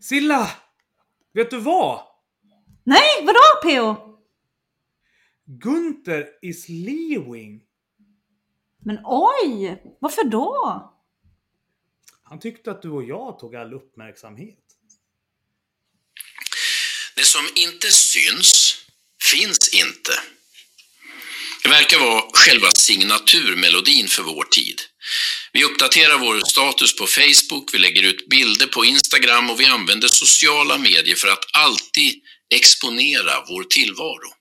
Silla! 0.00 0.50
Vet 1.32 1.50
du 1.50 1.58
vad? 1.60 2.06
Nej, 2.84 3.24
vadå 3.24 3.40
PO? 3.62 4.18
Gunther 5.44 6.26
is 6.42 6.68
leaving. 6.68 7.62
Men 8.78 8.98
oj, 9.04 9.82
varför 10.00 10.24
då? 10.24 10.86
Han 12.22 12.38
tyckte 12.38 12.70
att 12.70 12.82
du 12.82 12.90
och 12.90 13.04
jag 13.04 13.38
tog 13.38 13.56
all 13.56 13.74
uppmärksamhet. 13.74 14.58
Det 17.16 17.24
som 17.24 17.42
inte 17.56 17.86
syns, 17.86 18.76
finns 19.32 19.74
inte. 19.74 20.39
Det 21.62 21.68
verkar 21.68 21.98
vara 21.98 22.24
själva 22.32 22.70
signaturmelodin 22.70 24.08
för 24.08 24.22
vår 24.22 24.44
tid. 24.44 24.80
Vi 25.52 25.64
uppdaterar 25.64 26.18
vår 26.18 26.40
status 26.40 26.96
på 26.96 27.06
Facebook, 27.06 27.74
vi 27.74 27.78
lägger 27.78 28.02
ut 28.02 28.28
bilder 28.28 28.66
på 28.66 28.84
Instagram 28.84 29.50
och 29.50 29.60
vi 29.60 29.64
använder 29.64 30.08
sociala 30.08 30.78
medier 30.78 31.16
för 31.16 31.28
att 31.28 31.44
alltid 31.52 32.14
exponera 32.54 33.44
vår 33.48 33.64
tillvaro. 33.64 34.34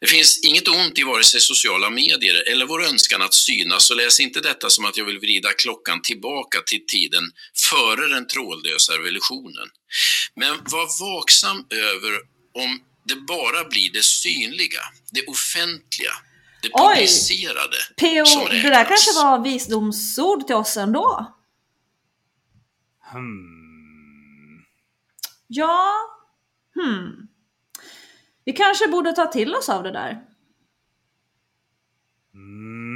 Det 0.00 0.06
finns 0.06 0.40
inget 0.44 0.68
ont 0.68 0.98
i 0.98 1.02
vare 1.02 1.24
sig 1.24 1.40
sociala 1.40 1.90
medier 1.90 2.48
eller 2.48 2.66
vår 2.66 2.84
önskan 2.84 3.22
att 3.22 3.34
synas, 3.34 3.86
så 3.86 3.94
läs 3.94 4.20
inte 4.20 4.40
detta 4.40 4.70
som 4.70 4.84
att 4.84 4.96
jag 4.96 5.04
vill 5.04 5.18
vrida 5.18 5.52
klockan 5.52 6.02
tillbaka 6.02 6.60
till 6.60 6.86
tiden 6.86 7.24
före 7.70 8.08
den 8.08 8.26
trådlösa 8.26 8.92
revolutionen. 8.92 9.68
Men 10.36 10.56
var 10.64 11.00
vaksam 11.00 11.66
över 11.70 12.18
om 12.54 12.80
det 13.08 13.16
bara 13.16 13.64
blir 13.68 13.92
det 13.92 14.04
synliga, 14.04 14.80
det 15.12 15.26
offentliga, 15.26 16.10
det 16.62 16.70
Oj. 16.72 16.94
publicerade 16.94 17.76
PO, 17.96 18.26
som 18.26 18.44
det 18.44 18.62
där 18.62 18.70
räknas. 18.70 18.88
kanske 18.88 19.12
var 19.22 19.38
visdomsord 19.44 20.46
till 20.46 20.56
oss 20.56 20.76
ändå? 20.76 21.34
Hmm. 23.12 24.64
Ja, 25.46 25.92
hmm. 26.74 27.28
Vi 28.44 28.52
kanske 28.52 28.88
borde 28.88 29.12
ta 29.12 29.26
till 29.26 29.54
oss 29.54 29.68
av 29.68 29.82
det 29.82 29.92
där. 29.92 30.24
Mm. 32.34 32.88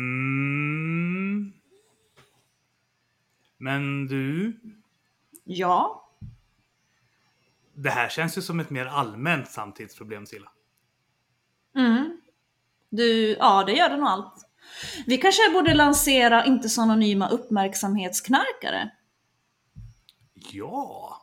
Men 3.58 4.06
du, 4.06 4.60
Ja, 5.44 6.01
det 7.74 7.90
här 7.90 8.08
känns 8.08 8.38
ju 8.38 8.42
som 8.42 8.60
ett 8.60 8.70
mer 8.70 8.86
allmänt 8.86 9.50
samtidsproblem 9.50 10.26
Silla. 10.26 10.48
mm. 11.76 12.18
Du, 12.90 13.30
ja 13.30 13.64
det 13.66 13.72
gör 13.72 13.88
det 13.88 13.96
nog 13.96 14.08
allt. 14.08 14.34
Vi 15.06 15.18
kanske 15.18 15.50
borde 15.52 15.74
lansera 15.74 16.44
inte 16.44 16.68
så 16.68 16.82
anonyma 16.82 17.28
uppmärksamhetsknarkare. 17.28 18.90
Ja. 20.34 21.18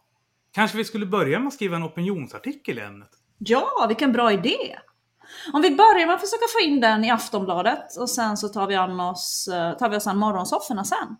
Kanske 0.51 0.77
vi 0.77 0.85
skulle 0.85 1.05
börja 1.05 1.39
med 1.39 1.47
att 1.47 1.53
skriva 1.53 1.75
en 1.75 1.83
opinionsartikel 1.83 2.79
i 2.79 2.81
ämnet. 2.81 3.09
Ja, 3.37 3.85
vilken 3.87 4.11
bra 4.11 4.31
idé! 4.31 4.79
Om 5.53 5.61
vi 5.61 5.75
börjar 5.75 6.05
med 6.05 6.15
att 6.15 6.21
försöka 6.21 6.45
få 6.53 6.59
in 6.67 6.79
den 6.79 7.05
i 7.05 7.09
Aftonbladet 7.11 7.97
och 7.97 8.09
sen 8.09 8.37
så 8.37 8.47
tar 8.47 8.67
vi, 8.67 8.75
an 8.75 8.99
oss, 8.99 9.47
eh, 9.47 9.77
tar 9.77 9.89
vi 9.89 9.97
oss 9.97 10.07
an 10.07 10.17
morgonsofforna 10.17 10.83
sen. 10.83 11.15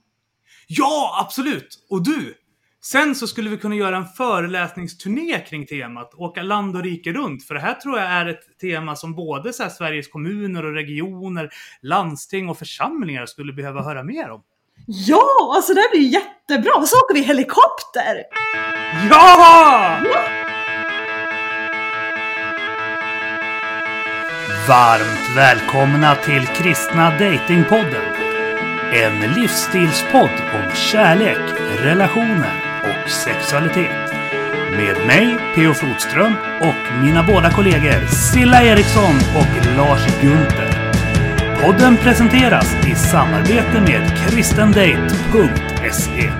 Ja, 0.67 1.25
absolut! 1.25 1.85
Och 1.89 2.03
du! 2.03 2.35
Sen 2.81 3.15
så 3.15 3.27
skulle 3.27 3.49
vi 3.49 3.57
kunna 3.57 3.75
göra 3.75 3.97
en 3.97 4.05
föreläsningsturné 4.05 5.39
kring 5.39 5.65
temat, 5.65 6.13
åka 6.15 6.41
land 6.41 6.75
och 6.75 6.83
rike 6.83 7.13
runt. 7.13 7.43
För 7.43 7.53
det 7.53 7.59
här 7.59 7.73
tror 7.73 7.99
jag 7.99 8.07
är 8.07 8.25
ett 8.25 8.59
tema 8.61 8.95
som 8.95 9.15
både 9.15 9.53
så 9.53 9.63
här 9.63 9.69
Sveriges 9.69 10.07
kommuner 10.07 10.65
och 10.65 10.73
regioner, 10.73 11.49
landsting 11.81 12.49
och 12.49 12.57
församlingar 12.57 13.25
skulle 13.25 13.53
behöva 13.53 13.81
höra 13.81 14.03
mer 14.03 14.29
om. 14.29 14.41
Ja, 14.87 15.53
alltså 15.55 15.73
det 15.73 15.79
här 15.79 15.91
blir 15.91 16.09
jättebra! 16.09 16.85
Så 16.85 16.97
åker 16.97 17.13
vi 17.13 17.21
helikopter! 17.21 18.23
Ja! 19.09 19.99
Varmt 24.67 25.37
välkomna 25.37 26.15
till 26.15 26.47
Kristna 26.47 27.09
Datingpodden. 27.09 28.13
En 28.93 29.33
livsstilspodd 29.33 30.41
om 30.53 30.75
kärlek, 30.75 31.59
relationer 31.83 32.68
och 32.83 33.09
sexualitet. 33.09 34.11
Med 34.71 35.07
mig, 35.07 35.37
P.O. 35.55 35.73
Flodström 35.73 36.33
och 36.61 37.03
mina 37.03 37.23
båda 37.23 37.51
kollegor 37.51 38.07
Silla 38.07 38.63
Eriksson 38.63 39.15
och 39.39 39.77
Lars 39.77 40.21
Gunther. 40.21 40.69
Podden 41.61 41.97
presenteras 41.97 42.75
i 42.87 42.95
samarbete 42.95 43.81
med 43.81 44.17
kristendate.se. 44.17 46.31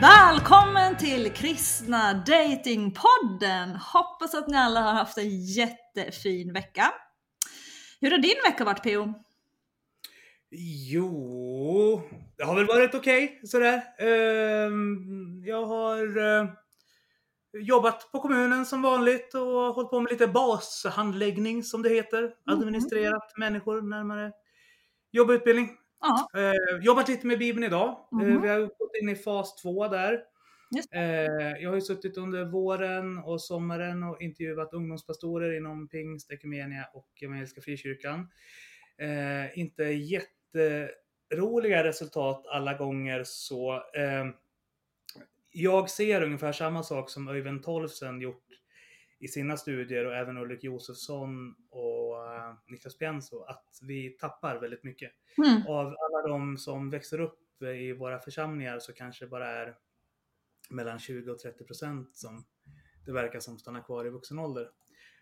Välkommen 0.00 0.96
till 0.96 1.32
Kristna 1.32 2.14
Datingpodden! 2.14 3.76
Hoppas 3.76 4.34
att 4.34 4.48
ni 4.48 4.56
alla 4.56 4.80
har 4.80 4.92
haft 4.92 5.18
en 5.18 5.44
jättefin 5.44 6.52
vecka. 6.52 6.92
Hur 8.00 8.10
har 8.10 8.18
din 8.18 8.36
vecka 8.44 8.64
varit 8.64 8.82
PO? 8.82 9.14
Jo, 10.88 12.02
det 12.38 12.44
har 12.44 12.54
väl 12.56 12.66
varit 12.66 12.94
okej 12.94 13.40
sådär. 13.44 13.82
Ehm, 13.98 15.42
jag 15.44 15.66
har 15.66 16.18
eh, 16.18 16.48
jobbat 17.52 18.12
på 18.12 18.20
kommunen 18.20 18.66
som 18.66 18.82
vanligt 18.82 19.34
och 19.34 19.74
hållit 19.74 19.90
på 19.90 20.00
med 20.00 20.12
lite 20.12 20.28
bashandläggning 20.28 21.62
som 21.62 21.82
det 21.82 21.88
heter. 21.88 22.34
Administrerat 22.46 23.32
människor 23.36 23.82
närmare 23.82 24.32
jobb 25.10 25.30
och 25.30 25.34
utbildning. 25.34 25.68
Ja, 26.00 26.40
Eh, 26.40 26.84
jobbat 26.84 27.08
lite 27.08 27.26
med 27.26 27.38
Bibeln 27.38 27.64
idag. 27.64 28.08
Mhm. 28.12 28.42
vi 28.42 28.48
har 28.48 28.60
gått 28.60 28.96
in 29.02 29.08
i 29.08 29.16
fas 29.16 29.56
två 29.62 29.88
där. 29.88 30.20
Just 30.76 30.88
jag 31.60 31.70
har 31.70 31.74
ju 31.74 31.80
suttit 31.80 32.16
under 32.16 32.44
våren 32.44 33.18
och 33.18 33.42
sommaren 33.42 34.02
och 34.02 34.22
intervjuat 34.22 34.72
ungdomspastorer 34.72 35.56
inom 35.56 35.88
pingst, 35.88 36.30
ekumenia 36.30 36.88
och 36.92 37.08
evangeliska 37.22 37.60
frikyrkan. 37.60 38.28
Inte 39.54 39.84
jätteroliga 41.30 41.84
resultat 41.84 42.46
alla 42.46 42.74
gånger 42.74 43.24
så. 43.24 43.74
Eh, 43.74 44.26
jag 45.50 45.90
ser 45.90 46.22
ungefär 46.22 46.52
samma 46.52 46.82
sak 46.82 47.10
som 47.10 47.28
Öyvind 47.28 47.62
Tolfsen 47.62 48.20
gjort 48.20 48.42
i 49.18 49.28
sina 49.28 49.56
studier 49.56 50.06
och 50.06 50.14
även 50.14 50.38
Ulrik 50.38 50.64
Josefsson 50.64 51.54
och 51.70 52.34
eh, 52.34 52.54
Niklas 52.66 52.98
Pienso, 52.98 53.42
att 53.42 53.78
vi 53.82 54.10
tappar 54.10 54.60
väldigt 54.60 54.84
mycket. 54.84 55.12
mm. 55.38 55.66
Av 55.66 55.86
alla 55.86 56.28
de 56.28 56.58
som 56.58 56.90
växer 56.90 57.20
upp 57.20 57.62
i 57.62 57.92
våra 57.92 58.18
församlingar 58.18 58.78
så 58.78 58.92
kanske 58.92 59.24
det 59.24 59.28
bara 59.28 59.48
är 59.48 59.74
mellan 60.70 60.98
20 60.98 61.30
och 61.30 61.38
30 61.38 61.64
procent 61.64 62.16
som 62.16 62.44
det 63.06 63.12
verkar 63.12 63.40
som 63.40 63.58
stannar 63.58 63.82
kvar 63.82 64.06
i 64.06 64.10
vuxen 64.10 64.38
ålder. 64.38 64.70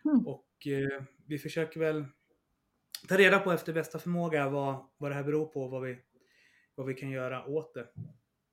Mm. 0.04 0.26
Och 0.26 0.66
eh, 0.66 1.02
vi 1.26 1.38
försöker 1.38 1.80
väl 1.80 2.04
ta 3.08 3.16
reda 3.16 3.38
på 3.38 3.52
efter 3.52 3.72
bästa 3.72 3.98
förmåga 3.98 4.48
vad, 4.48 4.76
vad 4.98 5.10
det 5.10 5.14
här 5.14 5.24
beror 5.24 5.46
på 5.46 5.62
och 5.62 5.70
vad 5.70 5.82
vi, 5.82 5.96
vad 6.74 6.86
vi 6.86 6.94
kan 6.94 7.10
göra 7.10 7.46
åt 7.46 7.74
det. 7.74 7.86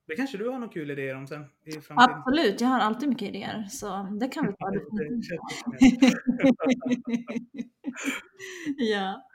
Det 0.08 0.16
kanske 0.16 0.38
du 0.38 0.50
har 0.50 0.60
några 0.60 0.74
kul 0.74 0.92
idéer 0.92 1.16
om 1.16 1.28
sen 1.28 1.46
i 1.66 1.72
framtiden? 1.72 1.98
absolut. 1.98 2.62
Jag 2.62 2.68
har 2.68 2.80
alltid 2.80 3.10
mycket 3.10 3.30
idéer, 3.30 3.68
så 3.70 4.18
det 4.20 4.28
kan 4.28 4.48
vi 4.48 4.54
ta. 4.54 4.72
Ja. 8.78 9.28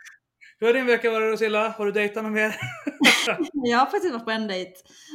Hur 0.61 0.67
har 0.67 0.75
din 0.75 0.87
vecka 0.87 1.11
varit 1.11 1.33
Rosilla? 1.33 1.69
Har 1.69 1.87
du 1.87 1.93
dejtat 1.93 2.25
något 2.25 2.33
mer? 2.33 2.57
Jag 3.53 3.79
har 3.79 3.87
faktiskt 3.87 4.13
varit 4.13 4.25
på 4.25 4.31
en 4.31 4.47
dejt. 4.49 4.73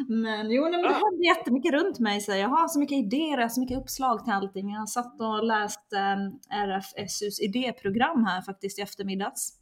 Men 0.10 0.52
jo, 0.52 0.64
men 0.64 0.72
det 0.72 0.88
Ah. 0.90 0.92
hände 0.94 1.26
jättemycket 1.38 1.72
runt 1.72 2.00
mig. 2.00 2.22
Så 2.22 2.32
jag 2.32 2.50
har 2.50 2.68
så 2.68 2.80
mycket 2.80 2.98
idéer, 2.98 3.48
så 3.48 3.60
mycket 3.62 3.78
uppslag 3.78 4.24
till 4.24 4.34
allting. 4.34 4.72
Jag 4.72 4.80
har 4.80 4.86
satt 4.88 5.22
och 5.22 5.44
läst 5.46 5.94
um, 5.94 6.40
RFSUs 6.68 7.40
idéprogram 7.42 8.26
här 8.26 8.42
faktiskt 8.42 8.80
i 8.80 8.82
eftermiddags. 8.82 9.54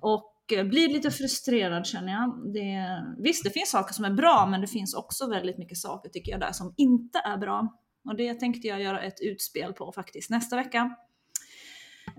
Och 0.00 0.52
eh, 0.52 0.64
blir 0.64 0.88
lite 0.88 1.10
frustrerad 1.10 1.86
känner 1.86 2.12
jag. 2.12 2.52
Det, 2.54 3.02
visst, 3.22 3.44
det 3.44 3.50
finns 3.50 3.70
saker 3.70 3.94
som 3.94 4.04
är 4.04 4.10
bra, 4.10 4.46
men 4.50 4.60
det 4.60 4.66
finns 4.66 4.94
också 4.94 5.30
väldigt 5.30 5.58
mycket 5.58 5.78
saker 5.78 6.10
tycker 6.10 6.32
jag 6.32 6.40
där 6.40 6.52
som 6.52 6.74
inte 6.76 7.18
är 7.18 7.36
bra. 7.36 7.76
Och 8.04 8.16
det 8.16 8.34
tänkte 8.34 8.68
jag 8.68 8.82
göra 8.82 9.00
ett 9.02 9.20
utspel 9.22 9.72
på 9.72 9.92
faktiskt 9.92 10.30
nästa 10.30 10.56
vecka. 10.56 10.96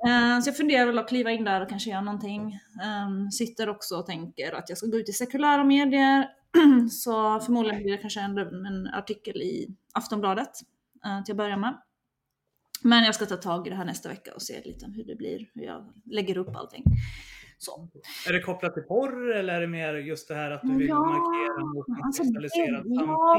Eh, 0.08 0.40
så 0.42 0.50
jag 0.50 0.58
funderar 0.58 0.86
väl 0.86 0.98
att 0.98 1.10
kliva 1.10 1.32
in 1.32 1.44
där 1.44 1.62
och 1.62 1.70
kanske 1.70 1.90
göra 1.90 2.02
någonting. 2.02 2.60
Ehm, 2.84 3.32
sitter 3.32 3.70
också 3.70 3.96
och 3.96 4.06
tänker 4.06 4.54
att 4.54 4.70
jag 4.70 4.78
ska 4.78 4.88
gå 4.88 4.98
ut 4.98 5.10
i 5.10 5.14
sekulära 5.14 5.64
medier. 5.64 6.30
Så 6.92 7.40
förmodligen 7.40 7.84
blir 7.84 7.92
det 7.92 7.98
kanske 7.98 8.20
en, 8.20 8.38
en 8.38 8.88
artikel 8.88 9.42
i 9.42 9.76
Aftonbladet 9.94 10.52
eh, 11.06 11.24
till 11.24 11.34
att 11.34 11.38
börja 11.38 11.58
med. 11.58 11.82
Men 12.84 13.04
jag 13.04 13.16
ska 13.16 13.26
ta 13.26 13.38
tag 13.38 13.68
i 13.68 13.70
det 13.70 13.76
här 13.76 13.86
nästa 13.86 14.10
vecka 14.10 14.34
och 14.34 14.42
se 14.42 14.62
lite 14.66 14.86
hur 14.86 15.04
det 15.04 15.16
blir, 15.16 15.50
hur 15.54 15.64
jag 15.64 15.94
lägger 16.06 16.38
upp 16.38 16.56
allting. 16.56 16.84
Så. 17.64 17.88
Är 18.28 18.34
det 18.34 18.40
kopplat 18.42 18.74
till 18.74 18.84
porr 18.84 19.32
eller 19.36 19.54
är 19.54 19.62
det 19.62 19.68
mer 19.68 19.94
just 19.94 20.28
det 20.28 20.36
här 20.36 20.52
att 20.52 20.62
du 20.62 20.76
vill 20.78 20.88
Ja, 20.88 21.00
markera 21.00 21.66
mot 21.66 21.86
alltså 22.06 22.24
det- 22.24 22.50
ja? 22.86 23.38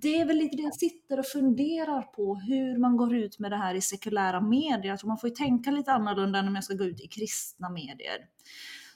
Det 0.00 0.20
är 0.20 0.24
väl 0.24 0.36
lite 0.36 0.56
det 0.56 0.62
jag 0.62 0.74
sitter 0.74 1.18
och 1.18 1.26
funderar 1.26 2.02
på, 2.02 2.34
hur 2.34 2.78
man 2.78 2.96
går 2.96 3.14
ut 3.14 3.38
med 3.38 3.50
det 3.50 3.56
här 3.56 3.74
i 3.74 3.80
sekulära 3.80 4.40
medier. 4.40 4.96
Tror 4.96 5.08
man 5.08 5.18
får 5.18 5.28
ju 5.28 5.34
tänka 5.34 5.70
lite 5.70 5.92
annorlunda 5.92 6.38
än 6.38 6.48
om 6.48 6.54
jag 6.54 6.64
ska 6.64 6.74
gå 6.74 6.84
ut 6.84 7.00
i 7.00 7.06
kristna 7.08 7.70
medier. 7.70 8.18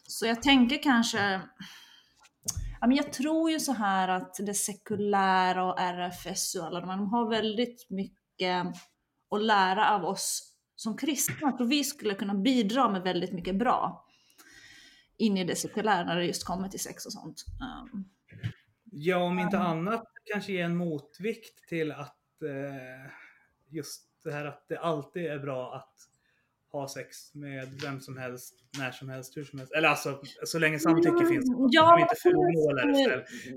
Så 0.07 0.27
jag 0.27 0.43
tänker 0.43 0.83
kanske, 0.83 1.41
Ja, 2.81 2.87
men 2.87 2.97
jag 2.97 3.13
tror 3.13 3.51
ju 3.51 3.61
så 3.61 3.73
här 3.73 4.09
att 4.09 4.35
det 4.47 4.55
sekulära 4.55 5.65
och 5.65 5.81
RFSU 5.81 6.61
och 6.61 6.67
alla 6.67 6.81
de 6.81 6.89
här, 6.91 6.97
de 6.97 7.07
har 7.09 7.31
väldigt 7.31 7.87
mycket 7.91 8.67
att 9.31 9.43
lära 9.43 9.95
av 9.95 10.05
oss 10.05 10.53
som 10.77 10.97
kristna. 10.97 11.35
Jag 11.41 11.57
tror 11.57 11.67
vi 11.67 11.85
skulle 11.85 12.15
kunna 12.15 12.35
bidra 12.35 12.89
med 12.89 13.03
väldigt 13.03 13.33
mycket 13.33 13.59
bra 13.59 14.07
in 15.21 15.37
i 15.37 15.45
det 15.45 15.57
sekulära 15.57 16.05
när 16.05 16.17
det 16.17 16.25
just 16.25 16.45
kommer 16.45 16.69
till 16.69 16.81
sex 16.81 17.07
och 17.07 17.13
sånt. 17.13 17.45
Um, 17.93 18.05
Ja, 18.93 19.17
om 19.17 19.39
inte 19.39 19.59
annat 19.59 20.05
kanske 20.25 20.53
ge 20.53 20.61
en 20.61 20.77
motvikt 20.77 21.69
till 21.69 21.93
att 21.93 22.43
eh, 22.43 23.11
just 23.69 24.03
det 24.25 24.33
här 24.33 24.45
att 24.45 24.69
det 24.69 24.79
alltid 24.79 25.27
är 25.27 25.39
bra 25.39 25.75
att 25.75 25.95
ha 26.73 26.89
sex 26.89 27.35
med 27.35 27.69
vem 27.83 28.01
som 28.01 28.17
helst, 28.17 28.55
när 28.79 28.91
som 28.91 29.09
helst, 29.09 29.37
hur 29.37 29.45
som 29.45 29.59
helst. 29.59 29.75
Eller 29.75 29.89
alltså, 29.89 30.21
så 30.45 30.59
länge 30.59 30.79
samtycke 30.79 31.27
finns. 31.27 31.45
Ja, 31.71 31.97
De 31.97 32.03
inte 32.03 32.15
fulmålar 32.15 32.87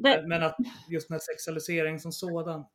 det. 0.01 0.27
Men 0.27 0.43
att 0.43 0.55
just 0.89 1.09
med 1.09 1.21
sexualisering 1.21 1.99
som 1.99 2.11
sådan. 2.11 2.65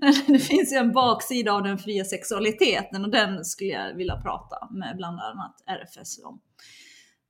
det 0.26 0.38
finns 0.38 0.72
ju 0.72 0.76
en 0.76 0.92
baksida 0.92 1.52
av 1.52 1.62
den 1.62 1.78
fria 1.78 2.04
sexualiteten 2.04 3.04
och 3.04 3.10
den 3.10 3.44
skulle 3.44 3.70
jag 3.70 3.94
vilja 3.94 4.20
prata 4.20 4.68
med 4.70 4.96
bland 4.96 5.20
annat 5.20 5.62
RFS 5.66 6.24
om. 6.24 6.40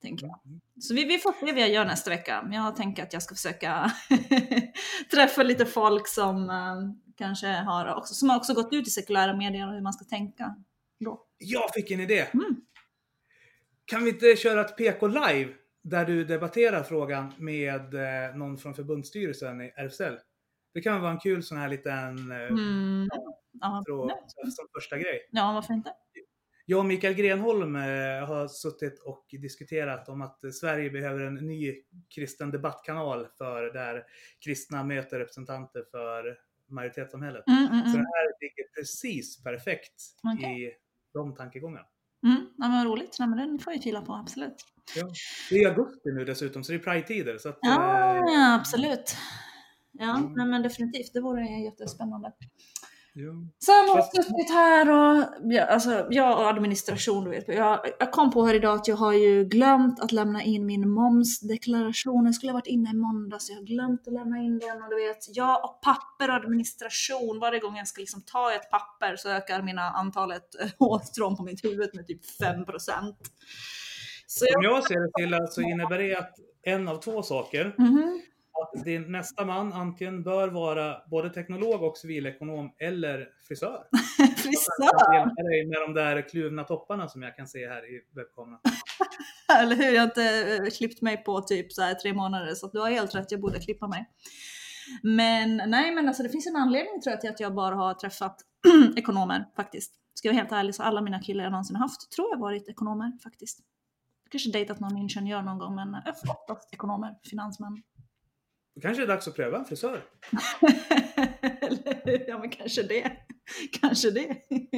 Tänker 0.02 0.26
jag. 0.26 0.40
Så 0.80 0.94
vi, 0.94 1.04
vi 1.04 1.18
får 1.18 1.32
se 1.32 1.52
vad 1.52 1.62
jag 1.62 1.70
gör 1.70 1.84
nästa 1.84 2.10
vecka. 2.10 2.48
Jag 2.52 2.76
tänker 2.76 3.02
att 3.02 3.12
jag 3.12 3.22
ska 3.22 3.34
försöka 3.34 3.92
träffa 5.10 5.42
lite 5.42 5.66
folk 5.66 6.08
som 6.08 6.50
eh, 6.50 6.76
kanske 7.16 7.46
har 7.46 7.94
också, 7.94 8.14
som 8.14 8.30
har 8.30 8.36
också 8.36 8.54
gått 8.54 8.72
ut 8.72 8.88
i 8.88 8.90
sekulära 8.90 9.36
medier 9.36 9.68
och 9.68 9.74
hur 9.74 9.80
man 9.80 9.92
ska 9.92 10.04
tänka. 10.04 10.54
Då. 11.00 11.24
Jag 11.38 11.74
fick 11.74 11.90
en 11.90 12.00
idé! 12.00 12.26
Mm. 12.34 12.56
Kan 13.84 14.04
vi 14.04 14.10
inte 14.10 14.36
köra 14.36 14.60
ett 14.60 14.76
PK 14.76 15.06
live 15.06 15.52
där 15.82 16.04
du 16.04 16.24
debatterar 16.24 16.82
frågan 16.82 17.32
med 17.38 17.94
eh, 17.94 18.36
någon 18.36 18.58
från 18.58 18.74
förbundsstyrelsen 18.74 19.60
i 19.60 19.72
RFSL? 19.76 20.18
Det 20.74 20.80
kan 20.80 21.00
vara 21.00 21.12
en 21.12 21.18
kul 21.18 21.42
sån 21.42 21.58
här 21.58 21.68
liten 21.68 22.30
eh, 22.32 22.36
Mm. 22.36 23.08
Ja, 23.60 23.82
tråd 23.86 24.10
som 24.48 24.66
första 24.74 24.98
grej. 24.98 25.28
ja, 25.30 25.52
varför 25.52 25.74
inte? 25.74 25.90
Jag 26.70 26.78
och 26.80 26.86
Mikael 26.86 27.14
Grenholm 27.14 27.76
eh, 27.76 27.82
har 28.26 28.48
suttit 28.48 28.98
och 29.04 29.26
diskuterat 29.30 30.08
om 30.08 30.22
att 30.22 30.54
Sverige 30.54 30.90
behöver 30.90 31.20
en 31.24 31.34
ny 31.34 31.74
kristen 32.14 32.50
debattkanal 32.50 33.26
för 33.38 33.62
där 33.72 34.04
kristna 34.44 34.84
möter 34.84 35.18
representanter 35.18 35.84
för 35.90 36.38
majoritetssamhället. 36.70 37.44
Mm, 37.48 37.58
mm, 37.66 37.70
Så 37.70 37.76
mm. 37.90 37.92
det 37.92 37.98
här 37.98 38.40
ligger 38.40 38.64
precis 38.74 39.42
perfekt 39.42 39.94
Okej. 40.34 40.64
i 40.66 40.72
de 41.12 41.34
tankegångarna. 41.34 41.86
Mm. 42.26 42.36
Ja, 42.58 42.68
men 42.68 42.72
vad 42.72 42.86
roligt. 42.86 43.16
Nej, 43.18 43.28
men 43.28 43.38
den 43.38 43.58
får 43.58 43.72
jag 43.72 43.82
tvivla 43.82 44.00
på, 44.00 44.14
absolut. 44.14 44.64
Ja. 44.96 45.08
Det 45.50 45.56
är 45.56 45.68
augusti 45.68 46.10
nu 46.12 46.24
dessutom, 46.24 46.64
så 46.64 46.72
det 46.72 46.78
är 46.78 46.82
Pride-tider. 46.82 47.38
Så 47.38 47.48
att, 47.48 47.58
Ja, 47.62 48.14
eh, 48.16 48.22
ja 48.34 48.54
absolut. 48.60 49.16
Ja, 49.92 50.16
Mm. 50.18 50.50
men 50.50 50.62
definitivt. 50.62 51.12
Det 51.12 51.20
vore 51.20 51.42
jättespännande. 51.44 52.32
Har 53.72 53.86
jag 53.86 53.96
Fast- 53.96 54.16
suttit 54.16 54.50
här 54.50 54.90
och, 54.90 55.24
ja, 55.52 55.64
alltså, 55.64 56.06
jag 56.10 56.38
och 56.38 56.48
administration, 56.48 57.24
du 57.24 57.30
vet. 57.30 57.48
Jag, 57.48 57.80
jag 57.98 58.12
kom 58.12 58.30
på 58.30 58.46
här 58.46 58.54
idag 58.54 58.74
att 58.74 58.88
jag 58.88 58.96
har 58.96 59.12
ju 59.12 59.44
glömt 59.44 60.00
att 60.00 60.12
lämna 60.12 60.42
in 60.42 60.66
min 60.66 60.88
momsdeklaration. 60.90 62.24
Jag 62.26 62.34
skulle 62.34 62.52
ha 62.52 62.58
varit 62.58 62.66
inne 62.66 62.90
i 62.90 62.94
måndags, 62.94 63.50
jag 63.50 63.56
har 63.56 63.62
glömt 63.64 64.06
att 64.06 64.12
lämna 64.12 64.38
in 64.38 64.58
den. 64.58 64.82
Och 64.82 64.90
du 64.90 64.96
vet, 64.96 65.36
jag 65.36 65.64
och 65.64 65.80
papper 65.82 66.28
och 66.30 66.36
administration, 66.36 67.38
varje 67.40 67.60
gång 67.60 67.76
jag 67.76 67.88
ska 67.88 68.00
liksom 68.00 68.22
ta 68.22 68.52
ett 68.52 68.70
papper 68.70 69.16
så 69.16 69.28
ökar 69.28 69.62
mina 69.62 69.82
antalet 69.82 70.46
hårstrån 70.78 71.36
på 71.36 71.42
mitt 71.42 71.64
huvud 71.64 71.90
med 71.92 72.06
typ 72.06 72.20
5%. 72.42 73.14
Så 74.26 74.46
jag, 74.48 74.64
jag 74.64 74.84
ser 74.84 75.00
det 75.00 75.10
till 75.18 75.46
så 75.54 75.60
innebär 75.60 75.98
det 75.98 76.16
att 76.16 76.34
en 76.62 76.88
av 76.88 76.96
två 77.00 77.22
saker. 77.22 77.74
Mhm. 77.78 78.22
Att 78.62 78.84
din 78.84 79.12
nästa 79.12 79.44
man 79.44 79.72
antingen 79.72 80.22
bör 80.22 80.48
vara 80.48 80.96
både 81.10 81.30
teknolog 81.30 81.82
och 81.82 81.96
civilekonom 81.96 82.72
eller 82.78 83.28
frisör. 83.48 83.84
frisör! 84.36 85.14
Hjälpa 85.14 85.42
dig 85.42 85.66
med 85.66 85.78
de 85.80 85.94
där 85.94 86.28
kluvna 86.28 86.64
topparna 86.64 87.08
som 87.08 87.22
jag 87.22 87.36
kan 87.36 87.46
se 87.46 87.68
här 87.68 87.94
i 87.94 88.00
webbkameran. 88.14 88.60
Eller 89.60 89.76
hur? 89.76 89.94
Jag 89.94 90.00
har 90.00 90.06
inte 90.06 90.58
eh, 90.64 90.70
klippt 90.70 91.02
mig 91.02 91.24
på 91.24 91.40
typ 91.40 91.72
så 91.72 91.82
här 91.82 91.94
tre 91.94 92.12
månader 92.12 92.54
så 92.54 92.66
du 92.66 92.80
har 92.80 92.90
helt 92.90 93.14
rätt, 93.14 93.32
jag 93.32 93.40
borde 93.40 93.58
klippa 93.58 93.88
mig. 93.88 94.10
Men 95.02 95.56
nej, 95.56 95.94
men 95.94 96.08
alltså 96.08 96.22
det 96.22 96.28
finns 96.28 96.46
en 96.46 96.56
anledning 96.56 97.00
tror 97.00 97.10
jag 97.10 97.20
till 97.20 97.30
att 97.30 97.40
jag 97.40 97.54
bara 97.54 97.74
har 97.74 97.94
träffat 97.94 98.36
ekonomer 98.96 99.44
faktiskt. 99.56 99.94
Ska 100.14 100.28
jag 100.28 100.34
vara 100.34 100.42
helt 100.42 100.52
ärlig 100.52 100.74
så 100.74 100.82
alla 100.82 101.00
mina 101.00 101.20
killar 101.20 101.44
jag 101.44 101.50
någonsin 101.50 101.76
haft 101.76 102.10
tror 102.10 102.28
jag 102.30 102.38
varit 102.38 102.68
ekonomer 102.68 103.12
faktiskt. 103.22 103.58
Jag 104.24 104.32
kanske 104.32 104.50
dejtat 104.50 104.80
någon 104.80 104.96
ingenjör 104.96 105.42
någon 105.42 105.58
gång 105.58 105.74
men 105.74 105.94
eh, 105.94 106.00
oftast 106.08 106.72
ekonomer, 106.72 107.14
finansmän. 107.30 107.82
Då 108.78 108.82
kanske 108.82 109.02
det 109.02 109.06
är 109.06 109.08
dags 109.08 109.28
att 109.28 109.36
pröva 109.36 109.58
en 109.58 109.64
frisör. 109.64 110.00
Ja 112.26 112.38
men 112.38 112.50
kanske 112.50 112.82
det. 112.82 113.12
Kanske 113.80 114.10
det. 114.10 114.36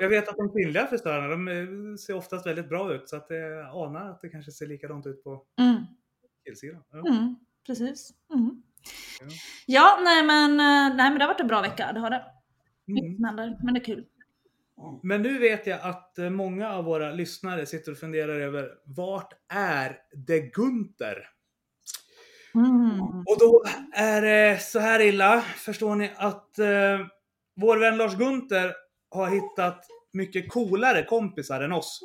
Jag 0.00 0.08
vet 0.08 0.28
att 0.28 0.36
de 0.36 0.52
kvinnliga 0.52 0.86
frisörerna, 0.86 1.28
de 1.28 1.48
eh, 1.48 1.96
ser 1.96 2.14
oftast 2.14 2.46
väldigt 2.46 2.68
bra 2.68 2.94
ut. 2.94 3.08
Så 3.08 3.16
att 3.16 3.26
jag 3.28 3.84
anar 3.86 4.10
att 4.10 4.20
det 4.20 4.28
kanske 4.28 4.52
ser 4.52 4.66
likadant 4.66 5.06
ut 5.06 5.24
på 5.24 5.44
Mm. 5.60 5.76
killsidan. 6.44 6.82
Ja. 6.90 6.98
Mm, 6.98 7.36
precis. 7.66 8.10
Mm. 8.34 8.62
Ja. 9.20 9.26
Ja, 9.66 9.98
nej 10.04 10.22
men, 10.26 10.50
eh, 10.50 10.96
nej 10.96 11.10
men 11.10 11.14
det 11.18 11.24
har 11.24 11.32
varit 11.32 11.40
en 11.40 11.46
bra 11.46 11.62
vecka, 11.62 11.92
det 11.92 12.00
har 12.00 12.10
det. 12.10 12.24
Mm. 12.88 13.16
men 13.64 13.74
det 13.74 13.80
är 13.80 13.84
kul. 13.84 14.04
Men 15.02 15.22
nu 15.22 15.38
vet 15.38 15.66
jag 15.66 15.80
att 15.82 16.18
eh, 16.18 16.30
många 16.30 16.72
av 16.72 16.84
våra 16.84 17.12
lyssnare 17.12 17.66
sitter 17.66 17.92
och 17.92 17.98
funderar 17.98 18.40
över 18.40 18.70
vart 18.84 19.32
är 19.48 19.98
det 20.26 20.40
Gunther? 20.40 21.28
Mm. 22.56 23.00
Och 23.00 23.36
då 23.38 23.64
är 23.92 24.22
det 24.22 24.62
så 24.62 24.78
här 24.78 25.00
illa, 25.00 25.40
förstår 25.40 25.94
ni, 25.94 26.10
att 26.16 26.58
eh, 26.58 27.06
vår 27.56 27.78
vän 27.78 27.96
Lars 27.96 28.14
Gunther 28.14 28.74
har 29.10 29.30
hittat 29.30 29.86
mycket 30.12 30.48
coolare 30.48 31.02
kompisar 31.04 31.60
än 31.60 31.72
oss. 31.72 32.00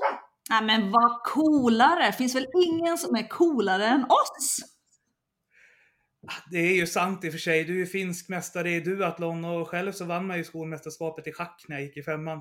Nej 0.49 0.63
men 0.63 0.91
vad 0.91 1.23
coolare! 1.23 2.11
Finns 2.11 2.35
väl 2.35 2.47
ingen 2.65 2.97
som 2.97 3.15
är 3.15 3.27
coolare 3.27 3.85
än 3.85 4.03
oss? 4.03 4.59
Det 6.51 6.57
är 6.57 6.75
ju 6.75 6.87
sant 6.87 7.25
i 7.25 7.27
och 7.27 7.31
för 7.31 7.39
sig. 7.39 7.63
Du 7.63 7.73
är 7.73 7.77
ju 7.77 7.85
finsk 7.85 8.29
mästare 8.29 8.71
i 8.71 8.79
duathlon 8.79 9.45
och 9.45 9.67
själv 9.67 9.91
så 9.91 10.05
vann 10.05 10.27
man 10.27 10.37
ju 10.37 10.43
skolmästerskapet 10.43 11.27
i 11.27 11.31
schack 11.31 11.65
när 11.67 11.75
jag 11.75 11.85
gick 11.85 11.97
i 11.97 12.03
femman. 12.03 12.37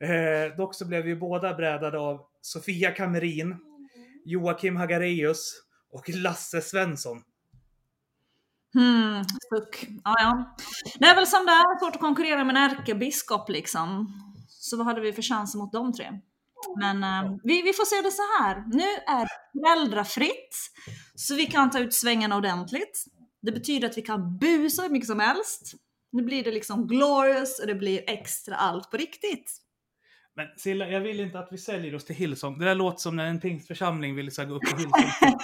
Eh, 0.00 0.56
dock 0.56 0.74
så 0.74 0.88
blev 0.88 1.04
vi 1.04 1.16
båda 1.16 1.54
brädade 1.54 1.98
av 1.98 2.20
Sofia 2.40 2.90
Kamerin, 2.90 3.56
Joakim 4.24 4.76
Hagareus 4.76 5.67
och 5.92 6.08
Lasse 6.08 6.60
Svensson. 6.60 7.22
Hmm, 8.74 9.24
suck. 9.24 9.88
Ja, 10.04 10.14
ja. 10.18 10.56
Det 10.98 11.06
är 11.06 11.14
väl 11.14 11.26
som 11.26 11.46
det 11.46 11.52
är, 11.52 11.78
svårt 11.78 11.94
att 11.94 12.00
konkurrera 12.00 12.44
med 12.44 12.56
en 12.56 12.70
ärkebiskop 12.70 13.48
liksom. 13.48 14.12
Så 14.48 14.76
vad 14.76 14.86
hade 14.86 15.00
vi 15.00 15.12
för 15.12 15.22
chanser 15.22 15.58
mot 15.58 15.72
de 15.72 15.92
tre? 15.92 16.20
Men 16.78 17.04
eh, 17.04 17.36
vi, 17.42 17.62
vi 17.62 17.72
får 17.72 17.84
se 17.84 18.02
det 18.02 18.10
så 18.10 18.22
här. 18.22 18.64
Nu 18.66 18.84
är 19.06 19.24
det 19.24 19.60
föräldrafritt, 19.60 20.56
så 21.14 21.34
vi 21.34 21.46
kan 21.46 21.70
ta 21.70 21.78
ut 21.78 21.94
svängarna 21.94 22.36
ordentligt. 22.36 23.04
Det 23.42 23.52
betyder 23.52 23.88
att 23.88 23.98
vi 23.98 24.02
kan 24.02 24.38
busa 24.38 24.82
hur 24.82 24.90
mycket 24.90 25.08
som 25.08 25.20
helst. 25.20 25.72
Nu 26.12 26.22
blir 26.22 26.44
det 26.44 26.52
liksom 26.52 26.86
glorious 26.86 27.60
och 27.60 27.66
det 27.66 27.74
blir 27.74 28.10
extra 28.10 28.56
allt 28.56 28.90
på 28.90 28.96
riktigt. 28.96 29.67
Men 30.38 30.48
Silla, 30.56 30.88
jag 30.88 31.00
vill 31.00 31.20
inte 31.20 31.38
att 31.38 31.48
vi 31.50 31.58
säljer 31.58 31.94
oss 31.94 32.04
till 32.04 32.16
Hillsong. 32.16 32.58
Det 32.58 32.64
där 32.64 32.74
låter 32.74 32.98
som 32.98 33.16
när 33.16 33.26
en 33.26 33.40
pingstförsamling 33.40 34.14
vill 34.14 34.30
här 34.38 34.44
gå 34.44 34.54
upp 34.54 34.66
till 34.66 34.76
Hillsong. 34.76 35.38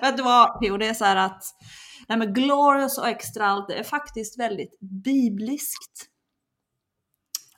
Vet 0.00 0.16
du 0.16 0.22
vad 0.22 0.60
Pio, 0.60 0.76
det 0.76 0.86
är 0.86 0.94
så 0.94 1.04
här 1.04 1.16
att 1.16 1.42
det 2.06 2.12
här 2.12 2.18
med 2.18 2.34
glorious 2.34 2.98
och 2.98 3.08
extra 3.08 3.46
allt, 3.46 3.68
det 3.68 3.74
är 3.74 3.82
faktiskt 3.82 4.40
väldigt 4.40 4.78
bibliskt. 4.80 6.06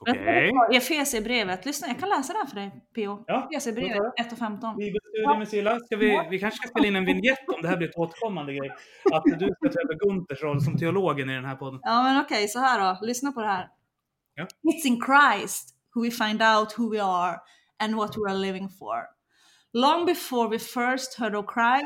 Okej. 0.01 0.53
I 0.73 0.77
Efesierbrevet, 0.77 1.67
lyssna 1.67 1.89
jag 1.89 1.99
kan 1.99 2.09
läsa 2.09 2.33
det 2.33 2.39
här 2.39 2.47
för 2.47 2.57
dig 2.57 2.71
Pio. 2.95 3.25
Ja, 3.27 3.49
Efesierbrevet 3.53 3.97
låt 3.97 4.27
1 4.27 4.33
och 4.33 4.39
15. 4.39 4.77
Bibelstudie 4.77 5.39
med 5.39 5.49
Silla. 5.49 5.81
Ska 5.81 5.97
vi, 5.97 6.27
vi 6.31 6.39
kanske 6.39 6.57
ska 6.57 6.69
spela 6.69 6.87
in 6.87 6.97
en 6.97 7.05
vignett 7.05 7.49
om 7.57 7.63
det 7.63 7.69
här 7.69 7.77
blir 7.77 7.89
ett 7.89 7.97
återkommande 7.97 8.55
grej. 8.55 8.71
Att 9.13 9.23
du 9.25 9.55
ska 9.55 9.69
ta 9.69 9.81
över 9.81 10.09
Gunthers 10.09 10.43
roll 10.43 10.61
som 10.61 10.79
teologen 10.79 11.31
i 11.31 11.35
den 11.35 11.45
här 11.45 11.57
podden. 11.57 11.81
Ja 11.83 12.03
men 12.03 12.21
okej, 12.21 12.49
så 12.49 12.59
här 12.59 12.81
då. 12.81 13.07
Lyssna 13.07 13.33
på 13.33 13.41
det 13.41 13.49
här. 13.49 13.69
Ja. 14.35 14.45
It's 14.45 14.87
in 14.87 15.01
Christ 15.07 15.79
who 15.95 16.03
we 16.03 16.11
find 16.11 16.43
out 16.43 16.73
who 16.73 16.89
we 16.89 16.99
are 16.99 17.41
and 17.81 17.97
what 17.97 18.17
we 18.17 18.31
are 18.31 18.39
living 18.39 18.69
for. 18.69 19.07
Long 19.75 20.07
before 20.07 20.49
we 20.49 20.59
first 20.59 21.19
heard 21.19 21.35
our 21.35 21.43
cry, 21.43 21.83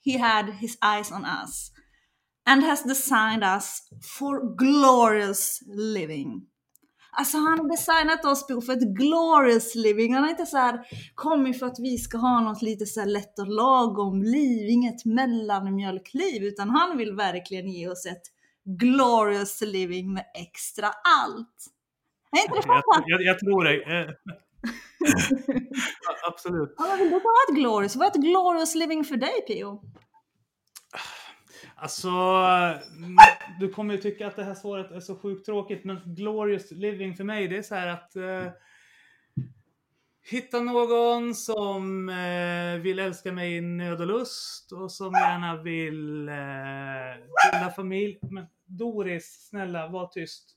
he 0.00 0.18
had 0.18 0.50
his 0.60 0.78
eyes 0.82 1.12
on 1.12 1.24
us 1.24 1.70
and 2.46 2.62
has 2.62 2.82
designed 2.82 3.44
us 3.44 3.82
for 4.02 4.54
glorious 4.56 5.62
living. 5.66 6.46
Alltså 7.18 7.38
han 7.38 7.58
har 7.58 7.68
designat 7.68 8.24
oss 8.24 8.46
för 8.66 8.72
ett 8.72 8.96
glorious 8.96 9.74
living. 9.74 10.14
Han 10.14 10.22
har 10.22 10.30
inte 10.30 10.46
så 10.46 10.56
här 10.56 10.86
kommit 11.14 11.58
för 11.58 11.66
att 11.66 11.78
vi 11.78 11.98
ska 11.98 12.18
ha 12.18 12.40
något 12.40 12.62
lite 12.62 12.86
så 12.86 13.00
här 13.00 13.06
lätt 13.06 13.38
och 13.38 13.46
lagom 13.46 14.22
liv, 14.22 14.68
inget 14.68 15.04
mellanmjölkliv, 15.04 16.42
utan 16.42 16.70
han 16.70 16.98
vill 16.98 17.12
verkligen 17.12 17.68
ge 17.68 17.88
oss 17.88 18.06
ett 18.06 18.22
glorious 18.64 19.60
living 19.60 20.12
med 20.12 20.24
extra 20.34 20.86
allt. 20.86 21.66
Är 22.36 22.56
inte 22.56 22.68
det 22.68 22.82
Jag, 22.94 23.04
jag, 23.06 23.22
jag 23.22 23.38
tror 23.38 23.64
dig. 23.64 23.82
Eh, 23.82 24.10
absolut. 26.28 26.74
Ja, 26.78 26.96
vill 26.98 27.08
du 27.08 27.14
ha 27.14 27.34
ett 27.48 27.56
glorious? 27.56 27.96
Vad 27.96 28.06
är 28.06 28.10
ett 28.10 28.16
glorious 28.16 28.74
living 28.74 29.04
för 29.04 29.16
dig 29.16 29.44
Pio? 29.46 29.80
Alltså, 31.78 32.08
mm, 32.08 33.16
du 33.60 33.68
kommer 33.68 33.94
ju 33.94 34.00
tycka 34.00 34.26
att 34.26 34.36
det 34.36 34.44
här 34.44 34.54
svaret 34.54 34.90
är 34.90 35.00
så 35.00 35.16
sjukt 35.16 35.46
tråkigt, 35.46 35.84
men 35.84 36.00
glorious 36.04 36.70
living 36.70 37.14
för 37.14 37.24
mig, 37.24 37.48
det 37.48 37.56
är 37.56 37.62
så 37.62 37.74
här 37.74 37.86
att 37.86 38.16
eh, 38.16 38.52
hitta 40.30 40.60
någon 40.60 41.34
som 41.34 42.08
eh, 42.08 42.80
vill 42.80 42.98
älska 42.98 43.32
mig 43.32 43.56
i 43.56 43.60
nöd 43.60 44.00
och 44.00 44.06
lust 44.06 44.72
och 44.72 44.92
som 44.92 45.12
gärna 45.12 45.62
vill 45.62 46.28
eh, 46.28 46.34
bilda 47.52 47.70
familj. 47.76 48.18
Men 48.30 48.46
Doris, 48.64 49.48
snälla, 49.48 49.88
var 49.88 50.06
tyst. 50.06 50.56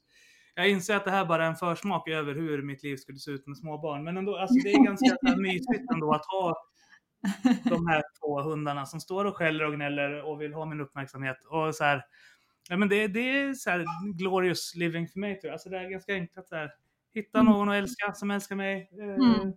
Jag 0.60 0.70
inser 0.70 0.96
att 0.96 1.06
det 1.06 1.12
här 1.12 1.26
bara 1.26 1.44
är 1.46 1.50
en 1.50 1.56
försmak 1.56 2.08
över 2.10 2.36
hur 2.36 2.62
mitt 2.62 2.84
liv 2.84 2.98
skulle 2.98 3.18
se 3.20 3.32
ut 3.32 3.48
med 3.48 3.58
småbarn. 3.58 4.04
Men 4.04 4.18
ändå, 4.18 4.38
alltså 4.38 4.56
det 4.64 4.72
är 4.72 4.84
ganska 4.86 5.18
mysigt 5.38 5.92
ändå 5.94 6.12
att 6.14 6.26
ha 6.26 6.58
de 7.64 7.88
här 7.88 8.04
två 8.22 8.42
hundarna 8.42 8.86
som 8.86 9.00
står 9.00 9.26
och 9.26 9.36
skäller 9.38 9.66
och 9.66 9.74
gnäller 9.74 10.24
och 10.24 10.42
vill 10.42 10.54
ha 10.54 10.66
min 10.66 10.82
uppmärksamhet. 10.82 11.38
Och 11.46 11.76
så 11.76 11.84
här, 11.84 12.04
ja, 12.70 12.78
men 12.78 12.90
det, 12.90 13.08
det 13.08 13.20
är 13.40 13.54
så 13.54 13.70
här 13.70 13.86
glorious 14.18 14.76
living 14.76 15.08
för 15.08 15.20
mig 15.20 15.40
tror 15.40 15.48
jag. 15.48 15.54
Alltså 15.54 15.70
det 15.70 15.78
är 15.78 15.90
ganska 15.90 16.14
enkelt 16.14 16.48
så 16.48 16.56
här. 16.56 16.72
Hitta 17.14 17.40
Mm. 17.40 17.54
någon 17.54 17.70
att 17.70 17.76
älska 17.76 18.14
som 18.14 18.32
älskar 18.32 18.56
mig. 18.56 18.90
Eh, 19.00 19.06
Mm. 19.06 19.54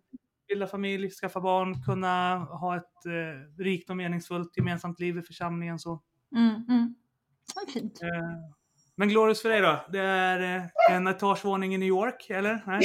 Bilda 0.48 0.66
familj, 0.66 1.10
skaffa 1.10 1.40
barn, 1.40 1.82
kunna 1.82 2.38
ha 2.38 2.76
ett 2.76 3.06
eh, 3.06 3.62
rikt 3.62 3.90
och 3.90 3.96
meningsfullt 3.96 4.56
gemensamt 4.56 5.00
liv 5.00 5.18
i 5.18 5.22
församlingen. 5.22 5.78
Så. 5.78 6.02
Mm, 6.36 6.54
mm. 6.68 6.94
Vad 7.54 7.70
fint. 7.72 8.02
Eh, 8.02 8.08
men 8.96 9.08
glorious 9.08 9.42
för 9.42 9.48
dig 9.48 9.60
då? 9.60 9.86
Det 9.92 9.98
är 9.98 10.56
eh, 10.56 10.96
en 10.96 11.06
etagevåning 11.06 11.74
i 11.74 11.78
New 11.78 11.88
York, 11.88 12.30
eller? 12.30 12.62
Nej? 12.66 12.80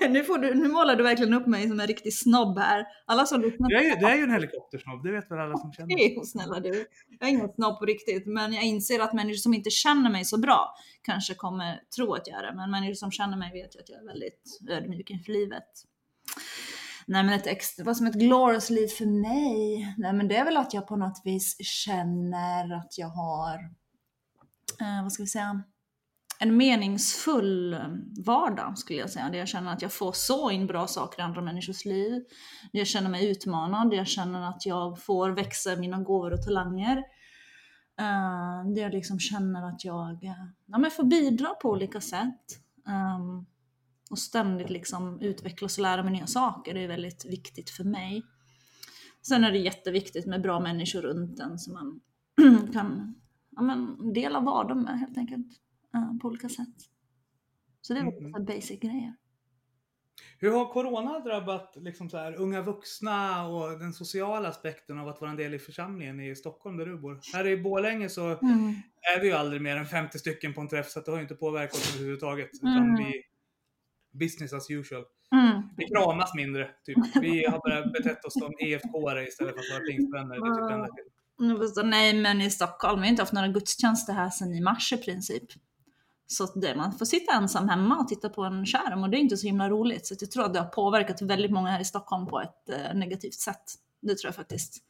nu, 0.10 0.24
får 0.24 0.38
du, 0.38 0.54
nu 0.54 0.68
målar 0.68 0.96
du 0.96 1.02
verkligen 1.02 1.34
upp 1.34 1.46
mig 1.46 1.68
som 1.68 1.80
en 1.80 1.86
riktig 1.86 2.14
snobb 2.14 2.58
här. 2.58 2.86
Alla 3.06 3.26
som 3.26 3.40
lyssnar 3.40 3.68
Det 3.68 3.76
är, 3.76 3.82
ju, 3.82 3.94
det 3.94 4.06
är 4.06 4.16
ju 4.16 4.22
en 4.22 4.30
helikoptersnobb, 4.30 5.02
det 5.02 5.12
vet 5.12 5.30
väl 5.30 5.38
alla 5.38 5.56
som 5.56 5.72
känner. 5.72 5.96
Hej, 5.98 6.20
snälla 6.24 6.60
du. 6.60 6.86
Jag 7.18 7.28
är 7.28 7.32
ingen 7.32 7.48
snobb 7.48 7.78
på 7.78 7.86
riktigt, 7.86 8.26
men 8.26 8.52
jag 8.52 8.64
inser 8.64 9.00
att 9.00 9.12
människor 9.12 9.36
som 9.36 9.54
inte 9.54 9.70
känner 9.70 10.10
mig 10.10 10.24
så 10.24 10.38
bra 10.38 10.74
kanske 11.02 11.34
kommer 11.34 11.80
tro 11.96 12.14
att 12.14 12.26
jag 12.26 12.38
är 12.38 12.42
det. 12.42 12.56
Men 12.56 12.70
människor 12.70 12.94
som 12.94 13.10
känner 13.10 13.36
mig 13.36 13.52
vet 13.52 13.76
ju 13.76 13.80
att 13.80 13.88
jag 13.88 13.98
är 14.02 14.06
väldigt 14.06 14.60
ödmjuk 14.70 15.10
inför 15.10 15.32
livet. 15.32 15.68
Nej 17.06 17.24
men 17.24 17.34
ett 17.34 17.46
extra, 17.46 17.84
vad 17.84 17.96
som 17.96 18.06
ett 18.06 18.14
glorious 18.14 18.70
liv 18.70 18.88
för 18.88 19.06
mig? 19.06 19.94
Nej 19.98 20.12
men 20.12 20.28
det 20.28 20.36
är 20.36 20.44
väl 20.44 20.56
att 20.56 20.74
jag 20.74 20.86
på 20.86 20.96
något 20.96 21.22
vis 21.24 21.56
känner 21.60 22.76
att 22.76 22.98
jag 22.98 23.08
har, 23.08 23.58
eh, 24.80 25.02
vad 25.02 25.12
ska 25.12 25.22
vi 25.22 25.26
säga, 25.26 25.62
en 26.42 26.56
meningsfull 26.56 27.72
eh, 27.72 27.80
vardag 28.26 28.78
skulle 28.78 28.98
jag 28.98 29.10
säga. 29.10 29.28
Där 29.28 29.38
jag 29.38 29.48
känner 29.48 29.72
att 29.72 29.82
jag 29.82 29.92
får 29.92 30.12
så 30.12 30.50
in 30.50 30.66
bra 30.66 30.86
saker 30.86 31.18
i 31.20 31.22
andra 31.22 31.42
människors 31.42 31.84
liv. 31.84 32.12
Där 32.72 32.78
jag 32.78 32.86
känner 32.86 33.10
mig 33.10 33.30
utmanad, 33.30 33.90
där 33.90 33.96
jag 33.96 34.06
känner 34.06 34.48
att 34.48 34.66
jag 34.66 35.02
får 35.02 35.30
växa 35.30 35.76
mina 35.76 36.00
gåvor 36.00 36.32
och 36.32 36.42
talanger. 36.42 36.96
Uh, 38.00 38.72
där 38.74 38.82
jag 38.82 38.92
liksom 38.92 39.18
känner 39.18 39.68
att 39.68 39.84
jag 39.84 40.24
eh, 40.24 40.44
ja, 40.66 40.78
men 40.78 40.90
får 40.90 41.04
bidra 41.04 41.48
på 41.48 41.70
olika 41.70 42.00
sätt. 42.00 42.60
Um, 42.86 43.46
och 44.10 44.18
ständigt 44.18 44.70
liksom 44.70 45.20
utvecklas 45.20 45.78
och 45.78 45.82
lära 45.82 46.02
mig 46.02 46.12
nya 46.12 46.26
saker. 46.26 46.74
Det 46.74 46.84
är 46.84 46.88
väldigt 46.88 47.24
viktigt 47.24 47.70
för 47.70 47.84
mig. 47.84 48.22
Sen 49.22 49.44
är 49.44 49.52
det 49.52 49.58
jätteviktigt 49.58 50.26
med 50.26 50.42
bra 50.42 50.60
människor 50.60 51.02
runt 51.02 51.40
en 51.40 51.58
som 51.58 51.74
man 51.74 52.00
kan 52.72 53.19
ja, 53.60 53.64
men, 53.66 54.12
dela 54.12 54.40
vardagen 54.40 54.82
med 54.82 54.98
helt 54.98 55.18
enkelt. 55.18 55.46
på 56.22 56.28
olika 56.28 56.48
sätt. 56.48 56.68
Så 57.80 57.94
det 57.94 58.00
är 58.00 58.04
Mm. 58.18 58.44
basic 58.44 58.80
grejer. 58.80 59.14
Hur 60.38 60.50
har 60.52 60.72
corona 60.72 61.18
drabbat 61.20 61.76
liksom 61.76 62.10
så 62.10 62.16
här, 62.16 62.34
unga 62.34 62.62
vuxna 62.62 63.46
och 63.48 63.78
den 63.78 63.92
sociala 63.92 64.48
aspekten 64.48 64.98
av 64.98 65.08
att 65.08 65.20
vara 65.20 65.30
en 65.30 65.36
del 65.36 65.54
i 65.54 65.58
församlingen 65.58 66.20
i 66.20 66.36
Stockholm 66.36 66.76
där 66.76 66.86
du 66.86 66.98
bor? 66.98 67.20
Här 67.34 67.46
i 67.46 67.56
Borlänge 67.62 68.08
så 68.08 68.22
Mm. 68.26 68.74
är 69.16 69.20
vi 69.20 69.26
ju 69.26 69.32
aldrig 69.32 69.62
mer 69.62 69.76
än 69.76 69.86
50 69.86 70.18
stycken 70.18 70.54
på 70.54 70.60
en 70.60 70.68
träff 70.68 70.90
så 70.90 71.00
det 71.00 71.10
har 71.10 71.18
ju 71.18 71.22
inte 71.22 71.34
påverkat 71.34 71.74
oss 71.74 71.94
överhuvudtaget. 71.94 72.50
Utan 72.54 72.76
Mm. 72.76 72.94
vi 72.94 73.22
business 74.18 74.52
as 74.52 74.70
usual. 74.70 75.04
Mm. 75.32 75.62
Vi 75.76 75.84
kramas 75.86 76.34
mindre. 76.34 76.70
Typ. 76.84 76.96
Vi 77.20 77.46
har 77.46 77.58
bara 77.68 77.86
betett 77.86 78.24
oss 78.24 78.32
som 78.32 78.52
EFK-are 78.60 79.22
istället 79.28 79.54
för 79.54 79.60
att 79.60 79.70
vara 79.70 79.86
pingstvänner. 79.90 80.34
Det 80.34 80.54
typ 80.54 80.94
det 81.04 81.19
enda. 81.40 81.54
Jag 81.54 81.62
förstår, 81.62 81.82
Nej, 81.82 82.14
men 82.14 82.40
i 82.40 82.50
Stockholm, 82.50 83.00
vi 83.00 83.06
har 83.06 83.10
inte 83.10 83.22
haft 83.22 83.32
några 83.32 83.48
gudstjänster 83.48 84.12
här 84.12 84.30
sedan 84.30 84.54
i 84.54 84.60
mars 84.60 84.92
i 84.92 84.96
princip. 84.96 85.44
Så 86.26 86.44
att 86.44 86.60
det, 86.60 86.74
man 86.74 86.92
får 86.92 87.04
sitta 87.04 87.32
ensam 87.32 87.68
hemma 87.68 87.98
och 87.98 88.08
titta 88.08 88.28
på 88.28 88.44
en 88.44 88.66
skärm 88.66 89.02
och 89.02 89.10
det 89.10 89.16
är 89.16 89.20
inte 89.20 89.36
så 89.36 89.46
himla 89.46 89.70
roligt. 89.70 90.06
Så 90.06 90.14
jag 90.20 90.30
tror 90.30 90.44
att 90.44 90.54
det 90.54 90.60
har 90.60 90.66
påverkat 90.66 91.22
väldigt 91.22 91.50
många 91.50 91.70
här 91.70 91.80
i 91.80 91.84
Stockholm 91.84 92.26
på 92.26 92.40
ett 92.40 92.68
eh, 92.68 92.94
negativt 92.94 93.34
sätt. 93.34 93.74
Det 94.00 94.14
tror 94.14 94.28
jag 94.28 94.34
faktiskt. 94.34 94.82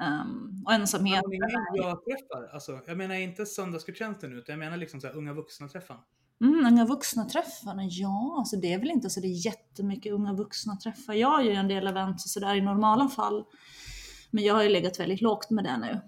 Um, 0.00 0.62
och 0.66 0.72
ensamhet. 0.72 1.22
Men 1.28 1.38
jag 1.74 2.04
träffar, 2.04 2.54
alltså, 2.54 2.80
jag 2.86 2.96
menar 2.96 3.14
inte 3.14 3.46
söndagsgudstjänsten 3.46 4.32
utan 4.32 4.52
jag 4.52 4.58
menar 4.58 4.76
liksom 4.76 5.00
så 5.00 5.06
här, 5.06 5.16
unga 5.16 5.32
vuxna-träffen. 5.32 5.96
Mm, 6.40 6.66
unga 6.66 6.84
vuxna 6.84 7.24
träffarna, 7.24 7.84
ja, 7.84 8.34
alltså 8.38 8.56
det 8.56 8.72
är 8.72 8.78
väl 8.78 8.90
inte 8.90 9.10
så 9.10 9.20
det 9.20 9.26
är 9.26 9.46
jättemycket 9.46 10.12
unga 10.12 10.32
vuxna 10.32 10.76
träffar. 10.76 11.14
Jag 11.14 11.44
gör 11.44 11.50
ju 11.50 11.56
en 11.56 11.68
del 11.68 11.86
event 11.86 12.14
och 12.14 12.30
sådär 12.30 12.54
i 12.54 12.60
normala 12.60 13.08
fall. 13.08 13.44
Men 14.34 14.44
jag 14.44 14.54
har 14.54 14.62
ju 14.62 14.68
legat 14.68 15.00
väldigt 15.00 15.20
lågt 15.20 15.50
med 15.50 15.64
det 15.64 15.76
nu. 15.76 16.00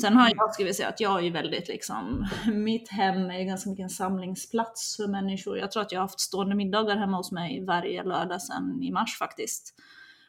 Sen 0.00 0.16
har 0.16 0.32
jag, 0.36 0.54
ska 0.54 0.64
vi 0.64 0.74
säga, 0.74 0.88
att 0.88 1.00
jag 1.00 1.18
är 1.18 1.22
ju 1.22 1.30
väldigt 1.30 1.68
liksom, 1.68 2.26
mitt 2.52 2.88
hem 2.88 3.30
är 3.30 3.44
ganska 3.44 3.70
mycket 3.70 3.82
en 3.82 3.90
samlingsplats 3.90 4.96
för 4.96 5.08
människor. 5.08 5.58
Jag 5.58 5.72
tror 5.72 5.82
att 5.82 5.92
jag 5.92 5.98
har 6.00 6.04
haft 6.04 6.20
stående 6.20 6.54
middagar 6.54 6.96
hemma 6.96 7.16
hos 7.16 7.32
mig 7.32 7.64
varje 7.64 8.04
lördag 8.04 8.42
sedan 8.42 8.82
i 8.82 8.90
mars 8.90 9.18
faktiskt. 9.18 9.74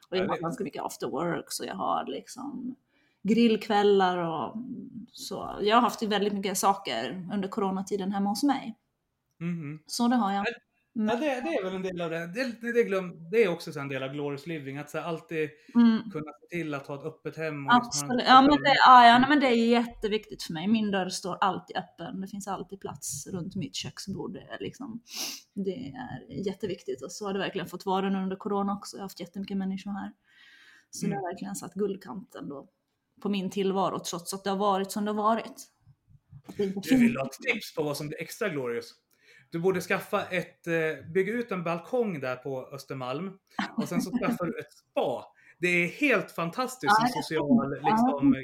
Och 0.09 0.17
jag 0.17 0.27
har 0.27 0.37
ganska 0.37 0.63
mycket 0.63 0.83
after 0.83 1.07
work, 1.07 1.45
så 1.47 1.65
jag 1.65 1.75
har 1.75 2.05
liksom 2.05 2.75
grillkvällar 3.21 4.17
och 4.17 4.55
så. 5.11 5.59
Jag 5.61 5.75
har 5.75 5.81
haft 5.81 6.03
väldigt 6.03 6.33
mycket 6.33 6.57
saker 6.57 7.29
under 7.33 7.47
coronatiden 7.47 8.11
hemma 8.11 8.29
hos 8.29 8.43
mig. 8.43 8.77
Mhm. 9.39 9.79
Så 9.87 10.07
det 10.07 10.15
har 10.15 10.31
jag. 10.31 10.45
Ja, 10.95 11.15
det, 11.15 11.25
det 11.25 11.55
är 11.55 11.63
väl 11.63 11.75
en 11.75 11.81
del 11.81 12.01
av 12.01 12.09
det. 12.09 12.27
Det, 12.27 12.61
det, 12.61 12.71
det, 12.71 12.83
glöm, 12.83 13.29
det 13.29 13.43
är 13.43 13.47
också 13.49 13.73
så 13.73 13.79
en 13.79 13.87
del 13.87 14.03
av 14.03 14.09
glorious 14.09 14.47
living. 14.47 14.77
Att 14.77 14.89
så 14.89 14.97
här, 14.97 15.05
alltid 15.05 15.49
Mm, 15.75 16.11
kunna 16.11 16.31
se 16.41 16.57
till 16.57 16.73
att 16.73 16.87
ha 16.87 16.95
ett 16.99 17.05
öppet 17.05 17.37
hem. 17.37 17.67
Och 17.67 17.73
liksom 17.73 17.87
absolut. 17.87 18.23
Ja 18.27 18.41
men, 18.41 18.49
det, 18.51 18.73
ja, 18.85 19.07
ja, 19.07 19.25
men 19.29 19.39
det 19.39 19.47
är 19.47 19.67
jätteviktigt 19.67 20.43
för 20.43 20.53
mig. 20.53 20.67
Min 20.67 20.91
dörr 20.91 21.09
står 21.09 21.37
alltid 21.41 21.77
öppen. 21.77 22.21
Det 22.21 22.27
finns 22.27 22.47
alltid 22.47 22.79
plats 22.79 23.27
runt 23.27 23.55
mitt 23.55 23.75
köksbord. 23.75 24.33
Det 24.33 24.39
är, 24.39 24.57
liksom, 24.59 25.01
det 25.53 25.71
är 25.71 26.45
jätteviktigt 26.47 27.03
och 27.03 27.11
så 27.11 27.25
har 27.25 27.33
det 27.33 27.39
verkligen 27.39 27.67
fått 27.67 27.85
vara 27.85 28.09
nu 28.09 28.17
under 28.19 28.35
corona 28.35 28.73
också. 28.73 28.97
Jag 28.97 29.01
har 29.01 29.05
haft 29.05 29.19
jättemycket 29.19 29.57
människor 29.57 29.91
här. 29.91 30.11
Så 30.89 31.05
det 31.05 31.11
Mm. 31.11 31.23
har 31.23 31.31
verkligen 31.31 31.55
satt 31.55 31.73
guldkanten 31.73 32.49
då 32.49 32.67
på 33.21 33.29
min 33.29 33.49
tillvaro 33.49 33.99
trots 33.99 34.33
att 34.33 34.43
det 34.43 34.49
har 34.49 34.57
varit 34.57 34.91
som 34.91 35.05
det 35.05 35.11
har 35.11 35.23
varit. 35.23 35.69
Det 36.57 36.65
Du 36.89 36.97
vill 36.97 37.17
ha 37.17 37.25
ett 37.25 37.53
tips 37.53 37.75
på 37.75 37.83
vad 37.83 37.97
som 37.97 38.07
blir 38.07 38.21
extra 38.21 38.49
glorious? 38.49 38.93
Du 39.53 39.59
borde 39.59 39.81
skaffa 39.81 40.25
ett, 40.25 40.67
eh, 40.67 41.05
bygga 41.13 41.33
ut 41.33 41.51
en 41.51 41.63
balkong 41.63 42.19
där 42.19 42.35
på 42.35 42.67
Östermalm 42.71 43.31
och 43.77 43.89
sen 43.89 44.01
så 44.01 44.11
skaffar 44.19 44.45
du 44.45 44.59
ett 44.59 44.73
spa. 44.73 45.25
Det 45.59 45.67
är 45.67 45.87
helt 45.87 46.31
fantastiskt 46.31 46.95
Ja, 46.99 47.07
som 47.07 47.23
social 47.23 47.79
Ja, 47.81 47.89
liksom, 47.89 48.35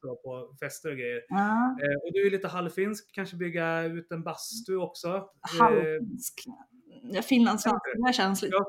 så 0.00 0.16
på 0.16 0.56
fester 0.60 0.90
och 0.90 0.96
grejer. 0.96 1.22
Ja, 1.28 1.76
Eh, 1.82 1.96
och 2.06 2.12
du 2.12 2.26
är 2.26 2.30
lite 2.30 2.48
halvfinsk, 2.48 3.14
kanske 3.14 3.36
bygga 3.36 3.82
ut 3.82 4.12
en 4.12 4.22
bastu 4.22 4.76
också. 4.76 5.08
Eh, 5.08 5.60
halvfinsk. 5.60 6.44
Ja, 7.02 7.22
finlandssvenska, 7.22 7.88
det 7.94 8.48
ja, 8.50 8.66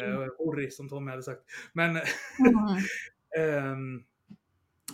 Eh, 0.00 0.28
Orri 0.38 0.70
som 0.70 0.88
Tommy 0.88 1.10
hade 1.10 1.22
sagt. 1.22 1.40
Men, 1.72 1.90
Mm. 2.38 3.72
ehm, 3.72 4.02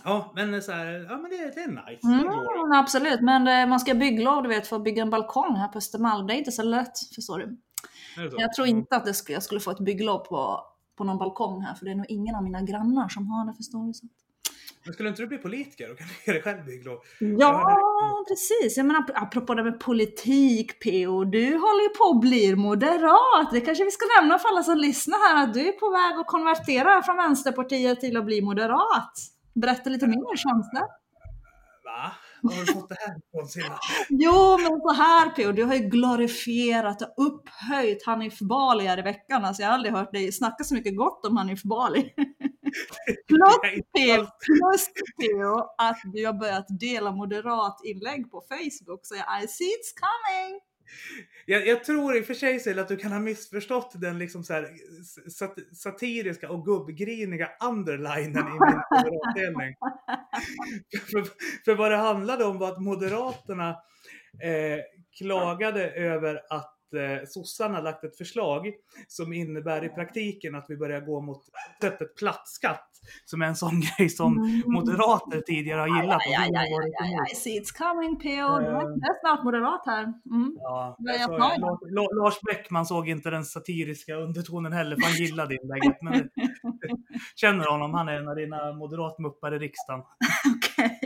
ja, 0.09 0.31
men 0.35 0.61
så 0.61 0.71
här, 0.71 1.07
ja 1.09 1.17
men 1.17 1.31
det, 1.31 1.37
det 1.37 1.61
är 1.61 1.67
nice. 1.67 2.07
Det. 2.07 2.13
Mm, 2.13 2.71
absolut, 2.71 3.21
men 3.21 3.47
eh, 3.47 3.69
man 3.69 3.79
ska 3.79 3.93
bygglov 3.93 4.43
du 4.43 4.49
vet, 4.49 4.67
för 4.67 4.75
att 4.75 4.83
bygga 4.83 5.01
en 5.01 5.09
balkong 5.09 5.55
här 5.55 5.67
på 5.67 5.77
Östermalm. 5.77 6.27
Det 6.27 6.33
är 6.33 6.37
inte 6.37 6.51
så 6.51 6.63
lätt, 6.63 6.99
förstår 7.15 7.39
du. 7.39 7.45
Det? 8.29 8.41
Jag 8.41 8.53
tror 8.53 8.67
inte 8.67 8.95
att 8.95 9.05
det 9.05 9.13
skulle, 9.13 9.35
jag 9.35 9.43
skulle 9.43 9.59
få 9.61 9.71
ett 9.71 9.79
bygglov 9.79 10.19
på, 10.19 10.61
på 10.97 11.03
någon 11.03 11.17
balkong 11.17 11.61
här, 11.61 11.75
för 11.75 11.85
det 11.85 11.91
är 11.91 11.95
nog 11.95 12.05
ingen 12.09 12.35
av 12.35 12.43
mina 12.43 12.61
grannar 12.61 13.09
som 13.09 13.27
har 13.27 13.47
det, 13.47 13.53
förstår 13.53 13.87
du. 13.87 13.93
Så. 13.93 14.05
Men 14.85 14.93
skulle 14.93 15.09
inte 15.09 15.21
du 15.21 15.27
bli 15.27 15.37
politiker 15.37 15.91
och 15.91 15.97
kan 15.97 16.07
ge 16.25 16.33
dig 16.33 16.41
själv 16.41 16.65
bygglov? 16.65 16.97
Ja, 17.19 18.25
precis. 18.27 18.77
Jag 18.77 18.85
menar, 18.85 18.99
ap- 19.01 19.11
apropå 19.15 19.53
det 19.53 19.63
med 19.63 19.79
politik, 19.79 20.83
PO, 20.83 21.23
du 21.23 21.45
håller 21.45 21.83
ju 21.83 21.89
på 21.89 22.09
att 22.15 22.21
bli 22.21 22.55
moderat. 22.55 23.51
Det 23.51 23.61
kanske 23.61 23.83
vi 23.83 23.91
ska 23.91 24.05
nämna 24.21 24.39
för 24.39 24.49
alla 24.49 24.63
som 24.63 24.77
lyssnar 24.77 25.17
här, 25.29 25.43
att 25.43 25.53
du 25.53 25.67
är 25.67 25.71
på 25.71 25.89
väg 25.89 26.19
att 26.19 26.27
konvertera 26.27 27.01
från 27.03 27.17
Vänsterpartiet 27.17 27.99
till 27.99 28.17
att 28.17 28.25
bli 28.25 28.41
moderat. 28.41 29.13
Berätta 29.61 29.89
lite 29.89 30.07
mer, 30.07 30.37
känns 30.37 30.69
det? 30.71 30.87
Va? 31.83 32.11
Var 32.41 32.53
har 32.53 32.65
du 32.65 32.73
fått 32.73 32.89
det 32.89 32.95
här 32.99 33.17
ifrån 33.17 33.47
Silla? 33.47 33.79
Jo, 34.09 34.57
men 34.57 34.81
så 34.81 34.93
här 34.93 35.29
PO, 35.29 35.51
du 35.51 35.63
har 35.63 35.75
ju 35.75 35.81
glorifierat 35.89 37.01
och 37.01 37.25
upphöjt 37.25 38.05
Hanif 38.05 38.39
Bali 38.39 38.85
här 38.85 38.99
i 38.99 39.01
veckan. 39.01 39.45
Alltså, 39.45 39.61
jag 39.61 39.69
har 39.69 39.73
aldrig 39.73 39.93
hört 39.93 40.13
dig 40.13 40.31
snacka 40.31 40.63
så 40.63 40.73
mycket 40.73 40.97
gott 40.97 41.25
om 41.25 41.37
Hanif 41.37 41.63
Bali. 41.63 42.13
Plus 44.45 44.89
PO 45.21 45.59
att 45.77 45.99
du 46.03 46.25
har 46.25 46.33
börjat 46.33 46.65
dela 46.79 47.11
moderat 47.11 47.81
inlägg 47.83 48.31
på 48.31 48.43
Facebook. 48.49 48.99
Så 49.03 49.15
jag, 49.15 49.43
I 49.43 49.47
see 49.47 49.65
it's 49.65 49.93
coming! 50.05 50.68
Jag, 51.45 51.67
jag 51.67 51.83
tror 51.83 52.17
i 52.17 52.21
och 52.21 52.25
för 52.25 52.33
sig 52.33 52.59
Sil, 52.63 52.79
att 52.79 52.87
du 52.87 52.97
kan 52.97 53.11
ha 53.11 53.19
missförstått 53.19 53.91
den 54.01 54.19
liksom 54.19 54.43
så 54.43 54.53
här, 54.53 54.69
sat 55.29 55.55
satiriska 55.73 56.49
och 56.49 56.65
gubbgriniga 56.65 57.49
underlinen 57.63 58.47
i 58.47 58.51
min 58.51 58.59
moderatdelning. 58.91 59.75
för, 61.11 61.25
för 61.65 61.75
vad 61.75 61.91
det 61.91 61.97
handlade 61.97 62.45
om 62.45 62.59
var 62.59 62.71
att 62.71 62.81
Moderaterna 62.81 63.69
eh, 64.43 64.79
klagade 65.17 65.91
över 65.91 66.41
att 66.49 66.93
eh, 66.93 67.27
sossarna 67.27 67.81
lagt 67.81 68.03
ett 68.03 68.17
förslag 68.17 68.73
som 69.07 69.33
innebär 69.33 69.85
i 69.85 69.89
praktiken 69.89 70.55
att 70.55 70.65
vi 70.69 70.77
börjar 70.77 71.01
gå 71.01 71.21
mot 71.21 71.43
öppet 71.83 72.15
plattskatt. 72.15 72.88
Som 73.25 73.41
är 73.41 73.45
en 73.45 73.55
sån 73.55 73.81
grej 73.97 74.09
som 74.09 74.37
Mm. 74.37 74.61
moderater 74.73 75.41
tidigare 75.41 75.79
har 75.79 76.01
gillat. 76.01 76.21
Ja, 76.25 76.45
ja, 76.51 76.63
ja, 76.65 77.05
emot. 77.05 77.31
I 77.31 77.35
see 77.35 77.59
it's 77.59 77.77
coming 77.77 78.15
PO. 78.15 78.59
Det 78.59 78.67
är- 78.67 78.99
det 79.01 79.07
är 79.07 79.19
snart 79.21 79.43
moderat 79.43 79.81
här. 79.85 80.03
Mm. 80.03 80.51
Ja, 80.55 80.97
alltså, 80.99 81.13
jag 81.21 81.29
för? 81.29 81.37
La- 81.37 81.79
La- 82.01 82.23
Lars 82.23 82.39
Bäckman 82.41 82.85
såg 82.85 83.09
inte 83.09 83.29
den 83.29 83.45
satiriska 83.45 84.13
undertonen 84.15 84.73
heller, 84.73 84.95
för 84.95 85.03
han 85.03 85.15
gillade 85.15 85.55
inlägget. 85.61 85.97
Men 86.01 86.29
känner 87.35 87.65
honom, 87.71 87.93
han 87.93 88.07
är 88.09 88.13
en 88.13 88.27
av 88.27 88.35
dina 88.35 88.73
moderatmuppar 88.73 89.53
i 89.55 89.59
riksdagen. 89.59 90.01
Okej. 90.55 90.99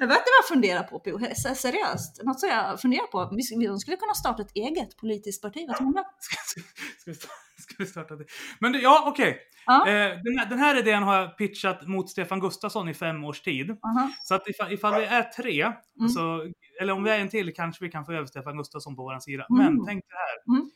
Jag 0.00 0.06
vet 0.08 0.18
inte 0.18 0.30
vad 0.34 0.40
jag 0.42 0.48
funderar 0.48 0.82
på 0.82 0.98
PO. 0.98 1.18
Se- 1.34 1.54
Seriöst. 1.54 2.22
Något 2.24 2.40
som 2.40 2.48
jag 2.48 2.80
funderar 2.80 3.06
på. 3.06 3.30
Vi 3.36 3.42
skulle 3.78 3.96
kunna 3.96 4.14
starta 4.14 4.42
ett 4.42 4.52
eget 4.54 4.96
politiskt 4.96 5.42
parti. 5.42 5.64
Vad 5.68 5.76
tror 5.76 5.92
du? 5.92 6.02
Ska, 7.70 7.74
vi, 7.78 7.86
starta, 7.86 8.16
det? 8.16 8.24
Men 8.58 8.72
det, 8.72 8.78
ja, 8.78 9.04
okej. 9.06 9.38
Ja. 9.66 9.88
Eh, 9.88 10.18
den, 10.24 10.38
här, 10.38 10.46
den 10.46 10.58
här 10.58 10.78
idén 10.78 11.02
har 11.02 11.16
jag 11.16 11.38
pitchat 11.38 11.86
mot 11.86 12.10
Stefan 12.10 12.40
Gustafsson 12.40 12.88
i 12.88 12.94
fem 12.94 13.24
års 13.24 13.40
tid. 13.40 13.70
Aha. 13.70 14.10
Så 14.22 14.34
att 14.34 14.48
ifall, 14.48 14.72
ifall 14.72 14.94
vi 15.00 15.04
är 15.06 15.22
tre, 15.22 15.62
Mm. 15.98 16.08
så, 16.08 16.46
eller 16.80 16.92
om 16.92 17.04
vi 17.04 17.10
är 17.10 17.18
en 17.20 17.28
till 17.28 17.54
kanske 17.54 17.84
vi 17.84 17.90
kan 17.90 18.04
få 18.04 18.12
över 18.12 18.26
Stefan 18.26 18.56
Gustafsson 18.56 18.96
på 18.96 19.02
vår 19.02 19.18
sida. 19.18 19.46
Mm. 19.50 19.64
Men 19.74 19.86
tänk 19.86 20.04
det 20.08 20.16
här. 20.16 20.56
Mm. 20.58 20.70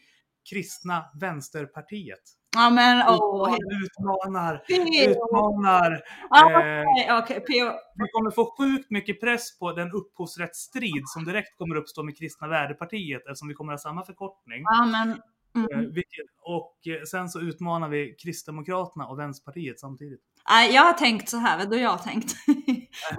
Kristna 0.50 1.04
Vänsterpartiet. 1.20 2.20
Ja 2.56 2.70
men 2.70 3.02
åh. 3.08 3.56
Utmanar, 3.84 4.56
PO. 4.56 5.10
utmanar. 5.10 6.00
Ja, 6.30 6.62
Eh, 6.62 6.82
Okej, 6.82 7.18
okej, 7.18 7.40
PO. 7.40 7.78
Vi 7.94 8.08
kommer 8.12 8.30
få 8.30 8.54
sjukt 8.58 8.90
mycket 8.90 9.20
press 9.20 9.58
på 9.58 9.72
den 9.72 9.90
upphovsrättsstrid 9.92 11.02
som 11.06 11.24
direkt 11.24 11.56
kommer 11.58 11.76
uppstå 11.76 12.02
med 12.02 12.18
Kristna 12.18 12.48
Värdepartiet 12.48 13.22
eftersom 13.26 13.48
vi 13.48 13.54
kommer 13.54 13.72
ha 13.72 13.78
samma 13.78 14.04
förkortning. 14.04 14.62
Ja 14.64 14.86
men. 14.86 15.20
Eh, 15.56 15.78
Mm. 15.78 15.94
och 16.46 16.76
eh, 16.86 17.02
sen 17.10 17.28
så 17.28 17.40
utmanar 17.40 17.88
vi 17.88 18.14
Kristdemokraterna 18.22 19.06
och 19.06 19.18
Vänsterpartiet 19.18 19.80
samtidigt. 19.80 20.20
Nej, 20.50 20.74
jag 20.74 20.82
har 20.82 20.92
tänkt 20.92 21.28
så 21.28 21.36
här, 21.36 21.58
vet 21.58 21.70
du 21.70 21.80
jag 21.80 21.90
har 21.90 21.98
tänkt? 21.98 22.34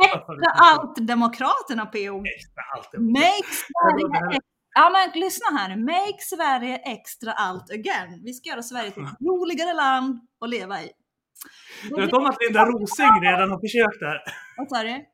Extra 0.05 0.51
allt 0.55 1.07
Demokraterna 1.07 1.85
PO. 1.85 2.23
Extra 2.25 2.63
allt 2.75 2.91
det. 2.91 2.99
Make 2.99 3.21
det 3.21 3.55
Sverige 3.55 4.19
här- 4.33 4.39
Ja 4.77 4.89
men 4.89 5.21
lyssna 5.21 5.57
här 5.57 5.75
nu. 5.75 5.81
Make 5.83 6.17
Sverige 6.19 6.75
extra 6.77 7.31
allt 7.31 7.71
again. 7.71 8.21
Vi 8.25 8.33
ska 8.33 8.49
göra 8.49 8.63
Sverige 8.63 8.91
till 8.91 9.03
ett 9.03 9.21
roligare 9.21 9.73
land 9.73 10.19
att 10.41 10.49
leva 10.49 10.81
i. 10.81 10.91
Du 11.89 12.01
vet 12.01 12.13
om 12.13 12.25
att 12.25 12.37
Linda 12.43 12.65
Rosing 12.65 13.21
redan 13.21 13.51
har 13.51 13.59
försökt 13.59 13.99
där? 13.99 14.21
Vad 14.57 14.69
sa 14.69 14.83
du? 14.83 15.05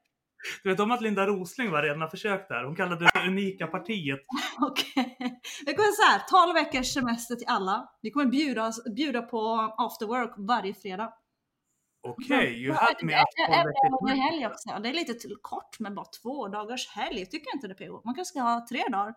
Du 0.63 0.69
vet 0.69 0.79
om 0.79 0.91
att 0.91 1.01
Linda 1.01 1.27
Rosling 1.27 1.71
var 1.71 1.83
redan 1.83 2.10
försökt 2.10 2.50
där? 2.50 2.63
Hon 2.63 2.75
kallade 2.75 3.05
det 3.05 3.27
Unika 3.27 3.67
partiet. 3.67 4.19
Okej. 4.60 5.17
Vi 5.65 5.74
kommer 5.74 5.91
så 5.91 6.12
här, 6.12 6.45
12 6.45 6.53
veckors 6.53 6.93
semester 6.93 7.36
till 7.36 7.48
alla. 7.48 7.89
Vi 8.01 8.12
kommer 8.12 8.25
bjuda, 8.25 8.71
bjuda 8.95 9.21
på 9.21 9.74
after 9.77 10.05
work 10.05 10.33
varje 10.38 10.74
fredag. 10.74 11.13
Okej, 12.03 12.63
you 12.63 12.74
Ja, 12.74 12.81
had 12.81 12.95
det 13.00 13.05
me 13.05 13.13
at 13.13 13.27
det 13.38 14.07
det 14.07 14.21
helg 14.21 14.48
också. 14.48 14.79
Det 14.83 14.89
är 14.89 14.93
lite 14.93 15.13
kort 15.41 15.79
med 15.79 15.93
bara 15.93 16.05
två 16.21 16.48
dagars 16.48 16.88
helg. 16.88 17.25
Tycker 17.25 17.48
jag 17.48 17.55
inte 17.55 17.67
det 17.67 17.88
PO? 17.88 18.01
Man 18.05 18.15
kanske 18.15 18.31
ska 18.31 18.41
ha 18.41 18.67
tre 18.69 18.83
dagar. 18.91 19.13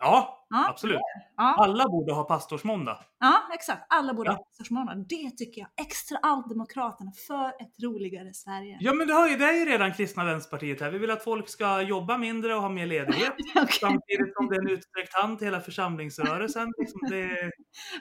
Ja, 0.00 0.36
Ja, 0.52 0.68
absolut. 0.68 0.98
Ja, 1.36 1.54
Alla 1.58 1.84
borde 1.88 2.12
ha 2.12 2.24
pastorsmåndag. 2.24 2.98
ja 3.20 3.42
exakt. 3.54 3.86
Alla 3.88 4.14
borde 4.14 4.30
Ja. 4.30 4.36
ha 4.36 4.44
pastorsmånad. 4.44 5.06
Det 5.08 5.30
tycker 5.30 5.60
jag. 5.60 5.70
Extra 5.80 6.18
allt 6.22 6.48
Demokraterna 6.48 7.12
för 7.26 7.48
ett 7.48 7.74
roligare 7.82 8.34
Sverige. 8.34 8.76
Ja 8.80 8.92
men 8.94 9.06
det 9.08 9.14
har 9.14 9.28
ju, 9.28 9.36
det 9.36 9.44
är 9.44 9.52
ju 9.52 9.64
redan 9.64 9.92
Kristna 9.92 10.24
Vänsterpartiet 10.24 10.80
här. 10.80 10.90
Vi 10.90 10.98
vill 10.98 11.10
att 11.10 11.24
folk 11.24 11.48
ska 11.48 11.82
jobba 11.82 12.18
mindre 12.18 12.54
och 12.54 12.62
ha 12.62 12.68
mer 12.68 12.86
ledighet. 12.86 13.32
Okej. 13.56 13.66
Samtidigt 13.80 14.34
som 14.36 14.48
det 14.48 14.56
är 14.56 14.60
en 14.60 14.68
utsträckt 14.70 15.14
hand 15.14 15.38
till 15.38 15.46
hela 15.46 15.60
församlingsrörelsen. 15.60 16.72
Liksom 16.78 17.00
det, 17.10 17.50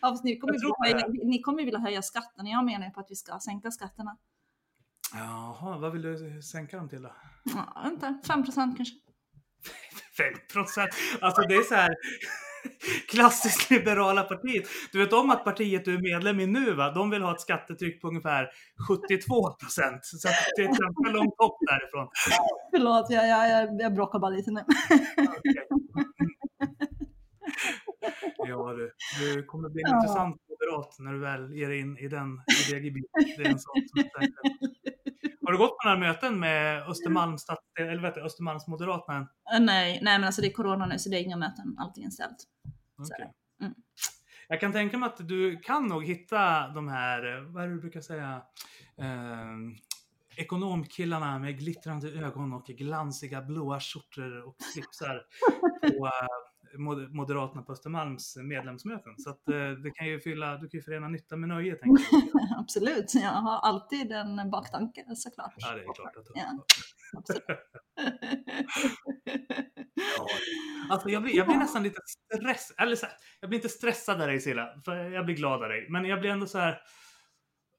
Ja, 0.01 0.09
fast 0.09 0.23
ni 0.23 0.37
kommer 0.39 0.53
vilja 0.53 0.75
höja, 0.99 1.07
ni 1.23 1.41
kommer 1.41 1.59
ju 1.59 1.65
vilja 1.65 1.79
höja 1.79 2.01
skatten. 2.01 2.47
Jag 2.47 2.65
menar 2.65 2.85
ju 2.85 2.91
på 2.91 2.99
att 2.99 3.07
vi 3.09 3.15
ska 3.15 3.39
sänka 3.39 3.71
skatterna. 3.71 4.17
jaha, 5.13 5.77
vad 5.77 5.91
vill 5.91 6.01
du 6.01 6.41
sänka 6.41 6.77
dem 6.77 6.89
till 6.89 7.01
då? 7.01 7.11
Ja, 7.55 7.87
inte 7.89 8.17
5 8.27 8.43
procent 8.43 8.77
kanske. 8.77 8.95
5 10.23 10.33
procent. 10.53 10.89
Alltså 11.21 11.41
det 11.41 11.55
är 11.55 11.61
så 11.63 11.75
här 11.75 11.89
klassiskt 13.09 13.69
liberala 13.69 14.23
partiet. 14.23 14.63
Du 14.91 14.99
vet 14.99 15.13
om 15.13 15.29
att 15.29 15.43
partiet 15.43 15.85
du 15.85 15.93
är 15.95 16.01
medlem 16.01 16.39
i 16.39 16.45
nu 16.47 16.73
va? 16.73 16.91
De 16.91 17.09
vill 17.09 17.21
ha 17.21 17.31
ett 17.35 17.41
skattetryck 17.41 18.01
på 18.01 18.07
ungefär 18.07 18.47
72 18.87 19.51
procent. 19.53 19.99
Så 20.05 20.27
det 20.55 20.61
är 20.61 20.69
ett 20.71 20.77
ganska 20.77 21.11
långt 21.17 21.33
hopp 21.37 21.57
därifrån. 21.67 22.07
Förlåt, 22.71 23.05
jag, 23.09 23.27
jag, 23.27 23.49
jag, 23.49 23.81
jag 23.81 23.93
bråkar 23.93 24.19
bara 24.19 24.31
lite 24.31 24.51
nu. 24.51 24.61
Okej. 25.27 25.67
Ja 28.47 28.73
du, 28.73 28.91
du 29.19 29.43
kommer 29.43 29.69
bli 29.69 29.81
en 29.81 29.89
Ja. 29.91 29.97
intressant 29.97 30.41
moderat 30.69 30.99
när 30.99 31.13
du 31.13 31.19
väl 31.19 31.53
ger 31.53 31.69
in 31.69 31.97
i, 31.97 32.07
den, 32.07 32.33
i 32.33 32.71
det 32.71 32.79
gebitet. 32.79 33.37
Det 33.37 33.43
är 33.43 33.49
en 33.49 33.59
sak 33.59 33.77
som 33.89 33.99
är 33.99 34.03
säker. 34.03 34.33
Har 35.45 35.51
du 35.51 35.57
gått 35.57 35.77
på 35.77 35.87
några 35.87 35.99
möten 35.99 36.39
med 36.39 36.83
Östermalms, 36.89 37.45
stads- 37.49 37.79
eller 37.79 37.95
vad 37.95 38.05
heter 38.05 38.21
det, 38.21 38.25
Östermalmsmoderaterna 38.25 39.17
än? 39.17 39.23
Eh, 39.53 39.65
Nej, 39.65 39.99
nej, 40.01 40.19
men 40.19 40.23
alltså 40.23 40.41
det 40.41 40.47
är 40.47 40.51
corona 40.51 40.85
nu 40.85 40.99
så 40.99 41.09
det 41.09 41.17
är 41.17 41.23
inga 41.23 41.37
möten. 41.37 41.75
Allt 41.79 41.97
är 41.97 42.01
inställt. 42.01 42.37
Okej. 42.97 43.33
det. 43.59 43.65
Mm. 43.65 43.75
Jag 44.47 44.59
kan 44.59 44.71
tänka 44.71 44.97
mig 44.97 45.07
att 45.07 45.27
du 45.27 45.59
kan 45.59 45.87
nog 45.87 46.05
hitta 46.05 46.67
de 46.67 46.87
här, 46.87 47.37
eh, 47.37 47.43
vad 47.43 47.63
är 47.63 47.67
det 47.67 47.73
du 47.73 47.81
brukar 47.81 48.01
säga, 48.01 48.41
eh, 48.97 49.55
ekonomkillarna 50.35 51.39
med 51.39 51.59
glittrande 51.59 52.09
ögon 52.09 52.53
och 52.53 52.65
glansiga 52.65 53.41
blåa 53.41 53.79
skjortor 53.79 54.41
och 54.47 54.55
slipsar 54.73 55.25
på 55.81 56.05
eh, 56.05 56.48
Moderaterna 57.11 57.61
på 57.61 57.71
Östermalms 57.71 58.37
medlemsmöten. 58.37 59.13
Så 59.17 59.29
att 59.29 59.49
eh, 59.49 59.71
det 59.71 59.91
kan 59.91 60.07
ju 60.07 60.19
fylla, 60.19 60.57
du 60.57 60.69
kan 60.69 60.77
ju 60.77 60.81
förena 60.81 61.07
nytta 61.07 61.35
med 61.35 61.49
nöje 61.49 61.75
tänker 61.75 62.03
jag. 62.11 62.59
Absolut, 62.59 63.15
jag 63.15 63.29
har 63.29 63.59
alltid 63.59 64.11
en 64.11 64.49
baktanke 64.51 65.05
såklart. 65.15 65.53
Ja, 65.57 65.71
det 65.75 65.81
är 65.81 65.93
klart 65.93 66.15
att 66.17 66.25
du 66.25 66.31
Ja. 66.35 66.65
Alltså 70.89 71.09
jag 71.09 71.23
blir, 71.23 71.35
jag 71.35 71.47
blir 71.47 71.57
nästan 71.57 71.83
lite 71.83 72.01
stressad, 72.07 72.75
eller 72.79 72.95
så 72.95 73.05
här, 73.05 73.15
jag 73.39 73.49
blir 73.49 73.57
inte 73.59 73.69
stressad 73.69 74.21
av 74.21 74.27
dig 74.27 74.39
Silla, 74.39 74.81
för 74.85 74.95
jag 74.95 75.25
blir 75.25 75.35
glad 75.35 75.63
av 75.63 75.69
dig. 75.69 75.87
Men 75.89 76.05
jag 76.05 76.19
blir 76.19 76.29
ändå 76.29 76.45
så 76.45 76.57
här. 76.57 76.81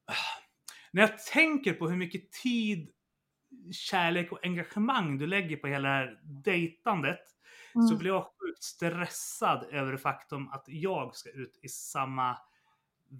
När 0.92 1.02
jag 1.02 1.18
tänker 1.18 1.72
på 1.72 1.88
hur 1.88 1.96
mycket 1.96 2.32
tid, 2.32 2.90
kärlek 3.72 4.32
och 4.32 4.38
engagemang 4.46 5.18
du 5.18 5.26
lägger 5.26 5.56
på 5.56 5.66
hela 5.66 5.88
det 5.88 5.94
här 5.94 6.20
dejtandet. 6.44 7.20
Så 7.72 7.80
Mm. 7.88 7.98
blir 7.98 8.10
jag 8.10 8.26
sjukt 8.50 8.62
stressad 8.62 9.64
över 9.70 9.92
det 9.92 9.98
faktum 9.98 10.48
att 10.48 10.64
jag 10.66 11.16
ska 11.16 11.30
ut 11.30 11.58
i 11.62 11.68
samma 11.68 12.36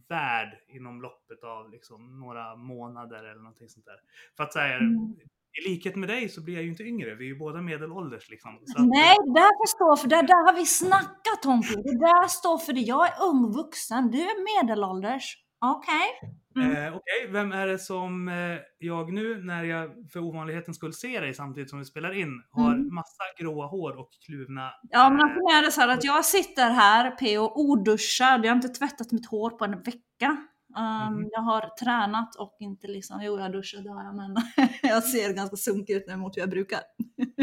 värld 0.09 0.59
inom 0.69 1.03
loppet 1.03 1.45
av 1.45 1.71
liksom 1.71 2.21
några 2.21 2.57
månader 2.57 3.25
eller 3.25 3.43
någonting 3.43 3.69
sånt 3.69 3.87
där. 3.87 4.01
För 4.37 4.45
att 4.45 4.53
säga, 4.53 4.77
Mm. 4.77 5.16
i 5.64 5.69
likhet 5.69 5.97
med 5.97 6.09
dig 6.09 6.29
så 6.29 6.43
blir 6.45 6.55
jag 6.55 6.62
ju 6.62 6.71
inte 6.71 6.83
yngre, 6.83 7.14
vi 7.14 7.25
är 7.25 7.29
ju 7.29 7.38
båda 7.38 7.61
medelålders 7.61 8.31
liksom. 8.31 8.59
Så 8.66 8.79
att, 8.79 8.88
Nej, 8.88 9.16
det 9.27 9.33
där 9.40 9.51
får 9.59 9.66
stå 9.66 9.97
för 10.03 10.09
det 10.09 10.16
där 10.16 10.47
har 10.47 10.57
vi 10.57 10.66
snackat 10.66 11.47
om. 11.47 11.61
Det 11.61 11.99
där 11.99 12.29
står 12.29 12.59
för 12.59 12.73
det. 12.73 12.81
Jag 12.81 13.07
är 13.07 13.14
ung 13.29 13.53
vuxen, 13.53 14.11
du 14.11 14.19
är 14.21 14.62
medelålders. 14.62 15.37
Okej? 15.61 16.31
Mm. 16.57 16.70
Eh, 16.77 16.96
Okej, 16.96 17.29
vem 17.33 17.53
är 17.53 17.66
det 17.66 17.79
som 17.79 18.29
eh, 18.29 18.59
jag 18.79 19.12
nu, 19.12 19.42
när 19.44 19.64
jag 19.64 19.90
för 20.12 20.20
ovanlighetens 20.20 20.77
skull 20.77 20.92
ser 20.92 21.20
dig 21.20 21.35
samtidigt 21.35 21.70
som 21.70 21.79
vi 21.79 21.85
spelar 21.85 22.12
in, 22.18 22.42
har 22.51 22.75
Mm. 22.75 22.94
massa 22.94 23.23
gråa 23.38 23.66
hår 23.66 23.99
och 24.01 24.09
kluvna... 24.27 24.70
Ja, 24.90 25.11
men 25.11 25.20
eh, 25.20 25.25
alltså 25.25 25.40
är 25.59 25.62
det 25.62 25.73
så 25.73 25.81
här 25.81 25.88
att 25.88 26.05
jag 26.05 26.25
sitter 26.25 26.70
här, 26.70 27.11
PO, 27.11 27.53
oduschad. 27.55 28.44
Jag 28.44 28.51
har 28.51 28.57
inte 28.57 28.68
tvättat 28.68 29.12
mitt 29.12 29.27
hår 29.31 29.51
på 29.51 29.64
en 29.64 29.83
vecka. 29.83 30.37
Um, 30.77 31.14
Mhm. 31.14 31.29
Jag 31.33 31.40
har 31.40 31.77
tränat 31.85 32.37
och 32.37 32.57
inte 32.61 32.87
liksom, 32.87 33.20
jo 33.23 33.38
jag 33.38 33.53
det 33.53 33.90
har 33.90 34.05
jag, 34.05 34.16
men 34.16 34.37
jag 34.83 35.03
ser 35.05 35.33
ganska 35.33 35.57
sunkig 35.57 35.94
ut 35.96 36.05
nu 36.07 36.16
mot 36.16 36.37
hur 36.37 36.40
jag 36.42 36.51
brukar. 36.51 36.81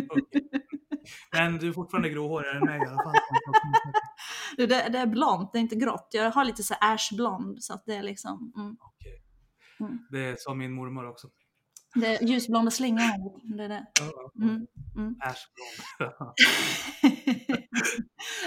okej. 0.10 0.49
Men 1.32 1.58
du 1.58 1.67
är 1.67 1.74
fortfarande 1.74 2.10
gråhårigare 2.10 2.58
än 2.58 2.65
mig 2.65 2.80
i 2.80 2.86
alla 2.86 3.04
fall. 3.04 3.15
Det, 4.58 4.65
det, 4.65 4.89
det 4.89 4.98
är 4.98 5.08
blont, 5.08 5.54
det 5.54 5.60
är 5.60 5.62
inte 5.62 5.76
grått. 5.76 6.10
Jag 6.12 6.32
har 6.32 6.46
lite 6.46 6.63
så 6.63 6.76
ashblond 6.82 7.63
så 7.63 7.74
att 7.74 7.84
det 7.86 7.96
är 7.96 8.04
liksom, 8.04 8.54
mm. 8.58 8.78
Okej. 8.80 9.24
Mm. 9.80 10.00
Det 10.12 10.41
sa 10.41 10.54
min 10.54 10.74
mormor 10.74 11.10
också. 11.10 11.28
det 11.96 12.08
är 12.08 12.24
ljusblonda 12.24 12.72
slingor. 12.72 13.58
Det 13.58 13.63
är 13.63 13.70
det. 13.70 13.86
Mm. 14.41 14.67
Mm. 14.96 15.15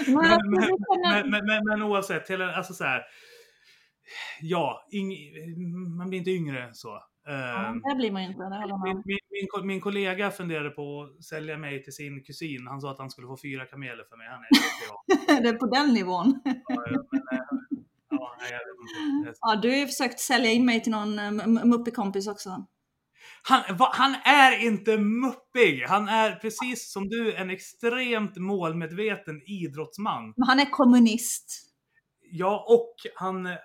Men, 0.07 0.39
men, 0.51 1.29
men, 1.29 1.45
men, 1.45 1.65
men, 1.65 1.81
oavsett, 1.81 2.29
hela, 2.29 2.55
alltså 2.55 2.73
så 2.73 2.83
här. 2.83 3.01
ja, 4.41 4.87
ing, 4.91 5.13
man 5.97 6.09
blir 6.09 6.19
inte 6.19 6.31
yngre 6.31 6.69
så. 6.73 6.99
Ja, 7.25 7.67
Ehm, 7.69 7.81
det 7.81 7.95
blir 7.95 8.11
man 8.11 8.23
ju 8.23 8.27
inte, 8.27 8.49
min, 8.83 9.03
min, 9.05 9.19
min, 9.29 9.67
min 9.67 9.81
kollega 9.81 10.31
funderade 10.31 10.69
på 10.69 11.03
att 11.03 11.23
sälja 11.23 11.57
mig 11.57 11.83
till 11.83 11.93
sin 11.93 12.23
kusin. 12.23 12.67
Han 12.67 12.81
sa 12.81 12.91
att 12.91 12.99
han 12.99 13.09
skulle 13.09 13.27
få 13.27 13.37
fyra 13.37 13.65
kameler 13.65 14.03
för 14.09 14.17
mig. 14.17 14.27
Han 14.27 14.43
är 14.43 15.41
Det 15.41 15.49
är 15.49 15.53
på 15.53 15.65
den 15.65 15.93
nivån. 15.93 16.41
Ja, 16.45 16.53
ja, 16.67 17.03
men, 17.11 17.21
eh, 17.31 17.45
ja, 18.09 18.35
jag 19.43 19.61
du 19.61 19.69
har 19.69 19.75
ju 19.75 19.87
försökt 19.87 20.19
sälja 20.19 20.51
in 20.51 20.65
mig 20.65 20.83
till 20.83 20.91
någon 20.91 21.19
eh, 21.19 21.65
muppig 21.65 21.95
kompis 21.95 22.27
också. 22.27 22.65
Han, 23.43 23.77
va, 23.77 23.91
han 23.93 24.15
är 24.15 24.65
inte 24.65 24.97
muppig. 24.97 25.85
Han 25.87 26.09
är 26.09 26.35
precis 26.35 26.91
som 26.91 27.09
du 27.09 27.35
en 27.35 27.49
extremt 27.49 28.37
målmedveten 28.37 29.41
idrottsman. 29.45 30.33
Men 30.37 30.47
han 30.47 30.59
är 30.59 30.69
kommunist. 30.69 31.71
Ja, 32.31 32.65
och 32.67 32.95
han... 33.15 33.45
Eh, 33.45 33.55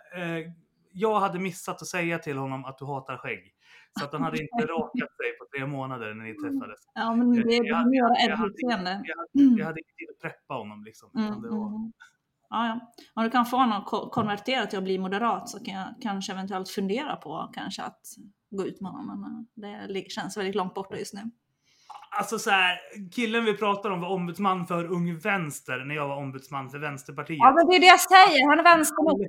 jag 0.96 1.20
hade 1.20 1.38
missat 1.38 1.82
att 1.82 1.88
säga 1.88 2.18
till 2.18 2.36
honom 2.36 2.64
att 2.64 2.78
du 2.78 2.84
hatar 2.84 3.16
skägg. 3.16 3.52
Så 3.98 4.04
att 4.04 4.12
han 4.12 4.22
hade 4.22 4.42
inte 4.42 4.66
rakat 4.66 5.16
sig 5.16 5.32
på 5.38 5.46
tre 5.56 5.66
månader 5.66 6.14
när 6.14 6.24
ni 6.24 6.34
träffades. 6.34 6.78
Ja, 6.94 7.14
men 7.14 7.30
det 7.32 7.40
är 7.56 7.64
Jag- 7.64 7.88
mer 7.88 7.96
jag- 7.98 8.30
jag 8.30 8.36
hade-. 8.36 8.52
Jag 8.56 8.76
hade, 8.76 9.02
jag 9.32 9.66
hade 9.66 9.80
inte 9.80 9.92
tid 9.98 10.08
att 10.14 10.20
preppa 10.22 10.54
honom 10.54 10.84
liksom. 10.84 11.10
Mm, 11.18 11.42
det 11.42 11.48
var, 11.48 11.66
mm. 11.66 11.92
Ja, 12.50 12.66
ja. 12.66 12.92
Om 13.14 13.24
du 13.24 13.30
kan 13.30 13.46
få 13.46 13.56
honom 13.56 13.78
att 13.78 13.86
ko- 13.86 14.10
konvertera 14.10 14.66
till 14.66 14.78
att 14.78 14.84
bli 14.84 14.98
moderat 14.98 15.48
så 15.48 15.64
kan 15.64 15.74
jag 15.74 15.94
kanske 16.02 16.32
eventuellt 16.32 16.68
fundera 16.68 17.16
på 17.16 17.50
kanske 17.54 17.82
att 17.82 18.00
gå 18.50 18.66
ut 18.66 18.80
med 18.80 18.90
honom. 18.92 19.20
Men 19.20 19.46
det 19.94 20.10
känns 20.10 20.36
väldigt 20.36 20.54
långt 20.54 20.74
borta 20.74 20.98
just 20.98 21.14
nu. 21.14 21.30
Alltså 22.10 22.38
så 22.38 22.50
här, 22.50 22.78
killen 23.12 23.44
vi 23.44 23.56
pratar 23.56 23.90
om 23.90 24.00
var 24.00 24.08
ombudsman 24.08 24.66
för 24.66 24.84
Ung 24.84 25.18
Vänster 25.18 25.78
när 25.84 25.94
jag 25.94 26.08
var 26.08 26.16
ombudsman 26.16 26.70
för 26.70 26.78
Vänsterpartiet. 26.78 27.38
Ja, 27.38 27.52
men 27.54 27.66
det 27.68 27.76
är 27.76 27.80
det 27.80 27.86
jag 27.86 28.00
säger. 28.00 28.48
Han 28.50 28.58
är 28.58 28.62
vänstermot. 28.76 29.20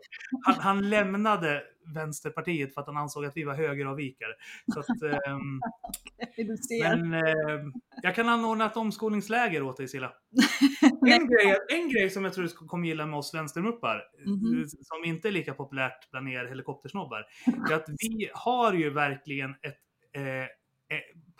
Han, 0.45 0.55
han 0.55 0.89
lämnade 0.89 1.63
Vänsterpartiet 1.93 2.73
för 2.73 2.81
att 2.81 2.87
han 2.87 2.97
ansåg 2.97 3.25
att 3.25 3.37
vi 3.37 3.43
var 3.43 3.53
högeravvikare. 3.55 4.31
Så 4.73 4.79
att, 4.79 4.85
ser. 6.67 6.95
men 6.97 7.13
ehm, 7.13 7.73
jag 8.03 8.15
kan 8.15 8.29
anordna 8.29 8.65
ett 8.65 8.77
omskolningsläger 8.77 9.63
åt 9.63 9.77
dig 9.77 9.87
Silla. 9.87 10.13
En 11.07 11.27
grej, 11.27 11.57
en 11.69 11.89
grej 11.89 12.09
som 12.09 12.23
jag 12.23 12.33
tror 12.33 12.43
du 12.43 12.49
kommer 12.49 12.87
gilla 12.87 13.05
med 13.05 13.19
oss 13.19 13.33
vänstermuppar, 13.33 14.03
Mhm. 14.25 14.61
eh, 14.61 14.65
som 14.67 15.03
inte 15.05 15.27
är 15.27 15.31
lika 15.31 15.53
populärt 15.53 16.11
bland 16.11 16.29
er 16.29 16.45
helikoptersnobbar, 16.45 17.25
är 17.71 17.75
att 17.75 17.85
vi 17.89 18.29
har 18.33 18.73
ju 18.73 18.89
verkligen 18.89 19.51
ett 19.51 19.77
eh, 20.15 20.23
eh, 20.23 20.47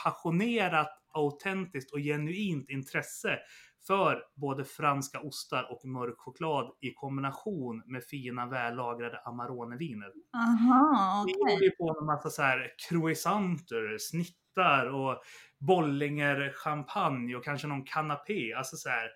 passionerat, 0.04 0.90
autentiskt 1.18 1.92
och 1.94 2.00
genuint 2.00 2.70
intresse 2.70 3.40
för 3.88 4.24
både 4.36 4.66
franska 4.66 5.20
ostar 5.20 5.68
och 5.72 5.86
mörk 5.86 6.16
choklad 6.18 6.72
i 6.82 6.94
kombination 6.94 7.84
med 7.86 8.04
fina 8.04 8.46
vällagrade 8.48 9.20
Amarone-viner. 9.26 10.12
Aha, 10.34 11.24
Vi 11.28 11.34
okej. 11.34 11.54
håller 11.54 11.64
ju 11.66 11.72
på 11.72 11.94
med 11.94 12.04
massa 12.04 12.30
så 12.30 12.42
här 12.42 12.74
croissanter, 12.90 13.98
snittar 14.00 14.86
och 14.90 15.22
bollinger 15.60 16.52
champagne 16.56 17.36
och 17.36 17.44
kanske 17.44 17.68
någon 17.68 17.84
kanapé. 17.86 18.54
Alltså 18.54 18.76
så 18.78 18.90
här, 18.90 19.10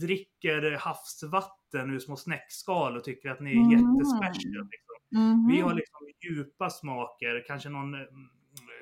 dricker 0.00 0.70
havsvatten 0.76 1.90
ur 1.90 1.98
små 1.98 2.16
snäckskal 2.16 2.96
och 2.96 3.04
tycker 3.04 3.30
att 3.30 3.40
ni 3.40 3.50
är 3.50 3.54
Mm. 3.56 3.70
jättespecial. 3.70 4.68
Liksom. 4.70 5.20
Mhm. 5.22 5.48
Vi 5.48 5.60
har 5.60 5.74
liksom 5.74 6.08
djupa 6.24 6.70
smaker, 6.70 7.44
kanske 7.46 7.68
någon 7.68 7.94
mm, 7.94 8.08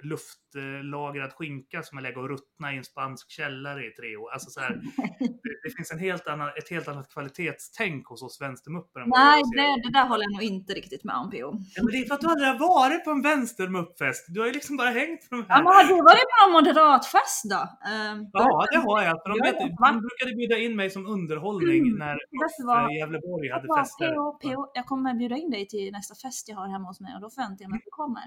luftlagrad 0.05 1.33
skinka 1.33 1.83
som 1.83 1.99
har 1.99 2.03
legat 2.03 2.17
och 2.19 2.29
ruttnat 2.29 2.73
i 2.73 2.77
en 2.77 2.85
spansk 2.85 3.31
källare 3.31 3.87
i 3.87 3.91
tre 3.91 4.17
år. 4.17 4.33
Alltså 4.33 4.51
så 4.51 4.61
här, 4.61 4.71
det, 5.19 5.53
det 5.65 5.71
finns 5.77 5.91
en 5.93 5.99
helt 5.99 6.27
annan, 6.27 6.49
ett 6.49 6.71
helt 6.71 6.89
annat 6.89 7.09
kvalitetstänk 7.13 8.07
hos 8.09 8.23
oss 8.23 8.41
vänstermuppar. 8.41 9.05
Nej, 9.07 9.43
det, 9.57 9.83
det 9.89 9.93
där 9.99 10.07
håller 10.09 10.23
jag 10.25 10.33
nog 10.33 10.43
inte 10.43 10.73
riktigt 10.75 11.05
med 11.05 11.17
om 11.17 11.31
PO. 11.31 11.37
Ja, 11.77 11.83
men 11.83 11.87
det 11.93 11.99
är 11.99 12.05
för 12.09 12.15
att 12.15 12.21
du 12.21 12.27
aldrig 12.27 12.49
har 12.49 12.59
varit 12.59 13.05
på 13.05 13.11
en 13.11 13.23
vänstermuppfest. 13.23 14.25
Du 14.29 14.41
har 14.41 14.47
ju 14.47 14.53
liksom 14.53 14.77
bara 14.77 14.91
hängt 14.91 15.21
på 15.31 15.35
de 15.37 15.45
Ja, 15.49 15.55
här. 15.55 15.63
men 15.65 15.73
har 15.73 15.85
du 15.85 15.95
varit 16.11 16.27
på 16.33 16.37
någon 16.43 16.53
moderatfest 16.61 17.43
då? 17.55 17.63
Ehm, 17.91 18.19
Ja, 18.33 18.67
det 18.73 18.79
har 18.79 19.03
jag. 19.03 19.17
För 19.23 19.29
de, 19.31 19.37
Ja, 19.39 19.45
vet, 19.45 19.59
de 19.59 20.01
brukade 20.07 20.31
bjuda 20.37 20.57
in 20.59 20.77
mig 20.77 20.91
som 20.91 21.07
underhållning 21.07 21.83
Mm, 21.83 21.99
när 21.99 22.19
vad? 22.67 22.93
Gävleborg 22.97 23.49
hade 23.51 23.69
fester. 23.79 24.15
PO, 24.15 24.39
PO, 24.43 24.71
jag 24.75 24.87
kommer 24.87 25.15
bjuda 25.15 25.37
in 25.37 25.51
dig 25.51 25.69
till 25.69 25.93
nästa 25.93 26.15
fest 26.15 26.49
jag 26.49 26.57
har 26.57 26.69
hemma 26.69 26.89
hos 26.89 27.01
mig 27.01 27.15
och 27.15 27.21
då 27.21 27.31
förväntar 27.31 27.63
jag 27.65 27.71
mig 27.71 27.77
att 27.77 27.85
du 27.85 27.91
kommer. 27.91 28.23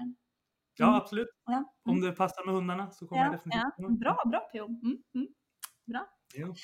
Ja, 0.78 0.96
absolut. 0.96 1.28
Ja, 1.46 1.74
Om 1.84 1.96
mm. 1.96 2.10
det 2.10 2.16
passar 2.16 2.46
med 2.46 2.54
hundarna 2.54 2.90
så 2.90 3.06
kommer 3.06 3.22
jag 3.22 3.28
ja, 3.28 3.36
definitivt. 3.36 3.74
ja. 3.76 3.88
Bra, 3.88 4.22
bra 4.26 4.40
PO. 4.40 4.66
Mm, 4.66 5.02
mm. 5.14 5.28
Bra. 5.86 6.08
Ja. 6.34 6.54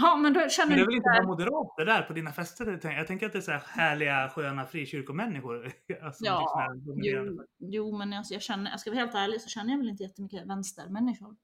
Ja, 0.00 0.16
men 0.16 0.32
då 0.32 0.48
känner 0.48 0.68
Men 0.68 0.76
det 0.76 0.82
är 0.82 0.86
väl 0.86 0.94
inte 0.94 1.08
bara 1.08 1.26
moderater 1.26 1.84
där 1.86 2.02
på 2.02 2.12
dina 2.12 2.32
fester? 2.32 2.66
Jag 2.66 2.80
tänker- 2.80 2.96
Jag 2.96 3.24
att 3.24 3.32
det 3.32 3.38
är 3.38 3.40
så 3.40 3.50
här 3.50 3.62
härliga, 3.66 4.28
sköna 4.28 4.66
frikyrkomänniskor. 4.66 5.72
Alltså, 6.02 6.24
Ja, 6.24 6.70
liksom. 6.74 6.94
Jo, 7.02 7.44
jo 7.58 7.98
men 7.98 8.12
alltså 8.12 8.34
jag 8.34 8.42
känner, 8.42 8.70
jag 8.70 8.80
ska 8.80 8.90
vara 8.90 9.00
helt 9.00 9.14
ärlig 9.14 9.40
så 9.40 9.48
känner 9.48 9.70
jag 9.70 9.78
väl 9.78 9.88
inte 9.88 10.02
jättemycket 10.02 10.46
vänstermänniskor. 10.46 11.36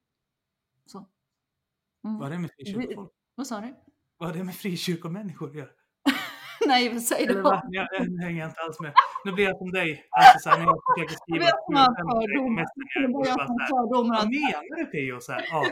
Så. 0.87 0.98
Mm. 0.98 2.18
Vad 2.18 2.22
har 2.22 2.30
det 2.30 2.38
med 2.38 2.50
frikyrkofolk? 2.50 3.12
Vad 3.34 3.46
sa 3.46 3.60
du? 3.60 3.74
Vad 4.16 4.28
har 4.28 4.37
det 4.37 4.44
med 4.44 4.54
frikyrkomänniskor 4.54 5.48
att 5.50 5.56
göra? 5.56 5.70
Nej, 6.68 6.87
Eller 6.87 7.35
du? 7.35 7.42
va? 7.42 7.62
Jag, 7.70 7.88
jag 7.92 8.22
hänger 8.24 8.40
jag 8.40 8.48
inte 8.50 8.61
alls 8.61 8.81
med. 8.81 8.92
Nu 9.24 9.33
blir 9.33 9.44
jag 9.44 9.59
som 9.59 9.70
dig. 9.70 10.05
Alltså 10.11 10.38
så 10.38 10.50
här, 10.50 10.59
när 10.59 10.64
jag 10.64 10.81
försöker 10.87 11.12
Jag 11.14 11.20
skriva 11.22 11.44
vet 11.44 11.55
ett 11.55 11.68
man 11.72 11.96
fördomar. 11.96 12.64
Det 12.64 14.37
jag. 14.37 14.61
Vad 14.61 14.70
menar 14.70 14.77
du 14.79 14.87
Pio? 14.87 15.20
Så 15.20 15.33
här, 15.33 15.44
ja. 15.50 15.64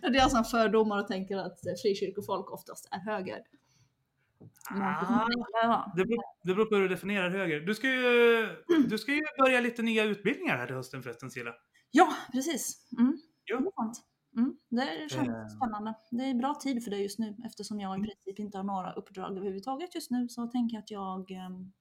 Det 0.00 0.06
är 0.06 0.14
jag 0.14 0.30
som 0.30 0.44
fördomar 0.44 1.00
och 1.00 1.08
tänker 1.08 1.36
att 1.36 1.60
frikyrkofolk 1.82 2.52
oftast 2.52 2.88
är 2.90 2.98
höger. 2.98 3.38
Ah. 4.70 5.26
Ja. 5.62 5.92
Det 5.96 6.04
beror, 6.04 6.22
det 6.42 6.54
beror 6.54 6.66
på 6.66 6.74
hur 6.74 6.82
du 6.82 6.88
definierar 6.88 7.30
höger. 7.30 7.60
Du 7.60 7.74
ska, 7.74 7.86
ju, 7.86 8.48
du 8.88 8.98
ska 8.98 9.12
ju 9.12 9.22
börja 9.38 9.60
lite 9.60 9.82
nya 9.82 10.04
utbildningar 10.04 10.56
här 10.56 10.66
till 10.66 10.76
hösten 10.76 11.02
förresten 11.02 11.30
Silla. 11.30 11.50
ja, 11.90 12.08
precis. 12.32 12.88
Mm. 12.98 13.16
Ja. 13.44 13.60
Det. 14.34 14.40
Mm. 14.40 14.56
Det 14.70 15.10
känns 15.10 15.28
Eh. 15.28 15.46
spännande. 15.46 15.94
Det 16.10 16.24
är 16.24 16.34
bra 16.34 16.54
tid 16.54 16.84
för 16.84 16.90
dig 16.90 17.02
just 17.02 17.18
nu 17.18 17.36
eftersom 17.46 17.80
jag 17.80 17.98
i 17.98 18.02
princip 18.02 18.38
inte 18.38 18.58
har 18.58 18.64
några 18.64 18.92
uppdrag 18.92 19.36
överhuvudtaget 19.36 19.94
just 19.94 20.10
nu 20.10 20.28
så 20.28 20.46
tänker 20.46 20.76
jag 20.76 20.82
att 20.82 20.90
jag 20.90 21.30
em, 21.30 21.72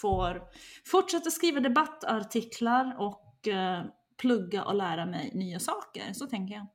får 0.00 0.42
fortsätta 0.86 1.30
skriva 1.30 1.60
debattartiklar 1.60 2.96
och 2.98 3.48
eh, 3.48 3.84
plugga 4.16 4.64
och 4.64 4.74
lära 4.74 5.06
mig 5.06 5.30
nya 5.34 5.58
saker. 5.58 6.12
Så 6.12 6.26
tänker 6.26 6.54
jag. 6.54 6.66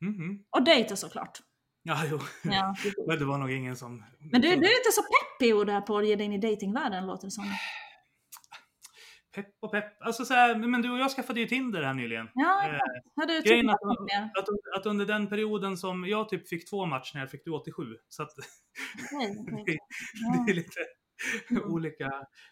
Mhm. 0.00 0.44
Och 0.50 0.64
dejta 0.64 0.96
såklart. 0.96 1.38
Ja, 1.82 2.02
jo. 2.10 2.18
Ja. 2.44 2.74
Men 3.06 3.18
det 3.18 3.24
var 3.24 3.38
nog 3.38 3.50
ingen 3.52 3.76
som... 3.76 4.04
Men 4.18 4.40
du, 4.40 4.48
du 4.48 4.54
är 4.54 4.78
inte 4.78 4.92
så 4.92 5.02
peppig 5.02 5.56
och 5.56 5.66
där 5.66 5.80
på 5.80 5.98
att 5.98 6.06
ge 6.06 6.16
dig 6.16 6.26
in 6.26 6.32
i 6.32 6.38
datingvärlden 6.38 7.06
låter 7.06 7.26
det 7.26 7.30
som. 7.30 7.44
Pepp 9.34 9.46
och 9.60 9.70
pepp. 9.72 10.02
Alltså 10.02 10.24
så 10.24 10.34
här, 10.34 10.54
men 10.54 10.82
du 10.82 10.90
och 10.90 10.98
jag 10.98 11.10
skaffade 11.10 11.40
ju 11.40 11.46
Tinder 11.46 11.82
här 11.82 11.94
nyligen. 11.94 12.28
Ja, 12.34 12.62
Eh, 12.68 12.78
har 13.16 13.26
du 13.26 13.42
grejen 13.42 13.70
att, 13.70 13.80
att, 14.38 14.78
att 14.80 14.86
under 14.86 15.06
den 15.06 15.26
perioden 15.26 15.76
som 15.76 16.04
jag 16.08 16.28
typ 16.28 16.48
fick 16.48 16.70
två 16.70 16.86
matcher 16.86 17.26
fick 17.26 17.44
du 17.44 17.50
87. 17.50 17.82
Så 18.08 18.22
att 18.22 18.28
det, 18.36 18.42
Ja. 19.12 20.44
det 20.46 20.50
är 20.52 20.54
lite 20.54 20.80
Mm. 21.50 21.62
olika 21.72 22.10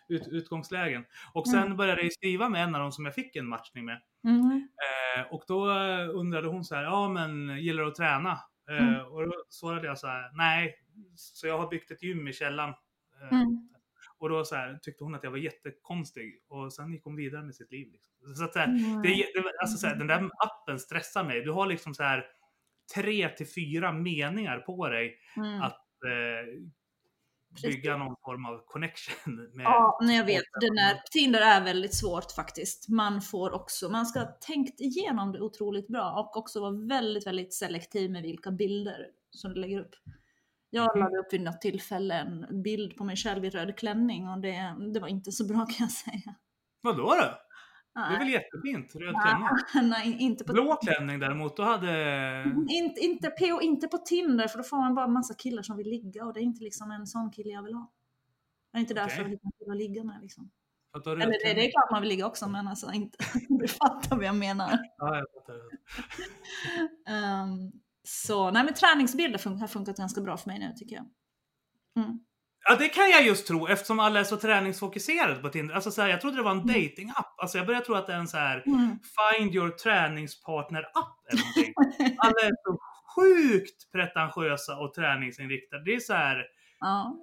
ut, 0.08 0.28
utgångslägen. 0.30 1.04
Och 1.34 1.48
sen 1.48 1.62
Mm. 1.62 1.76
började 1.76 2.02
jag 2.02 2.12
skriva 2.12 2.48
med 2.48 2.62
en 2.64 2.74
av 2.74 2.80
dem 2.80 2.92
som 2.92 3.04
jag 3.04 3.14
fick 3.14 3.36
en 3.36 3.48
matchning 3.48 3.84
med. 3.84 4.00
Mm. 4.24 4.68
Eh, 5.18 5.32
och 5.32 5.42
då 5.48 5.70
eh, 5.70 6.08
undrade 6.14 6.48
hon 6.48 6.64
så 6.64 6.74
här, 6.74 6.82
ja 6.82 7.08
men 7.08 7.48
gillar 7.58 7.82
du 7.82 7.88
att 7.88 7.94
träna? 7.94 8.38
Eh, 8.70 8.88
Mm. 8.88 9.06
Och 9.06 9.22
då 9.26 9.32
svarade 9.48 9.86
jag 9.86 9.98
så 9.98 10.06
här, 10.06 10.30
nej. 10.36 10.74
Så 11.16 11.46
jag 11.46 11.58
har 11.58 11.68
byggt 11.68 11.90
ett 11.90 12.02
gym 12.02 12.28
i 12.28 12.32
källaren. 12.32 12.74
Mm. 14.20 14.20
Och 14.20 14.28
då 14.28 14.44
så 14.44 14.54
här, 14.54 14.78
tyckte 14.82 15.04
hon 15.04 15.14
att 15.14 15.24
jag 15.24 15.30
var 15.30 15.38
jättekonstig. 15.38 16.42
Och 16.48 16.72
sen 16.72 16.92
gick 16.92 17.04
hon 17.04 17.16
vidare 17.16 17.42
med 17.42 17.54
sitt 17.54 17.72
liv. 17.72 17.88
Liksom. 17.92 18.34
Så 18.36 18.44
att, 18.44 18.52
så 18.52 18.58
här, 18.58 18.66
Mm. 18.66 19.02
det, 19.02 19.08
det, 19.08 19.42
alltså, 19.62 19.76
så 19.78 19.86
här, 19.86 19.96
den 19.96 20.06
där 20.06 20.30
appen 20.38 20.78
stressar 20.78 21.24
mig. 21.24 21.40
Du 21.42 21.50
har 21.50 21.66
liksom 21.66 21.94
så 21.94 22.02
här 22.02 22.24
tre 22.94 23.28
till 23.28 23.46
fyra 23.46 23.92
meningar 23.92 24.58
på 24.58 24.88
dig 24.88 25.18
Mm. 25.36 25.62
att 25.62 25.86
eh, 26.04 26.62
bygga 27.62 27.96
någon 27.96 28.16
form 28.24 28.46
av 28.46 28.62
connection 28.66 29.34
med. 29.54 29.64
Ja, 29.64 29.98
jag 30.00 30.24
vet. 30.24 30.42
Den 30.60 30.78
är, 30.78 31.02
Tinder 31.10 31.40
är 31.40 31.64
väldigt 31.64 31.94
svårt 31.94 32.32
faktiskt. 32.32 32.88
Man 32.88 33.22
får 33.22 33.52
också, 33.54 33.88
man 33.88 34.06
ska 34.06 34.18
ha 34.20 34.26
tänkt 34.46 34.80
igenom 34.80 35.32
det 35.32 35.40
otroligt 35.40 35.88
bra 35.88 36.12
och 36.12 36.36
också 36.36 36.60
vara 36.60 36.86
väldigt, 36.88 37.26
väldigt 37.26 37.54
selektiv 37.54 38.10
med 38.10 38.22
vilka 38.22 38.50
bilder 38.50 39.06
som 39.30 39.54
du 39.54 39.60
lägger 39.60 39.80
upp. 39.80 39.94
Jag 40.70 40.96
Mhm. 40.96 41.04
lade 41.04 41.18
upp 41.18 41.32
vid 41.32 41.40
något 41.40 41.60
tillfälle 41.60 42.14
en 42.14 42.62
bild 42.62 42.96
på 42.96 43.04
mig 43.04 43.16
själv 43.16 43.44
i 43.44 43.50
röd 43.50 43.76
klänning 43.78 44.28
och 44.28 44.40
det, 44.40 44.74
det 44.94 45.00
var 45.00 45.08
inte 45.08 45.32
så 45.32 45.46
bra 45.46 45.56
kan 45.66 45.76
jag 45.78 45.90
säga. 45.90 46.34
Vadå 46.82 47.02
då? 47.02 47.38
Det 47.94 48.14
är 48.14 48.18
väl 48.18 48.28
jättefint? 48.28 48.94
Röd 48.94 49.12
Nej. 49.14 49.22
klänning. 49.72 49.90
nej 49.90 50.16
inte 50.22 50.44
på 50.44 50.52
Blå 50.52 50.76
klänning 50.76 51.18
däremot, 51.18 51.56
då 51.56 51.62
hade... 51.62 52.44
Inte, 52.68 53.00
inte, 53.00 53.30
PO, 53.30 53.60
inte 53.60 53.88
på 53.88 53.98
Tinder 53.98 54.48
för 54.48 54.58
då 54.58 54.64
får 54.64 54.76
man 54.76 54.94
bara 54.94 55.08
massa 55.08 55.34
killar 55.34 55.62
som 55.62 55.76
vill 55.76 55.88
ligga 55.88 56.24
och 56.24 56.32
det 56.34 56.40
är 56.40 56.42
inte 56.42 56.64
liksom 56.64 56.90
en 56.90 57.06
sån 57.06 57.30
kille 57.30 57.50
jag 57.50 57.62
vill 57.62 57.74
ha. 57.74 57.90
Jag 58.72 58.78
är 58.78 58.80
inte 58.80 58.94
där 58.94 59.06
för 59.08 59.22
Okej. 59.22 59.24
att 59.24 59.30
hitta 59.30 59.46
en 59.46 59.52
kille 59.58 59.72
att 59.72 59.78
ligga 59.78 60.04
med 60.04 60.20
liksom. 60.22 60.50
Eller 61.06 61.16
det, 61.16 61.54
det 61.54 61.66
är 61.66 61.70
klart 61.70 61.90
man 61.90 62.00
vill 62.02 62.08
ligga 62.08 62.26
också 62.26 62.48
men 62.48 62.68
alltså 62.68 62.92
inte, 62.92 63.18
du 63.48 63.68
fattar 63.68 64.16
vad 64.16 64.24
jag 64.24 64.36
menar. 64.36 64.78
Ja, 64.98 65.16
jag 65.16 65.26
fattar. 65.34 65.54
Ehm, 67.08 67.72
så 68.10 68.50
nej 68.50 68.64
men 68.64 68.74
träningsbilder 68.74 69.38
fun- 69.38 69.60
har 69.60 69.66
funkat 69.68 69.96
ganska 69.96 70.20
bra 70.20 70.36
för 70.36 70.50
mig 70.50 70.58
nu 70.58 70.72
tycker 70.76 70.96
jag. 70.96 71.04
Mm. 72.04 72.18
Ja, 72.68 72.76
det 72.76 72.88
kan 72.88 73.10
jag 73.10 73.26
just 73.26 73.46
tro 73.46 73.66
eftersom 73.68 74.00
alla 74.00 74.20
är 74.20 74.24
så 74.24 74.36
träningsfokuserade 74.36 75.34
på 75.42 75.48
Tinder. 75.48 75.74
Alltså, 75.74 75.90
så 75.90 76.02
här, 76.02 76.08
jag 76.08 76.20
trodde 76.20 76.36
det 76.36 76.42
var 76.42 76.50
en 76.50 76.66
dating-app. 76.66 77.34
Alltså, 77.40 77.58
jag 77.58 77.66
börjar 77.66 77.80
tro 77.80 77.94
att 77.94 78.06
det 78.06 78.12
är 78.12 78.18
en 78.18 78.28
så 78.28 78.36
här 78.36 78.62
Mm. 78.66 78.98
Find 79.38 79.54
your 79.54 79.70
träningspartner-app 79.70 81.16
eller 81.30 81.42
någonting. 81.42 81.74
Alla 82.18 82.40
är 82.40 82.52
så 82.64 82.78
sjukt 83.16 83.92
pretentiösa 83.92 84.76
och 84.78 84.94
träningsinriktade. 84.94 85.84
Det 85.84 85.94
är 85.94 86.00
så 86.00 86.12
här, 86.12 86.44
Ja. 86.80 87.16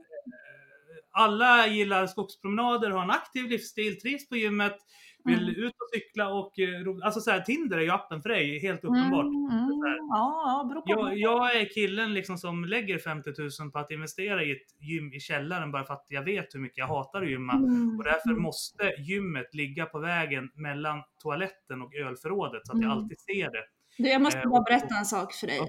alla 1.12 1.68
gillar 1.68 2.08
skogspromenader, 2.08 2.90
har 2.90 3.04
en 3.04 3.10
aktiv 3.12 3.50
livsstil, 3.50 4.00
trivs 4.02 4.30
på 4.30 4.36
gymmet, 4.36 4.78
vill 5.26 5.50
Mm. 5.50 5.64
ut 5.64 5.74
och 5.74 5.90
cykla 5.94 6.30
och 6.30 6.60
eh, 6.60 7.06
alltså 7.06 7.20
så 7.22 7.32
här, 7.32 7.40
Tinder 7.42 7.78
är 7.78 7.82
ju 7.82 7.90
appen 7.90 8.22
för 8.22 8.30
dig, 8.30 8.60
helt 8.60 8.84
uppenbart. 8.84 9.26
Mm, 9.26 9.46
mm, 9.52 9.82
ja, 10.10 10.66
beror 10.70 10.82
på. 10.82 10.86
Jag, 10.88 11.18
jag 11.18 11.56
är 11.56 11.66
killen 11.74 12.14
liksom 12.14 12.38
som 12.38 12.66
lägger 12.66 12.98
50 12.98 13.30
000 13.62 13.72
på 13.72 13.80
att 13.80 13.92
investera 13.92 14.44
i 14.44 14.52
ett 14.52 14.82
gym 14.82 15.14
i 15.14 15.20
källaren 15.20 15.72
bara 15.72 15.84
för 15.84 15.94
att 15.94 16.06
jag 16.10 16.24
vet 16.24 16.56
hur 16.56 16.60
mycket 16.60 16.78
jag 16.78 16.88
hatar 16.88 17.22
att 17.22 17.30
gymma. 17.30 17.54
Mm, 17.54 17.98
Och 17.98 18.04
därför 18.04 18.30
mm. 18.30 18.42
måste 18.42 18.94
gymmet 19.02 19.54
ligga 19.56 19.86
på 19.86 20.00
vägen 20.00 20.50
mellan 20.54 21.02
toaletten 21.24 21.82
och 21.82 21.96
ölförrådet 21.96 22.68
så 22.68 22.74
att 22.76 22.82
jag 22.82 22.92
alltid 22.92 23.20
ser 23.20 23.52
det. 23.52 23.64
Du, 23.98 24.10
jag 24.10 24.22
måste 24.22 24.40
Eh, 24.40 24.50
bara 24.50 24.62
berätta 24.62 24.96
en 24.96 25.06
sak 25.06 25.34
för 25.34 25.48
dig. 25.48 25.60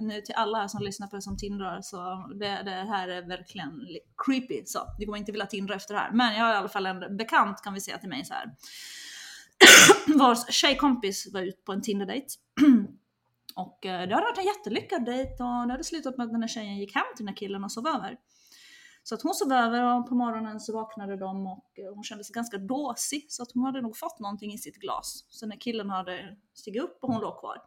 Nu 0.00 0.20
till 0.20 0.34
alla 0.34 0.68
som 0.68 0.82
lyssnar 0.82 1.06
på 1.06 1.16
det 1.16 1.22
som 1.22 1.36
tindrar, 1.36 1.80
så 1.80 2.26
det, 2.40 2.62
det 2.64 2.70
här 2.70 3.08
är 3.08 3.22
verkligen 3.22 3.78
li- 3.78 4.00
creepy. 4.26 4.62
Så 4.66 4.78
du 4.98 5.06
kommer 5.06 5.18
inte 5.18 5.32
vilja 5.32 5.46
tindra 5.46 5.74
efter 5.74 5.94
det 5.94 6.00
här. 6.00 6.10
Men 6.12 6.34
jag 6.36 6.44
har 6.44 6.54
i 6.54 6.56
alla 6.56 6.68
fall 6.68 6.86
en 6.86 7.16
bekant 7.16 7.62
kan 7.62 7.74
vi 7.74 7.80
säga 7.80 7.98
till 7.98 8.08
mig 8.08 8.24
så 8.24 8.34
här. 8.34 8.54
Vars 10.18 10.54
tjejkompis 10.54 11.32
var 11.32 11.40
ute 11.40 11.62
på 11.62 11.72
en 11.72 11.82
Tinder-dejt. 11.82 12.26
Och 13.56 13.86
eh, 13.86 14.08
det 14.08 14.14
hade 14.14 14.26
varit 14.26 14.38
en 14.38 14.44
jättelyckad 14.44 15.04
dejt 15.04 15.30
och 15.42 15.66
det 15.66 15.72
hade 15.72 15.84
slutat 15.84 16.16
med 16.16 16.24
att 16.24 16.32
den 16.32 16.40
här 16.42 16.48
tjejen 16.48 16.76
gick 16.78 16.94
hem 16.94 17.04
till 17.16 17.26
den 17.26 17.28
här 17.28 17.36
killen 17.36 17.64
och 17.64 17.72
sov 17.72 17.86
över. 17.86 18.16
Så 19.08 19.14
att 19.14 19.22
hon 19.22 19.34
sov 19.34 19.52
över 19.52 19.98
och 19.98 20.08
på 20.08 20.14
morgonen 20.14 20.60
så 20.60 20.72
vaknade 20.72 21.16
de 21.16 21.46
och 21.46 21.78
eh, 21.78 21.94
hon 21.94 22.04
kände 22.04 22.24
sig 22.24 22.34
ganska 22.34 22.58
dåsig 22.58 23.26
så 23.28 23.42
att 23.42 23.52
hon 23.52 23.64
hade 23.64 23.80
nog 23.82 23.96
fått 23.96 24.18
någonting 24.18 24.52
i 24.52 24.58
sitt 24.58 24.76
glas. 24.76 25.26
Så 25.28 25.46
när 25.46 25.56
killen 25.56 25.90
hade 25.90 26.36
stigit 26.54 26.82
upp 26.82 26.98
och 27.02 27.12
hon 27.12 27.20
låg 27.20 27.40
kvar. 27.40 27.62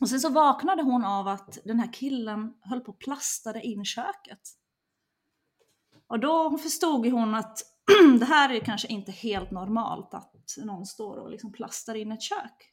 Och 0.00 0.08
sen 0.08 0.20
så 0.20 0.28
vaknade 0.28 0.82
hon 0.82 1.04
av 1.04 1.28
att 1.28 1.58
den 1.64 1.80
här 1.80 1.92
killen 1.92 2.54
höll 2.60 2.80
på 2.80 2.90
att 2.92 2.98
plastade 2.98 3.60
in 3.62 3.84
köket. 3.84 4.40
Och 6.06 6.20
då 6.20 6.58
förstod 6.58 7.06
hon 7.06 7.34
att 7.34 7.58
det 8.20 8.26
här 8.26 8.52
är 8.52 8.60
kanske 8.60 8.88
inte 8.88 9.12
helt 9.12 9.50
normalt 9.50 10.14
att 10.14 10.34
någon 10.64 10.86
står 10.86 11.16
och 11.16 11.30
liksom 11.30 11.52
plastar 11.52 11.94
in 11.94 12.12
ett 12.12 12.22
kök. 12.22 12.72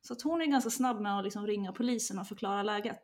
Så 0.00 0.12
att 0.12 0.22
hon 0.22 0.40
är 0.42 0.46
ganska 0.46 0.70
snabb 0.70 1.00
med 1.00 1.18
att 1.18 1.24
liksom 1.24 1.46
ringa 1.46 1.72
polisen 1.72 2.18
och 2.18 2.26
förklara 2.26 2.62
läget. 2.62 3.02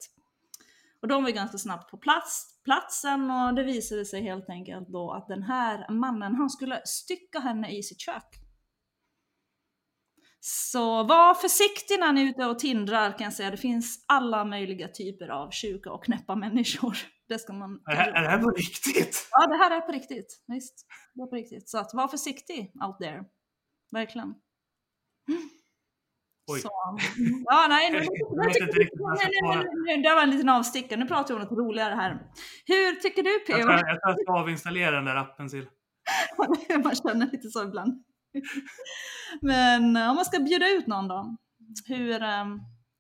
Och 1.03 1.09
de 1.09 1.23
var 1.23 1.31
ganska 1.31 1.59
snabbt 1.59 1.91
på 1.91 1.97
plats, 1.97 2.61
platsen 2.65 3.31
och 3.31 3.55
det 3.55 3.63
visade 3.63 4.05
sig 4.05 4.23
helt 4.23 4.51
enkelt 4.51 4.89
då 4.89 5.13
att 5.13 5.29
den 5.29 5.43
här 5.43 5.93
mannen, 5.93 6.35
han 6.35 6.51
skulle 6.51 6.83
stycka 6.85 7.39
henne 7.39 7.71
i 7.79 7.83
sitt 7.83 8.01
kök. 8.01 8.41
Så 10.41 11.03
var 11.03 11.35
försiktig 11.35 12.01
när 12.01 12.13
ni 12.13 12.23
är 12.23 12.27
ute 12.27 12.47
och 12.47 12.59
tindrar 12.59 13.19
kan 13.19 13.25
jag 13.25 13.33
säga. 13.33 13.51
Det 13.51 13.57
finns 13.57 14.05
alla 14.09 14.45
möjliga 14.45 14.89
typer 14.89 15.29
av 15.29 15.53
sjuka 15.53 15.93
och 15.93 16.05
knäppa 16.05 16.37
människor. 16.37 16.99
Det 17.29 17.39
ska 17.39 17.53
man... 17.53 17.81
Är 17.87 17.91
det, 17.91 17.97
här, 17.97 18.13
är 18.13 18.23
det 18.23 18.29
här 18.29 18.39
på 18.39 18.51
riktigt? 18.51 19.29
Ja, 19.31 19.47
det 19.47 19.57
här 19.57 19.77
är 19.77 19.81
på 19.81 19.93
riktigt. 19.93 20.45
Visst, 20.47 20.87
det 21.15 21.23
är 21.23 21.27
på 21.27 21.37
riktigt. 21.37 21.69
Så 21.69 21.79
att 21.79 21.95
var 21.95 22.09
försiktig 22.09 22.73
out 22.87 22.99
there. 22.99 23.25
Verkligen. 23.93 24.35
Oj. 26.53 26.61
Så, 26.61 26.99
ja, 27.45 27.67
nej, 27.69 27.91
nu, 27.91 27.99
nu, 27.99 28.07
nu, 29.97 30.03
det 30.03 30.15
var 30.15 30.23
en 30.23 30.31
liten 30.31 30.49
avstickare. 30.49 31.01
Nu 31.01 31.07
pratar 31.07 31.35
vi 31.35 31.41
om 31.41 31.41
något 31.41 31.59
roligare 31.59 31.95
här. 31.95 32.11
Hur 32.67 32.95
tycker 33.01 33.23
du 33.23 33.31
Jag 33.31 33.47
P.O.? 33.47 33.57
tror 33.59 33.73
jag, 33.73 33.81
jag, 33.81 34.03
tror 34.03 34.15
jag 34.17 34.21
ska 34.21 34.33
avinstallera 34.33 34.91
den 34.91 35.05
där 35.05 35.17
appen 35.17 35.49
till. 35.49 35.67
Man 36.85 36.95
känner 36.95 37.27
lite 37.33 37.49
så 37.49 37.65
ibland. 37.65 38.05
Men 39.41 39.97
eh, 39.97 40.11
om 40.11 40.17
man 40.17 40.25
ska 40.25 40.39
bjuda 40.39 40.71
ut 40.71 40.87
någon 40.87 41.09
då? 41.09 41.37
Hur, 41.87 42.23
eh, 42.23 42.45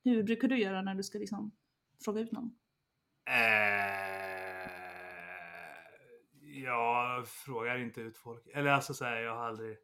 hur 0.04 0.22
brukar 0.22 0.48
du 0.48 0.58
göra 0.58 0.82
när 0.82 0.94
du 0.94 1.02
ska 1.02 1.18
liksom 1.18 1.52
fråga 2.04 2.20
ut 2.20 2.32
någon? 2.32 2.50
Eh, 3.28 4.70
jag 6.64 7.28
frågar 7.28 7.78
inte 7.78 8.00
ut 8.00 8.18
folk. 8.18 8.46
Eller 8.54 8.70
alltså 8.70 8.94
så 8.94 9.04
här, 9.04 9.16
jag 9.16 9.36
har 9.36 9.46
aldrig... 9.46 9.76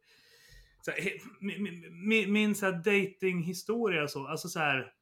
Så 0.87 0.91
här, 0.91 1.11
min, 1.39 1.85
min, 2.07 2.33
min 2.33 2.55
så 2.55 2.65
här 2.65 2.73
datinghistoria 2.73 4.07
så, 4.07 4.27
alltså 4.27 4.47
så 4.49 4.59
här. 4.59 4.93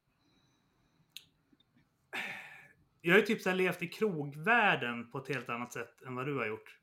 Jag 3.02 3.14
har 3.14 3.20
ju 3.20 3.26
typ 3.26 3.42
så 3.42 3.50
här 3.50 3.56
levt 3.58 3.82
i 3.82 3.88
krogvärlden 3.88 5.12
på 5.12 5.18
ett 5.18 5.28
helt 5.28 5.50
annat 5.50 5.74
sätt 5.74 6.02
än 6.02 6.16
vad 6.16 6.26
du 6.26 6.38
har 6.38 6.46
gjort. 6.46 6.78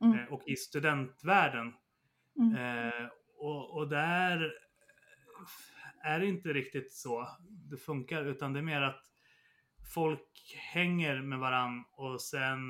Mm. 0.00 0.18
Eh, 0.18 0.32
och 0.32 0.42
i 0.46 0.56
studentvärlden. 0.56 1.74
Mm. 2.38 2.56
Eh, 2.56 3.08
och, 3.36 3.76
och 3.76 3.88
där 3.88 4.52
är 6.02 6.20
det 6.20 6.26
inte 6.26 6.52
riktigt 6.52 6.92
så 6.92 7.28
det 7.70 7.76
funkar, 7.76 8.24
utan 8.24 8.52
det 8.52 8.60
är 8.60 8.62
mer 8.62 8.82
att 8.82 9.04
folk 9.94 10.56
hänger 10.72 11.22
med 11.22 11.38
varann 11.38 11.84
och 11.92 12.20
sen 12.20 12.60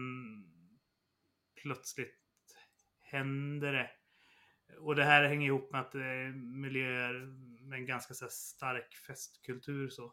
plötsligt 1.62 2.20
händer 3.02 3.72
det. 3.72 3.90
Och 4.78 4.96
det 4.96 5.04
här 5.04 5.24
hänger 5.24 5.46
ihop 5.46 5.72
med 5.72 5.80
att 5.80 5.92
det 5.92 6.04
är 6.04 6.32
miljöer 6.32 7.14
med 7.68 7.78
en 7.78 7.86
ganska 7.86 8.14
så 8.14 8.26
stark 8.28 8.94
festkultur. 8.94 9.88
Så. 9.88 10.12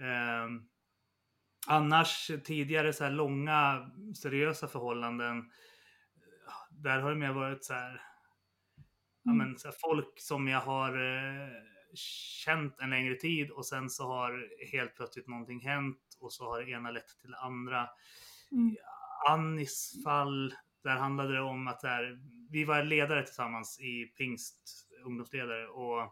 Ehm, 0.00 0.68
annars 1.66 2.30
tidigare 2.44 2.92
så 2.92 3.04
här 3.04 3.10
långa 3.10 3.90
seriösa 4.22 4.68
förhållanden, 4.68 5.50
där 6.70 6.98
har 7.00 7.10
det 7.10 7.16
mer 7.16 7.32
varit 7.32 7.64
så 7.64 7.74
här, 7.74 8.02
ja, 9.22 9.32
Mm. 9.32 9.38
men, 9.48 9.58
så 9.58 9.68
här 9.68 9.74
folk 9.80 10.20
som 10.20 10.48
jag 10.48 10.60
har 10.60 11.16
eh, 11.16 11.48
känt 12.44 12.80
en 12.80 12.90
längre 12.90 13.14
tid 13.14 13.50
och 13.50 13.66
sen 13.66 13.90
så 13.90 14.06
har 14.06 14.48
helt 14.72 14.94
plötsligt 14.96 15.28
någonting 15.28 15.60
hänt 15.60 16.16
och 16.20 16.32
så 16.32 16.44
har 16.44 16.62
det 16.62 16.70
ena 16.70 16.90
lett 16.90 17.18
till 17.20 17.30
det 17.30 17.38
andra. 17.38 17.88
Mm. 18.52 18.76
Annis 19.28 20.02
fall, 20.04 20.54
där 20.82 20.96
handlade 20.96 21.32
det 21.34 21.40
om 21.40 21.68
att 21.68 21.82
här, 21.82 22.18
vi 22.50 22.64
var 22.64 22.82
ledare 22.84 23.22
tillsammans 23.26 23.80
i 23.80 24.04
pingst, 24.16 24.88
ungdomsledare 25.04 25.66
och 25.68 26.00
eh, 26.00 26.10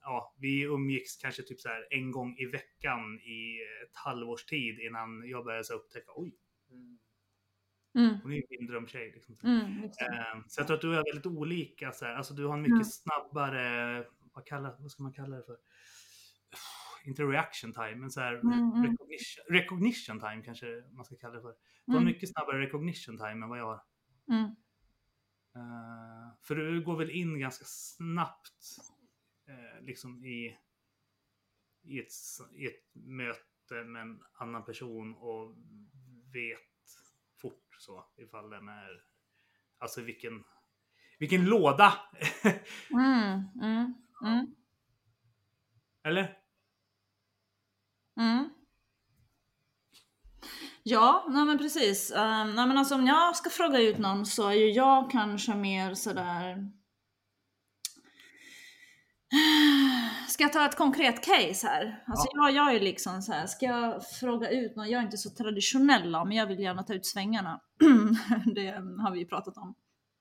ja, 0.00 0.34
vi 0.38 0.62
umgicks 0.62 1.16
kanske 1.16 1.42
typ 1.42 1.60
så 1.60 1.68
här 1.68 1.86
en 1.90 2.10
gång 2.10 2.36
i 2.38 2.46
veckan 2.46 3.20
i 3.20 3.58
ett 3.84 3.96
halvårs 3.96 4.44
tid 4.44 4.80
innan 4.80 5.28
jag 5.28 5.44
började 5.44 5.64
så 5.64 5.74
upptäcka 5.74 6.12
oj, 6.16 6.36
Mm. 7.94 8.18
hon 8.22 8.32
är 8.32 8.36
ju 8.36 8.42
min 8.50 8.66
drömtjej. 8.66 9.12
Liksom. 9.14 9.38
Mm, 9.44 9.82
just 9.82 9.98
det. 9.98 10.06
Eh, 10.06 10.40
Så 10.48 10.60
jag 10.60 10.66
tror 10.66 10.74
att 10.76 10.80
du 10.80 10.94
är 10.94 11.04
väldigt 11.12 11.26
olika. 11.26 11.92
Så 11.92 12.04
här. 12.04 12.14
Alltså 12.14 12.34
du 12.34 12.44
har 12.46 12.54
en 12.54 12.62
mycket 12.62 12.72
Mm. 12.74 12.84
snabbare, 12.84 14.06
vad, 14.34 14.46
kallar, 14.46 14.76
vad 14.78 14.90
ska 14.90 15.02
man 15.02 15.12
kalla 15.12 15.36
det 15.36 15.42
för? 15.42 15.56
Inte 17.04 17.22
reaction 17.22 17.72
time, 17.72 17.94
men 17.96 18.10
så 18.10 18.20
här 18.20 18.34
Mm, 18.34 18.52
mm. 18.52 18.82
recognition, 18.82 19.44
recognition 19.48 20.20
time 20.20 20.42
kanske 20.44 20.66
man 20.92 21.04
ska 21.04 21.16
kalla 21.16 21.34
det 21.34 21.42
för. 21.42 21.54
Du 21.84 21.92
har 21.92 22.00
Mm. 22.00 22.12
mycket 22.12 22.32
snabbare 22.32 22.60
recognition 22.60 23.18
time 23.18 23.30
än 23.44 23.48
vad 23.48 23.58
jag 23.58 23.64
har. 23.66 23.82
Eh, 25.56 26.34
för 26.42 26.54
du 26.54 26.84
går 26.84 26.96
väl 26.96 27.10
in 27.10 27.38
ganska 27.38 27.64
snabbt 27.64 28.64
eh, 29.48 29.84
liksom 29.84 30.24
i, 30.24 30.58
i, 31.82 31.98
ett, 32.00 32.12
i 32.54 32.66
ett 32.66 32.94
möte 32.94 33.84
med 33.86 34.02
en 34.02 34.20
annan 34.32 34.64
person 34.64 35.14
och 35.14 35.56
vet 36.32 36.60
fort 37.42 37.76
så 37.78 38.04
ifall 38.16 38.50
den 38.50 38.68
är, 38.68 39.02
alltså 39.78 40.02
vilken, 40.02 40.44
vilken 41.18 41.44
låda! 41.44 41.92
Mm. 42.92 43.42
Mm. 43.62 43.94
Mm. 44.24 44.54
Eller? 46.02 46.38
Mm. 48.18 48.50
Ja, 50.82 51.26
nej 51.28 51.44
men 51.44 51.58
precis. 51.58 52.10
Um, 52.10 52.54
nej 52.54 52.66
men 52.66 52.78
alltså 52.78 52.94
om 52.94 53.06
jag 53.06 53.36
ska 53.36 53.50
fråga 53.50 53.80
ut 53.80 53.98
någon 53.98 54.26
så 54.26 54.48
är 54.48 54.52
ju 54.54 54.70
jag 54.70 55.10
kanske 55.10 55.54
mer 55.54 55.94
sådär... 55.94 56.70
Ska 60.28 60.44
jag 60.44 60.52
ta 60.52 60.64
ett 60.64 60.76
konkret 60.76 61.24
case 61.24 61.66
här? 61.66 62.04
Alltså 62.06 62.26
jag, 62.34 62.52
jag 62.52 62.74
är 62.74 62.80
liksom 62.80 63.22
så 63.22 63.32
här, 63.32 63.46
ska 63.46 63.66
jag 63.66 64.06
fråga 64.06 64.50
ut 64.50 64.76
någon, 64.76 64.90
jag 64.90 65.00
är 65.00 65.04
inte 65.04 65.18
så 65.18 65.30
traditionell 65.30 66.10
men 66.10 66.32
jag 66.32 66.46
vill 66.46 66.60
gärna 66.60 66.82
ta 66.82 66.94
ut 66.94 67.06
svängarna. 67.06 67.60
det 68.54 68.70
har 69.02 69.10
vi 69.12 69.18
ju 69.18 69.26
pratat 69.26 69.56
om. 69.56 69.74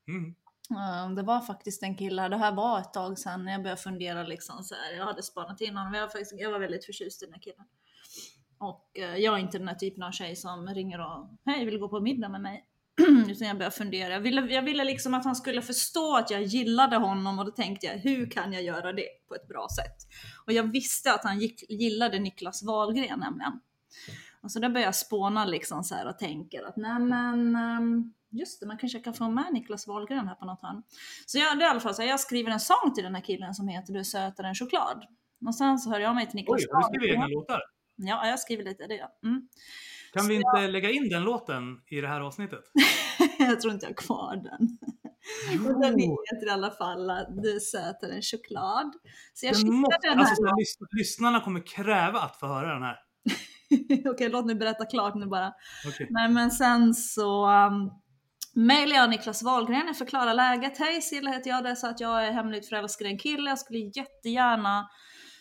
Mm. 0.08 0.36
Eh, 0.72 1.16
Det 1.16 1.24
var 1.24 1.42
faktiskt 1.42 1.84
en 1.84 1.96
kille, 1.98 2.30
det 2.30 2.38
här 2.38 2.52
var 2.52 2.80
ett 2.80 2.94
tag 2.94 3.20
sedan 3.20 3.46
när 3.46 3.52
jag 3.52 3.62
började 3.64 3.82
fundera 3.82 4.24
liksom 4.24 4.64
så 4.64 4.76
här. 4.76 4.98
Jag 4.98 5.06
hade 5.06 5.24
spanat 5.24 5.62
in 5.62 5.78
honom, 5.78 5.94
jag 5.94 6.02
var, 6.02 6.10
faktiskt, 6.10 6.34
jag 6.38 6.52
var 6.52 6.60
väldigt 6.60 6.86
förtjust 6.86 7.24
i 7.24 7.26
den 7.26 7.34
här 7.34 7.42
killen. 7.42 7.66
Och 8.58 8.92
eh, 8.94 9.16
jag 9.16 9.34
är 9.36 9.38
inte 9.38 9.58
den 9.58 9.68
här 9.68 9.76
typen 9.76 10.04
av 10.04 10.12
tjej 10.12 10.36
som 10.36 10.68
ringer 10.68 11.00
och 11.00 11.28
hej 11.46 11.66
vill 11.66 11.74
du 11.74 11.80
gå 11.80 11.90
på 11.90 12.00
middag 12.00 12.30
med 12.30 12.42
mig? 12.42 12.66
Utan 13.30 13.48
jag 13.48 13.58
började 13.58 13.76
fundera. 13.76 14.14
Jag 14.14 14.20
ville, 14.20 14.42
jag 14.42 14.62
ville 14.62 14.84
liksom 14.84 15.14
att 15.14 15.26
han 15.26 15.36
skulle 15.36 15.62
förstå 15.62 16.16
att 16.18 16.32
jag 16.32 16.44
gillade 16.44 16.98
honom 16.98 17.40
och 17.40 17.46
då 17.46 17.52
tänkte 17.52 17.86
jag 17.86 17.94
hur 17.94 18.32
kan 18.32 18.54
jag 18.54 18.64
göra 18.64 18.94
det 18.94 19.08
på 19.28 19.36
ett 19.36 19.48
bra 19.48 19.68
sätt? 19.76 19.96
Och 20.46 20.54
jag 20.54 20.72
visste 20.72 21.14
att 21.14 21.24
han 21.24 21.40
gick, 21.40 21.70
gillade 21.70 22.20
Niklas 22.20 22.64
Wahlgren 22.64 23.20
nämligen. 23.20 23.60
så 24.48 24.60
då 24.60 24.70
börjar 24.70 24.88
jag 24.88 24.96
spåna 24.96 25.46
liksom 25.46 25.84
så 25.84 25.96
här 25.96 26.08
och 26.08 26.20
tänker 26.20 26.64
att 26.64 26.78
nej 26.78 27.00
men 27.00 27.56
ehm, 27.56 28.14
just 28.30 28.60
det, 28.60 28.68
man 28.68 28.78
kanske 28.78 29.00
kan 29.00 29.14
få 29.14 29.30
med 29.30 29.46
Niklas 29.52 29.88
Wahlgren 29.88 30.28
här 30.28 30.36
på 30.36 30.46
något 30.46 30.62
hörn. 30.62 30.84
Så 31.26 31.38
jag, 31.38 31.58
det 31.58 31.64
är 31.64 31.68
i 31.68 31.70
alla 31.70 31.80
fall 31.80 31.96
så 31.96 32.02
här, 32.02 32.10
jag 32.10 32.20
skriver 32.20 32.52
en 32.52 32.60
sång 32.60 32.94
till 32.96 33.04
den 33.04 33.16
här 33.16 33.22
killen 33.22 33.54
som 33.54 33.68
heter 33.68 33.94
Du 33.94 34.00
är 34.00 34.04
sötare 34.04 34.48
än 34.48 34.56
choklad. 34.56 35.06
Och 35.46 35.56
sen 35.56 35.80
så 35.80 35.90
hör 35.90 36.00
jag 36.00 36.16
mig 36.16 36.28
till 36.28 36.36
Niklas 36.36 36.62
Oj, 36.62 36.68
har 36.72 36.82
du 36.82 36.98
skrivit 36.98 37.14
egna 37.14 37.28
låtar? 37.28 37.62
Ja, 37.98 38.28
jag 38.28 38.40
skriver 38.40 38.64
lite, 38.64 38.88
det 38.88 38.96
jag. 38.96 39.10
Mm. 39.26 39.42
Kan 40.14 40.24
Så 40.24 40.30
vi 40.30 40.36
inte 40.36 40.68
lägga 40.68 40.90
in 40.92 41.10
den 41.10 41.24
låten 41.24 41.64
i 41.88 42.02
det 42.02 42.08
här 42.08 42.22
avsnittet? 42.22 42.64
jag 43.40 43.62
tror 43.62 43.74
inte 43.74 43.86
jag 43.86 43.90
har 43.90 43.96
kvar 43.96 44.36
den. 44.36 44.78
Den 45.82 46.00
heter 46.00 46.48
i 46.48 46.50
alla 46.50 46.72
fall 46.72 47.08
Du 47.44 47.56
är 47.56 47.60
sötare 47.60 48.14
än 48.14 48.22
choklad. 48.22 48.94
Så 49.34 49.46
jag 49.46 49.56
Den 49.56 49.74
måste, 49.74 49.98
den 50.02 50.12
här. 50.14 50.20
alltså, 50.20 50.36
så 50.36 50.44
lys- 50.44 50.88
lyssnarna 50.98 51.40
kommer 51.42 51.68
kräva 51.68 52.20
att 52.20 52.36
få 52.40 52.48
höra 52.48 52.74
den 52.74 52.84
här. 52.84 52.96
Okej, 54.12 54.30
låt 54.30 54.46
mig 54.46 54.56
berätta 54.56 54.86
klart 54.86 55.16
nu 55.16 55.26
bara. 55.26 55.54
Okej. 55.88 56.08
Nej 56.10 56.30
men 56.30 56.52
sen 56.52 56.94
så 56.94 57.48
um, 57.50 57.92
mejlade 58.54 58.96
jag 59.02 59.10
Niklas 59.10 59.44
Wahlgren, 59.44 59.88
jag 59.88 59.98
förklarar 59.98 60.34
läget. 60.34 60.78
Hej 60.78 61.02
Silla 61.02 61.32
heter 61.32 61.50
jag, 61.50 61.64
det 61.64 61.70
är 61.70 61.76
så 61.76 61.88
att 61.88 62.00
jag 62.00 62.28
är 62.28 62.32
hemligt 62.32 62.70
förälskad 62.70 63.08
i 63.08 63.10
en 63.10 63.20
kille. 63.20 63.50
Jag 63.50 63.60
skulle 63.60 63.80
jättegärna 63.80 64.90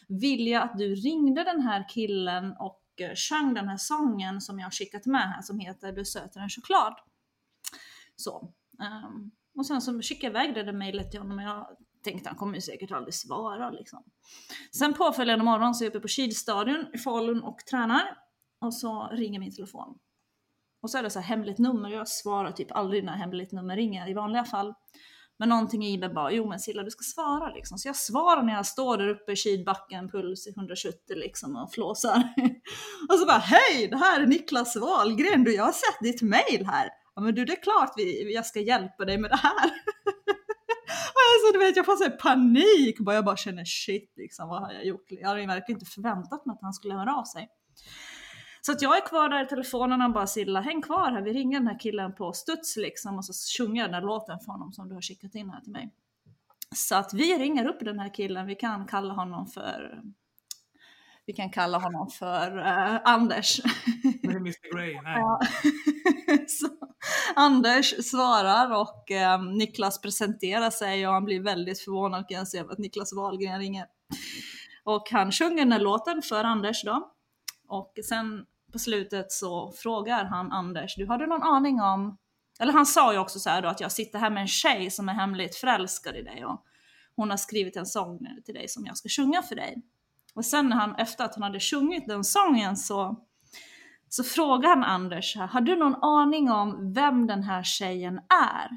vilja 0.09 0.63
att 0.63 0.79
du 0.79 0.95
ringde 0.95 1.45
den 1.45 1.61
här 1.61 1.89
killen 1.89 2.55
och 2.59 2.83
eh, 3.01 3.15
sjöng 3.15 3.55
den 3.55 3.69
här 3.69 3.77
sången 3.77 4.41
som 4.41 4.59
jag 4.59 4.67
har 4.67 4.71
skickat 4.71 5.07
med 5.07 5.29
här 5.29 5.43
som 5.43 5.59
heter 5.59 5.93
Du 5.93 6.05
söter 6.05 6.41
en 6.41 6.49
choklad. 6.49 6.95
Så. 8.17 8.55
Um, 8.79 9.31
och 9.59 9.67
sen 9.67 9.81
så 9.81 10.03
skickade 10.03 10.39
jag 10.39 10.45
iväg 10.45 10.55
det 10.55 10.63
där 10.63 10.79
mejlet 10.79 11.11
till 11.11 11.21
honom 11.21 11.39
och 11.39 11.45
jag 11.45 11.77
tänkte 12.05 12.29
han 12.29 12.39
kommer 12.39 12.55
ju 12.55 12.61
säkert 12.61 12.91
aldrig 12.91 13.15
svara 13.15 13.71
liksom. 13.71 14.05
Sen 14.73 14.95
påföljande 14.95 15.45
morgon 15.45 15.75
så 15.75 15.85
är 15.85 15.87
jag 15.87 15.91
uppe 15.91 16.01
på 16.01 16.09
Kilstadion 16.09 16.87
i 16.95 16.99
Falun 16.99 17.43
och 17.43 17.59
tränar. 17.71 18.19
Och 18.61 18.75
så 18.75 19.09
ringer 19.13 19.41
min 19.41 19.55
telefon. 19.55 19.99
Och 20.83 20.91
så 20.91 20.99
är 20.99 21.03
det 21.03 21.11
så 21.11 21.21
här 21.21 21.27
hemligt 21.27 21.59
nummer. 21.59 21.91
Jag 21.91 22.09
svarar 22.09 22.53
typ 22.53 22.73
aldrig 22.73 23.05
när 23.05 23.17
hemligt 23.17 23.53
nummer 23.53 23.77
ringer 23.77 24.11
i 24.11 24.15
vanliga 24.15 24.45
fall. 24.45 24.75
Men 25.39 25.49
någonting 25.49 25.85
i 25.87 25.99
mig 25.99 26.09
bara, 26.09 26.33
jo 26.33 26.49
men 26.49 26.61
Silla 26.61 26.83
du 26.83 26.91
ska 26.91 27.03
svara 27.03 27.51
liksom. 27.51 27.79
Så 27.79 27.89
jag 27.89 27.97
svarar 27.97 28.43
när 28.43 28.53
jag 28.53 28.67
står 28.67 28.97
där 28.99 29.09
uppe 29.09 29.33
i 29.33 29.37
skidbacken, 29.37 30.09
puls 30.09 30.47
i 30.47 30.51
170 30.51 30.99
liksom 31.09 31.57
och 31.57 31.73
flåsar. 31.73 32.23
och 33.09 33.19
så 33.19 33.27
bara, 33.27 33.39
hej 33.39 33.89
det 33.89 33.97
här 33.97 34.21
är 34.21 34.27
Niklas 34.27 34.77
Wahlgren, 34.77 35.45
du 35.45 35.55
jag 35.55 35.65
har 35.65 35.73
sett 35.73 35.99
ditt 36.01 36.23
mail 36.23 36.67
här. 36.67 36.89
Ja 37.15 37.23
men 37.23 37.35
du 37.35 37.45
det 37.45 37.53
är 37.53 37.63
klart 37.63 37.93
vi, 37.97 38.35
jag 38.35 38.47
ska 38.47 38.61
hjälpa 38.61 39.05
dig 39.05 39.19
med 39.19 39.31
det 39.31 39.37
här. 39.37 39.65
och 41.15 41.23
alltså, 41.29 41.53
du 41.53 41.59
vet, 41.59 41.77
jag 41.77 41.87
får 41.87 41.97
så 41.97 42.11
panik, 42.11 42.99
bara, 42.99 43.15
jag 43.15 43.25
bara 43.25 43.37
känner 43.37 43.65
shit 43.65 44.13
liksom, 44.17 44.49
vad 44.49 44.63
har 44.63 44.73
jag 44.73 44.85
gjort? 44.85 45.07
Jag 45.09 45.29
hade 45.29 45.41
ju 45.41 45.47
verkligen 45.47 45.81
inte 45.81 45.91
förväntat 45.91 46.47
mig 46.47 46.55
att 46.55 46.63
han 46.63 46.73
skulle 46.73 46.95
höra 46.95 47.17
av 47.17 47.25
sig. 47.25 47.49
Så 48.67 48.73
att 48.73 48.83
jag 48.83 48.97
är 48.97 49.07
kvar 49.07 49.29
där 49.29 49.45
i 49.45 49.47
telefonen 49.47 50.03
och 50.03 50.13
bara 50.13 50.27
Silla, 50.27 50.61
häng 50.61 50.83
kvar 50.83 51.11
här, 51.11 51.23
vi 51.23 51.33
ringer 51.33 51.59
den 51.59 51.69
här 51.69 51.79
killen 51.79 52.15
på 52.15 52.33
studs 52.33 52.77
liksom 52.77 53.17
och 53.17 53.25
så 53.25 53.33
sjunger 53.59 53.81
jag 53.81 53.89
den 53.89 53.95
här 53.95 54.03
låten 54.03 54.39
för 54.39 54.53
honom 54.53 54.73
som 54.73 54.89
du 54.89 54.95
har 54.95 55.03
skickat 55.03 55.35
in 55.35 55.51
här 55.51 55.61
till 55.61 55.73
mig. 55.73 55.91
Så 56.75 56.97
att 56.97 57.15
vi 57.15 57.39
ringer 57.39 57.67
upp 57.67 57.81
den 57.81 57.99
här 57.99 58.15
killen, 58.15 58.47
vi 58.47 58.55
kan 58.55 58.87
kalla 58.87 59.15
honom 59.15 59.47
för 59.47 60.03
vi 61.27 61.33
kan 61.33 61.51
kalla 61.51 61.79
honom 61.79 62.11
för 62.11 62.59
eh, 62.59 63.01
Anders. 63.05 63.61
Mr 64.25 64.75
Grey. 64.75 65.01
Nej. 65.03 65.23
Så, 66.49 66.69
Anders 67.37 68.05
svarar 68.05 68.81
och 68.81 69.11
eh, 69.11 69.43
Niklas 69.43 70.01
presenterar 70.01 70.71
sig 70.71 71.09
och 71.09 71.15
han 71.15 71.25
blir 71.25 71.41
väldigt 71.41 71.81
förvånad 71.81 72.29
kan 72.29 72.39
jag 72.39 72.49
säga 72.49 72.65
att 72.71 72.79
Niklas 72.79 73.13
Wahlgren 73.13 73.59
ringer. 73.59 73.87
Och 74.85 75.09
han 75.11 75.33
sjunger 75.33 75.57
den 75.57 75.73
här 75.73 75.81
låten 75.81 76.23
för 76.23 76.45
Anders 76.45 76.83
då. 76.85 77.13
Och 77.69 77.99
sen 78.09 78.47
på 78.73 78.79
slutet 78.79 79.33
så 79.33 79.73
frågar 79.73 80.25
han 80.25 80.53
Anders, 80.53 80.97
du 80.97 81.07
har 81.07 81.19
du 81.19 81.27
någon 81.27 81.43
aning 81.43 81.81
om, 81.81 82.19
eller 82.61 82.73
han 82.73 82.87
sa 82.87 83.13
ju 83.13 83.19
också 83.19 83.39
så 83.39 83.51
här 83.51 83.63
då 83.63 83.69
att 83.69 83.81
jag 83.81 83.93
sitter 83.93 84.19
här 84.19 84.31
med 84.31 84.41
en 84.41 84.49
tjej 84.49 84.91
som 84.91 85.09
är 85.09 85.13
hemligt 85.13 85.57
förälskad 85.57 86.17
i 86.17 86.23
dig 86.23 86.45
och 86.45 86.65
hon 87.17 87.31
har 87.31 87.37
skrivit 87.37 87.77
en 87.77 87.87
sång 87.87 88.19
till 88.45 88.55
dig 88.55 88.69
som 88.69 88.87
jag 88.87 88.97
ska 88.97 89.09
sjunga 89.09 89.43
för 89.43 89.55
dig. 89.55 89.83
Och 90.35 90.45
sen 90.45 90.69
när 90.69 90.77
han, 90.77 90.95
efter 90.95 91.25
att 91.25 91.35
han 91.35 91.43
hade 91.43 91.61
sjungit 91.61 92.07
den 92.07 92.25
sången 92.25 92.77
så, 92.77 93.25
så 94.09 94.25
frågar 94.25 94.69
han 94.69 94.85
Anders, 94.85 95.37
har 95.37 95.61
du 95.61 95.77
någon 95.77 96.03
aning 96.03 96.51
om 96.51 96.93
vem 96.93 97.27
den 97.27 97.43
här 97.43 97.63
tjejen 97.63 98.21
är? 98.53 98.69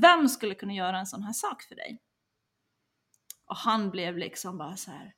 Vem 0.00 0.28
skulle 0.28 0.54
kunna 0.54 0.72
göra 0.72 0.98
en 0.98 1.06
sån 1.06 1.22
här 1.22 1.32
sak 1.32 1.62
för 1.62 1.74
dig? 1.74 1.98
Och 3.46 3.56
han 3.56 3.90
blev 3.90 4.18
liksom 4.18 4.58
bara 4.58 4.76
så 4.76 4.90
här. 4.90 5.12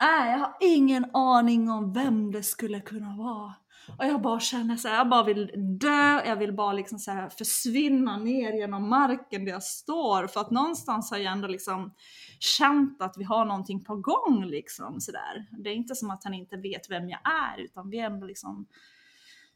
Nej, 0.00 0.30
jag 0.32 0.38
har 0.38 0.56
ingen 0.60 1.10
aning 1.14 1.70
om 1.70 1.92
vem 1.92 2.32
det 2.32 2.42
skulle 2.42 2.80
kunna 2.80 3.16
vara. 3.16 3.54
Och 3.98 4.04
jag 4.06 4.22
bara 4.22 4.40
känner 4.40 4.76
så 4.76 4.88
här, 4.88 4.96
jag 4.96 5.08
bara 5.08 5.22
vill 5.24 5.50
dö, 5.80 6.22
jag 6.26 6.36
vill 6.36 6.52
bara 6.52 6.72
liksom 6.72 6.98
så 6.98 7.28
försvinna 7.38 8.16
ner 8.16 8.52
genom 8.52 8.88
marken 8.88 9.44
där 9.44 9.52
jag 9.52 9.62
står. 9.62 10.26
För 10.26 10.40
att 10.40 10.50
någonstans 10.50 11.10
har 11.10 11.18
jag 11.18 11.32
ändå 11.32 11.48
liksom 11.48 11.94
känt 12.38 13.02
att 13.02 13.14
vi 13.18 13.24
har 13.24 13.44
någonting 13.44 13.84
på 13.84 13.96
gång 13.96 14.44
liksom 14.44 15.00
sådär. 15.00 15.46
Det 15.58 15.70
är 15.70 15.74
inte 15.74 15.94
som 15.94 16.10
att 16.10 16.24
han 16.24 16.34
inte 16.34 16.56
vet 16.56 16.90
vem 16.90 17.08
jag 17.08 17.20
är, 17.24 17.60
utan 17.60 17.90
vi 17.90 17.98
är 17.98 18.06
ändå 18.06 18.26
liksom 18.26 18.66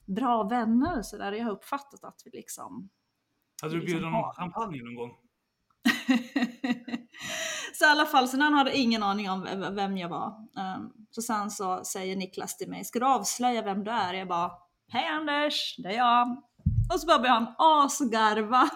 bra 0.07 0.43
vänner 0.43 1.03
sådär. 1.03 1.33
Jag 1.33 1.45
har 1.45 1.53
uppfattat 1.53 2.05
att 2.05 2.23
vi 2.25 2.31
liksom 2.31 2.89
Hade 3.63 3.75
du 3.75 3.81
liksom 3.81 3.87
bjudit 3.93 4.05
honom 4.05 4.23
har- 4.25 4.33
champagne 4.35 4.83
någon 4.83 4.95
gång? 4.95 5.11
så 7.83 7.87
i 7.89 7.91
alla 7.91 8.07
fall, 8.07 8.29
så 8.29 8.41
han 8.41 8.55
hade 8.55 8.77
ingen 8.77 9.03
aning 9.03 9.31
om 9.31 9.49
vem 9.75 9.99
jag 9.99 10.09
var. 10.09 10.27
Um, 10.77 10.93
så 11.11 11.23
sen 11.23 11.51
så 11.51 11.85
säger 11.85 12.17
Niklas 12.17 12.57
till 12.57 12.69
mig, 12.69 12.85
ska 12.85 12.99
du 12.99 13.07
avslöja 13.07 13.63
vem 13.63 13.85
du 13.85 13.91
är? 13.91 14.15
Jag 14.15 14.29
bara, 14.29 14.53
hej 14.89 15.07
Anders, 15.07 15.77
det 15.79 15.89
är 15.89 15.97
jag. 15.97 16.43
Och 16.93 17.01
så 17.01 17.07
bara 17.07 17.19
börjar 17.19 17.35
han 17.35 17.55
asgarva. 17.59 18.71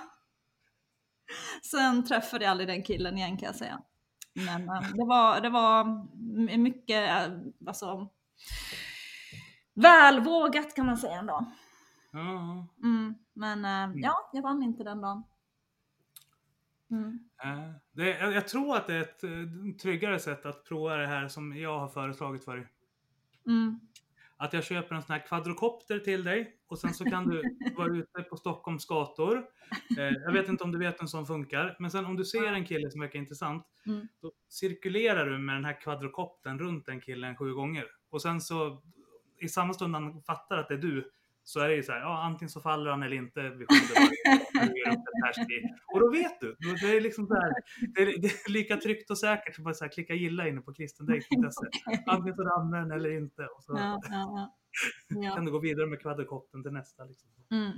Sen 1.71 2.05
träffade 2.05 2.45
jag 2.45 2.51
aldrig 2.51 2.69
den 2.69 2.83
killen 2.83 3.19
igen 3.19 3.37
kan 3.37 3.47
jag 3.47 3.57
säga. 3.57 3.81
Men 4.33 4.67
det, 4.67 5.05
var, 5.05 5.41
det 5.41 5.51
var 5.51 5.85
mycket, 6.59 7.11
eh, 7.11 7.39
alltså, 7.67 8.09
välvågat 9.75 10.75
kan 10.75 10.87
man 10.87 10.97
säga 10.97 11.19
ändå. 11.19 11.53
Mm, 12.83 13.15
men 13.35 13.65
eh, 13.65 14.03
ja, 14.03 14.31
jag 14.33 14.43
vann 14.43 14.63
inte 14.63 14.85
den 14.85 15.01
dagen. 15.01 15.25
Mm. 16.91 17.19
Eh, 17.45 17.71
Det, 17.93 18.19
jag, 18.19 18.49
tror 18.49 18.77
att 18.77 18.87
det 18.87 18.95
är 18.95 19.01
ett 19.01 19.25
eh, 19.25 19.31
tryggare 19.83 20.19
sätt 20.19 20.47
att 20.47 20.65
prova 20.65 20.97
det 20.97 21.07
här 21.07 21.29
som 21.29 21.57
jag 21.57 21.79
har 21.79 21.89
föreslagit 21.89 22.45
för 22.45 22.57
dig. 22.57 22.67
Mm. 23.47 23.81
Att 24.39 24.53
jag 24.53 24.65
köper 24.65 24.95
en 24.95 25.03
sån 25.03 25.13
här 25.13 25.27
kvadrokopter 25.27 25.99
till 25.99 26.25
dig 26.25 26.57
och 26.67 26.79
sen 26.79 26.95
så 26.95 27.05
kan 27.05 27.29
du 27.29 27.43
vara 27.77 27.97
ute 27.97 28.23
på 28.23 28.37
Stockholms 28.37 28.87
gator. 28.87 29.45
Eh, 29.99 30.05
jag 30.05 30.33
vet 30.33 30.49
inte 30.49 30.65
om 30.65 30.73
du 30.73 30.79
vet 30.79 31.01
en 31.01 31.09
sån 31.09 31.27
funkar, 31.27 31.77
men 31.79 31.91
sen 31.91 32.05
om 32.05 32.17
du 32.17 32.25
ser 32.25 32.53
en 32.53 32.65
kille 32.65 32.91
som 32.91 33.01
verkar 33.01 33.19
intressant, 33.19 33.67
Mm. 33.87 34.09
då 34.21 34.33
cirkulerar 34.49 35.27
du 35.31 35.39
med 35.39 35.55
den 35.57 35.65
här 35.65 35.81
kvadrokoptern 35.81 36.59
runt 36.59 36.87
den 36.87 37.01
killen 37.01 37.37
sju 37.37 37.55
gånger. 37.55 37.85
Och 38.11 38.23
sen 38.23 38.41
så 38.41 38.83
i 39.39 39.49
samma 39.49 39.73
stund 39.75 39.95
han 39.95 40.23
fattar 40.23 40.57
att 40.57 40.69
det 40.69 40.75
är 40.75 40.79
du, 40.79 41.11
så 41.49 41.61
är 41.61 41.69
det 41.69 41.75
ju 41.75 41.83
så 41.83 41.93
här, 41.93 42.01
ja 42.01 42.23
antingen 42.23 42.51
så 42.51 42.61
faller 42.61 42.91
han 42.91 43.03
eller 43.03 43.17
inte 43.17 43.41
skyddet. 43.41 43.69
Och 45.95 46.01
då 46.01 46.11
vet 46.11 46.41
du. 46.41 46.57
Det 46.81 46.97
är 46.97 47.01
liksom 47.01 47.27
så 47.27 47.35
här, 47.35 47.53
det 47.95 48.03
är, 48.03 48.07
det 48.21 48.27
är 48.29 48.53
lika 48.53 48.77
tryggt 48.77 49.11
och 49.11 49.19
säkert 49.19 49.55
som 49.55 49.67
att 49.67 49.93
klicka 49.95 50.15
gilla 50.15 50.49
inne 50.49 50.61
på 50.61 50.75
kristendate.se. 50.75 51.67
Antingen 52.07 52.37
så 52.37 52.43
ramlar 52.43 52.79
den 52.81 52.91
eller 52.91 53.17
inte. 53.17 53.43
Och 53.43 53.63
så 53.65 53.73
Ja, 53.77 54.01
ja, 54.11 54.51
ja. 55.09 55.35
kan 55.35 55.45
du 55.45 55.51
gå 55.53 55.59
vidare 55.59 55.87
med 55.87 56.01
kvadrokoptern 56.01 56.63
till 56.63 56.73
nästa. 56.73 57.05
Liksom. 57.05 57.29
Mm. 57.51 57.73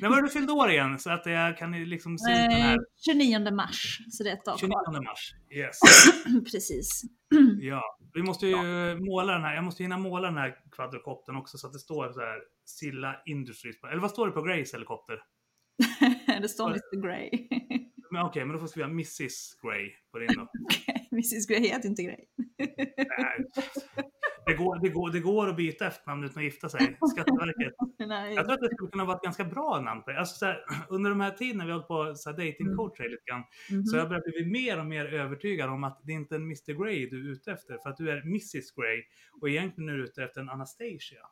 När 0.00 0.08
var 0.08 0.22
du 0.22 0.28
fyllde 0.28 0.52
år 0.52 0.70
igen? 0.70 0.98
Så 0.98 1.10
att 1.10 1.26
jag 1.26 1.58
kan 1.58 1.72
liksom 1.84 2.18
se 2.18 2.30
ut 2.32 2.36
den 2.36 2.50
Eh, 2.50 2.66
här 2.66 2.78
29 3.04 3.50
mars, 3.54 3.98
så 4.10 4.22
det 4.24 4.30
är 4.30 4.34
ett 4.34 4.44
tag 4.44 4.58
29 4.58 4.72
kvar. 4.72 5.04
mars. 5.04 5.34
Yes. 5.50 5.78
Precis. 6.52 7.02
Ja, 7.60 7.82
vi 8.14 8.22
måste 8.22 8.46
ju 8.46 8.56
måla 9.00 9.32
den 9.32 9.42
här. 9.42 9.54
Jag 9.54 9.64
måste 9.64 9.82
hinna 9.82 9.98
måla 9.98 10.28
den 10.28 10.36
här 10.38 10.56
kvadrokoptern 10.72 11.36
också 11.36 11.58
så 11.58 11.66
att 11.66 11.72
det 11.72 11.78
står 11.78 12.12
så 12.12 12.20
här 12.20 12.38
Silla 12.68 13.22
Industries. 13.26 13.76
Eller 13.84 14.00
vad 14.00 14.10
står 14.10 14.26
det 14.26 14.32
på 14.32 14.42
Grays 14.42 14.74
helikopter? 14.74 15.22
det 16.42 16.48
står 16.48 16.68
Mr 16.70 17.02
Grey. 17.02 17.30
Men 18.10 18.22
okej, 18.22 18.44
men 18.44 18.52
då 18.52 18.58
får 18.58 18.66
vi 18.66 18.70
skriva 18.70 18.88
Mrs 18.88 19.60
Grey 19.62 19.90
på 20.12 20.18
din 20.18 20.28
då. 20.36 20.48
Mrs 21.16 21.46
Grey 21.46 21.60
heter 21.60 21.88
inte 21.88 22.02
Grey. 22.02 22.24
Nej. 22.58 23.44
Det 24.46 24.54
går, 24.54 24.80
det, 24.82 24.88
går, 24.88 25.10
det 25.10 25.20
går 25.20 25.48
att 25.48 25.56
byta 25.56 25.86
efternamn 25.86 26.24
utan 26.24 26.38
att 26.38 26.44
gifta 26.44 26.68
sig. 26.68 26.98
Skatteverket. 27.12 27.72
Nej. 27.98 28.34
Jag 28.34 28.44
tror 28.44 28.54
att 28.54 28.60
det 28.60 28.74
skulle 28.76 28.90
kunna 28.90 29.04
vara 29.04 29.16
ett 29.16 29.22
ganska 29.22 29.44
bra 29.44 29.80
namn 29.80 30.02
på 30.02 30.10
det. 30.10 30.18
Alltså 30.18 30.36
så 30.36 30.46
här, 30.46 30.64
under 30.88 31.10
de 31.10 31.20
här 31.20 31.30
tiderna 31.30 31.64
vi 31.64 31.70
har 31.72 31.78
hållit 31.78 31.88
på 31.88 32.14
så 32.16 32.30
här 32.30 32.36
datingcoacha 32.36 33.02
lite 33.02 33.22
grann, 33.30 33.42
Mhm. 33.70 33.84
så 33.84 33.96
har 33.96 34.00
jag 34.00 34.08
börjat 34.08 34.24
bli 34.24 34.46
mer 34.46 34.78
och 34.80 34.86
mer 34.86 35.04
övertygad 35.14 35.70
om 35.70 35.84
att 35.84 36.00
det 36.04 36.12
inte 36.12 36.34
är 36.34 36.36
en 36.36 36.42
Mr 36.44 36.84
Grey 36.84 37.10
du 37.10 37.28
är 37.28 37.32
ute 37.32 37.52
efter, 37.52 37.78
för 37.82 37.90
att 37.90 37.96
du 37.96 38.10
är 38.10 38.20
Mrs 38.22 38.70
Grey. 38.76 39.02
Och 39.40 39.48
egentligen 39.48 39.88
är 39.88 39.94
du 39.94 40.04
ute 40.04 40.24
efter 40.24 40.40
en 40.40 40.48
Anastasia. 40.50 41.22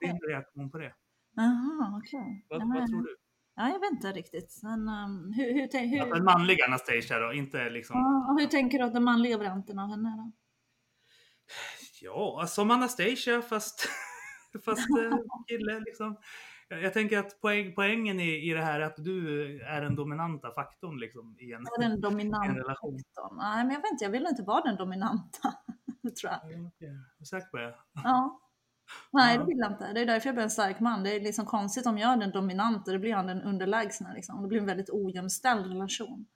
Är 0.00 0.06
din 0.06 0.20
reaktion 0.28 0.70
på 0.70 0.78
det? 0.78 0.94
Jaha, 1.36 2.00
okej. 2.02 2.46
Vad, 2.48 2.68
vad 2.68 2.86
tror 2.88 3.02
du? 3.02 3.16
Ja, 3.56 3.68
jag 3.68 3.80
vet 3.80 3.90
inte 3.90 4.12
riktigt. 4.12 4.60
Men 4.62 4.88
um, 4.88 5.32
hur, 5.36 5.52
hur, 5.52 5.86
hur, 5.86 6.00
Alltså 6.00 6.16
en 6.16 6.24
manlig 6.24 6.62
Anastasia 6.62 7.18
då, 7.18 7.32
inte 7.32 7.70
liksom... 7.70 7.96
ja, 7.96 8.36
hur 8.38 8.46
tänker 8.46 8.78
du 8.78 8.84
att 8.84 8.92
den 8.92 9.04
manliga 9.04 9.38
varianten 9.38 9.78
av 9.78 9.90
henne 9.90 10.16
då? 10.16 10.32
Ja, 12.00 12.46
som 12.46 12.70
Anastasia 12.70 13.42
fast 13.42 13.88
fast 14.64 14.90
eh, 14.98 15.18
kille 15.48 15.80
liksom. 15.80 16.16
Jag, 16.68 16.92
tänker 16.92 17.18
att 17.18 17.40
poäng, 17.40 17.74
poängen 17.74 18.20
i, 18.20 18.50
i 18.50 18.54
det 18.54 18.62
här 18.62 18.80
är 18.80 18.84
att 18.84 18.96
du 18.96 19.46
är 19.62 19.80
den 19.80 19.96
dominanta 19.96 20.50
faktorn 20.50 20.98
liksom 20.98 21.36
i 21.38 21.52
en, 21.52 21.64
den 21.78 21.82
i 21.90 21.94
en 21.94 22.00
dominanta 22.00 22.54
relation. 22.54 22.98
faktorn. 22.98 23.36
Nej, 23.36 23.64
men 23.64 23.74
jag 23.74 23.82
vet 23.82 23.90
inte, 23.90 24.04
jag 24.04 24.10
vill 24.10 24.26
inte 24.26 24.42
vara 24.42 24.62
den 24.62 24.76
dominanta. 24.76 25.54
tror 26.20 26.32
jag. 26.32 26.70
Ja, 26.78 26.88
du 27.18 27.24
säker 27.24 27.46
på 27.46 27.56
det? 27.56 27.74
Ja. 28.04 28.40
Nej, 29.12 29.38
det 29.38 29.44
vill 29.44 29.58
jag 29.58 29.72
inte. 29.72 29.92
Det 29.92 30.00
är 30.00 30.06
därför 30.06 30.28
jag 30.28 30.34
blir 30.34 30.44
en 30.44 30.50
stark 30.50 30.80
man. 30.80 31.02
Det 31.02 31.16
är 31.16 31.20
liksom 31.20 31.46
konstigt 31.46 31.86
om 31.86 31.98
jag 31.98 32.12
är 32.12 32.16
den 32.16 32.30
dominanta, 32.30 32.92
då 32.92 32.98
blir 32.98 33.14
han 33.14 33.26
den 33.26 33.42
underlägsna. 33.42 34.12
Liksom. 34.12 34.42
Det 34.42 34.48
blir 34.48 34.58
en 34.58 34.66
väldigt 34.66 34.90
ojämställd 34.90 35.66
relation. 35.66 36.26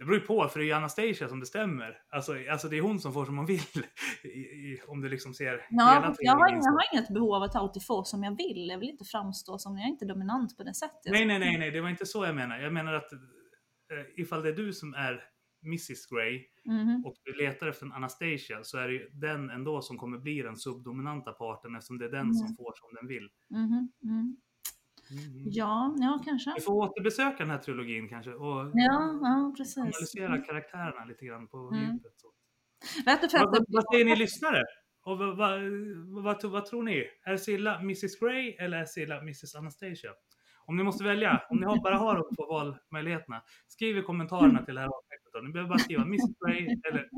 Det 0.00 0.04
beror 0.04 0.18
ju 0.18 0.26
på, 0.26 0.48
för 0.48 0.58
det 0.58 0.64
är 0.64 0.66
ju 0.66 0.72
Anastasia 0.72 1.28
som 1.28 1.40
bestämmer. 1.40 2.02
Alltså, 2.10 2.32
alltså 2.50 2.68
det 2.68 2.78
är 2.78 2.82
hon 2.82 3.00
som 3.00 3.12
får 3.12 3.24
som 3.24 3.36
hon 3.36 3.46
vill. 3.46 3.60
I, 4.22 4.28
i, 4.28 4.80
om 4.88 5.00
du 5.00 5.08
liksom 5.08 5.34
ser 5.34 5.66
Ja, 5.70 5.94
jag, 5.94 6.02
har, 6.02 6.16
jag 6.18 6.72
har 6.72 6.94
inget 6.94 7.08
behov 7.08 7.34
av 7.34 7.42
att 7.42 7.56
alltid 7.56 7.86
få 7.86 8.04
som 8.04 8.24
jag 8.24 8.36
vill. 8.36 8.68
Jag 8.68 8.78
vill 8.78 8.90
inte 8.90 9.04
framstå 9.04 9.58
som, 9.58 9.78
jag 9.78 9.84
är 9.84 9.88
inte 9.88 10.04
dominant 10.04 10.56
på 10.56 10.62
det 10.62 10.74
sättet. 10.74 11.12
Nej, 11.12 11.24
nej, 11.24 11.38
nej, 11.38 11.58
nej, 11.58 11.70
det 11.70 11.80
var 11.80 11.88
inte 11.88 12.06
så 12.06 12.24
jag 12.24 12.34
menar. 12.34 12.58
Jag 12.58 12.72
menar 12.72 12.94
att 12.94 13.12
eh, 13.12 13.18
ifall 14.16 14.42
det 14.42 14.48
är 14.48 14.52
du 14.56 14.72
som 14.72 14.94
är 14.94 15.29
Mrs 15.62 16.06
Grey 16.10 16.46
Mhm. 16.64 17.02
och 17.06 17.14
du 17.24 17.32
letar 17.44 17.66
efter 17.66 17.86
en 17.86 17.92
Anastasia 17.92 18.64
så 18.64 18.78
är 18.78 18.88
det 18.88 18.94
ju 18.94 19.10
den 19.12 19.50
ändå 19.50 19.82
som 19.82 19.98
kommer 19.98 20.18
bli 20.18 20.42
den 20.42 20.56
subdominanta 20.56 21.32
parten 21.32 21.74
eftersom 21.74 21.98
det 21.98 22.04
är 22.04 22.10
den 22.10 22.34
som 22.34 22.46
Mm. 22.46 22.56
får 22.56 22.72
som 22.76 22.94
den 22.94 23.06
vill. 23.08 23.28
Mhm, 23.50 23.92
mm. 24.04 24.36
Mm. 25.10 25.44
Ja, 25.50 25.94
ja 25.98 26.22
kanske. 26.24 26.52
Vi 26.56 26.60
får 26.60 26.72
återbesöka 26.74 27.36
den 27.38 27.50
här 27.50 27.58
trilogin 27.58 28.08
kanske 28.08 28.32
och 28.34 28.70
Ja, 28.74 29.18
ja 29.22 29.54
precis. 29.56 29.78
analysera 29.78 30.38
karaktärerna 30.38 31.04
lite 31.04 31.26
grann 31.26 31.48
på 31.48 31.56
Mm. 31.72 31.92
djupet. 31.92 32.12
Vad, 33.32 33.64
vad, 33.68 33.84
säger 33.92 34.04
ni 34.04 34.16
lyssnare? 34.16 34.62
Och 35.02 35.18
vad, 35.18 35.36
vad, 35.36 35.60
vad, 36.24 36.44
vad 36.44 36.66
tror 36.66 36.82
ni? 36.82 37.06
Är 37.24 37.36
Silla 37.36 37.78
Mrs 37.80 38.20
Grey 38.20 38.50
eller 38.58 38.78
är 38.78 38.84
Silla 38.84 39.18
Mrs 39.20 39.54
Anastasia? 39.54 40.10
Om 40.66 40.76
ni 40.76 40.82
måste 40.82 41.04
välja, 41.04 41.42
om 41.50 41.56
ni 41.56 41.66
bara 41.66 41.96
har 41.96 42.14
de 42.14 42.36
två 42.36 42.46
valmöjligheterna, 42.46 43.42
skriv 43.66 43.98
i 43.98 44.02
kommentarerna 44.02 44.64
till 44.64 44.74
det 44.74 44.80
här 44.80 44.88
avsnittet. 44.88 45.19
Då. 45.32 45.38
Ni 45.38 45.52
behöver 45.52 45.68
bara 45.68 45.78
skriva 45.78 46.02
Mrs 46.02 46.38
Grey 46.46 46.80
eller 46.88 47.08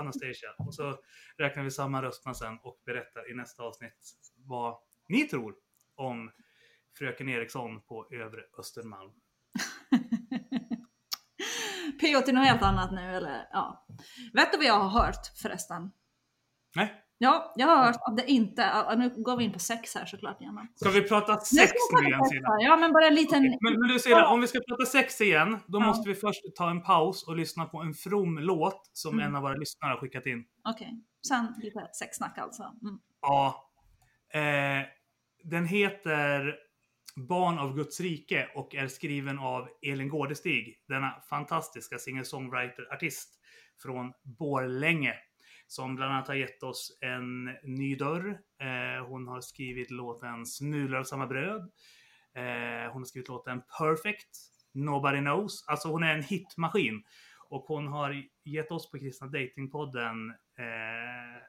Anastasia. 0.00 0.50
Och 0.58 0.74
så 0.74 0.98
räknar 1.38 1.62
vi 1.62 1.70
samman 1.70 2.02
rösterna 2.02 2.34
sen 2.34 2.58
och 2.62 2.82
berättar 2.86 3.30
i 3.30 3.34
nästa 3.34 3.62
avsnitt 3.62 3.94
vad 4.36 4.78
ni 5.08 5.28
tror 5.28 5.54
om 5.94 6.30
Fröken 6.98 7.28
Eriksson 7.28 7.82
på 7.82 8.06
Övre 8.10 8.42
Östermalm. 8.58 9.12
PO 12.00 12.22
till 12.24 12.34
något 12.34 12.46
helt 12.46 12.62
annat 12.62 12.92
nu 12.92 13.16
eller? 13.16 13.48
Ja. 13.52 13.86
Vet 14.32 14.52
du 14.52 14.58
vad 14.58 14.66
jag 14.66 14.78
har 14.78 15.04
hört 15.04 15.26
förresten? 15.42 15.90
Nej? 16.76 17.04
Ja, 17.22 17.52
jag 17.56 17.66
har 17.66 17.84
hört 17.84 17.96
att 18.00 18.16
det 18.16 18.30
inte, 18.30 18.94
nu 18.96 19.22
går 19.22 19.36
vi 19.36 19.44
in 19.44 19.52
på 19.52 19.58
sex 19.58 19.94
här 19.94 20.06
såklart 20.06 20.40
igen. 20.40 20.68
Ska 20.74 20.90
vi 20.90 21.02
prata 21.08 21.40
sex 21.40 21.72
nu 21.92 22.06
igen 22.08 22.24
Silla? 22.24 22.48
Ja, 22.60 22.76
men 22.76 22.92
bara 22.92 23.06
en 23.06 23.14
liten... 23.14 23.42
Men, 23.42 23.80
men 23.80 23.88
du 23.88 23.98
Silla, 23.98 24.28
om 24.28 24.40
vi 24.40 24.46
ska 24.46 24.60
prata 24.68 24.86
sex 24.86 25.20
igen, 25.20 25.58
då 25.66 25.80
Ja. 25.80 25.86
måste 25.86 26.08
vi 26.08 26.14
först 26.14 26.42
ta 26.56 26.70
en 26.70 26.82
paus 26.82 27.28
och 27.28 27.36
lyssna 27.36 27.64
på 27.64 27.78
en 27.78 27.94
from 27.94 28.38
låt 28.38 28.90
som 28.92 29.14
Mm. 29.14 29.26
en 29.26 29.36
av 29.36 29.42
våra 29.42 29.54
lyssnare 29.54 29.90
har 29.90 29.96
skickat 29.98 30.26
in. 30.26 30.44
Okej, 30.64 31.00
sen 31.28 31.54
lite 31.62 31.88
sexsnack 31.92 32.38
alltså. 32.38 32.62
Mm. 32.62 32.98
Ja. 33.22 33.70
Eh, 34.34 34.86
den 35.44 35.66
heter 35.66 36.54
Barn 37.16 37.58
av 37.58 37.76
Guds 37.76 38.00
rike 38.00 38.48
och 38.54 38.74
är 38.74 38.88
skriven 38.88 39.38
av 39.38 39.68
Elin 39.82 40.08
Gårdestig, 40.08 40.84
denna 40.88 41.14
fantastiska 41.30 41.96
singer-songwriter-artist 41.98 43.28
från 43.82 44.12
Borlänge. 44.38 45.14
Som 45.72 45.96
bland 45.96 46.12
annat 46.12 46.28
har 46.28 46.34
gett 46.34 46.62
oss 46.62 46.98
en 47.00 47.44
ny 47.62 47.96
dörr. 47.96 48.28
Eh, 48.60 49.06
hon 49.06 49.28
har 49.28 49.40
skrivit 49.40 49.90
låten 49.90 50.46
Smulor 50.46 50.98
av 50.98 51.04
samma 51.04 51.26
bröd. 51.26 51.60
Eh, 52.34 52.92
hon 52.92 53.02
har 53.02 53.04
skrivit 53.04 53.28
låten 53.28 53.62
Perfect, 53.78 54.28
Nobody 54.72 55.18
knows. 55.18 55.64
Alltså 55.66 55.88
hon 55.88 56.02
är 56.02 56.14
en 56.14 56.22
hitmaskin. 56.22 57.02
Och 57.48 57.62
hon 57.62 57.86
har 57.86 58.24
gett 58.44 58.70
oss 58.70 58.90
på 58.90 58.98
Kristna 58.98 59.26
Datingpodden 59.26 60.30
eh, 60.58 61.42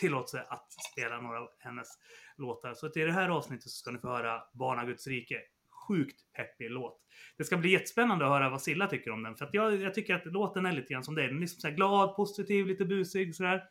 tillåtelse 0.00 0.46
att 0.48 0.72
spela 0.92 1.20
några 1.20 1.40
av 1.40 1.48
hennes 1.58 1.88
låtar. 2.36 2.74
Så 2.74 2.86
i 2.86 3.04
det 3.04 3.12
här 3.12 3.28
avsnittet 3.28 3.70
så 3.70 3.76
ska 3.76 3.90
ni 3.90 3.98
få 3.98 4.08
höra 4.08 4.42
Barna 4.54 4.84
Guds 4.84 5.06
rike. 5.06 5.40
Sjukt 5.88 6.16
peppig 6.36 6.70
låt. 6.70 7.00
Det 7.38 7.44
ska 7.44 7.56
bli 7.56 7.70
jättespännande 7.70 8.24
att 8.24 8.30
höra 8.30 8.50
vad 8.50 8.62
Silla 8.62 8.86
tycker 8.86 9.10
om 9.10 9.22
den. 9.22 9.36
För 9.36 9.44
att 9.44 9.54
jag, 9.54 9.74
jag 9.76 9.94
tycker 9.94 10.14
att 10.14 10.26
låten 10.26 10.66
är 10.66 10.72
lite 10.72 10.92
grann 10.92 11.04
som 11.04 11.14
dig. 11.14 11.26
Den 11.26 11.36
är 11.36 11.40
liksom 11.40 11.60
så 11.60 11.70
glad, 11.70 12.16
positiv, 12.16 12.66
lite 12.66 12.84
busig 12.84 13.34
sådär. 13.34 13.62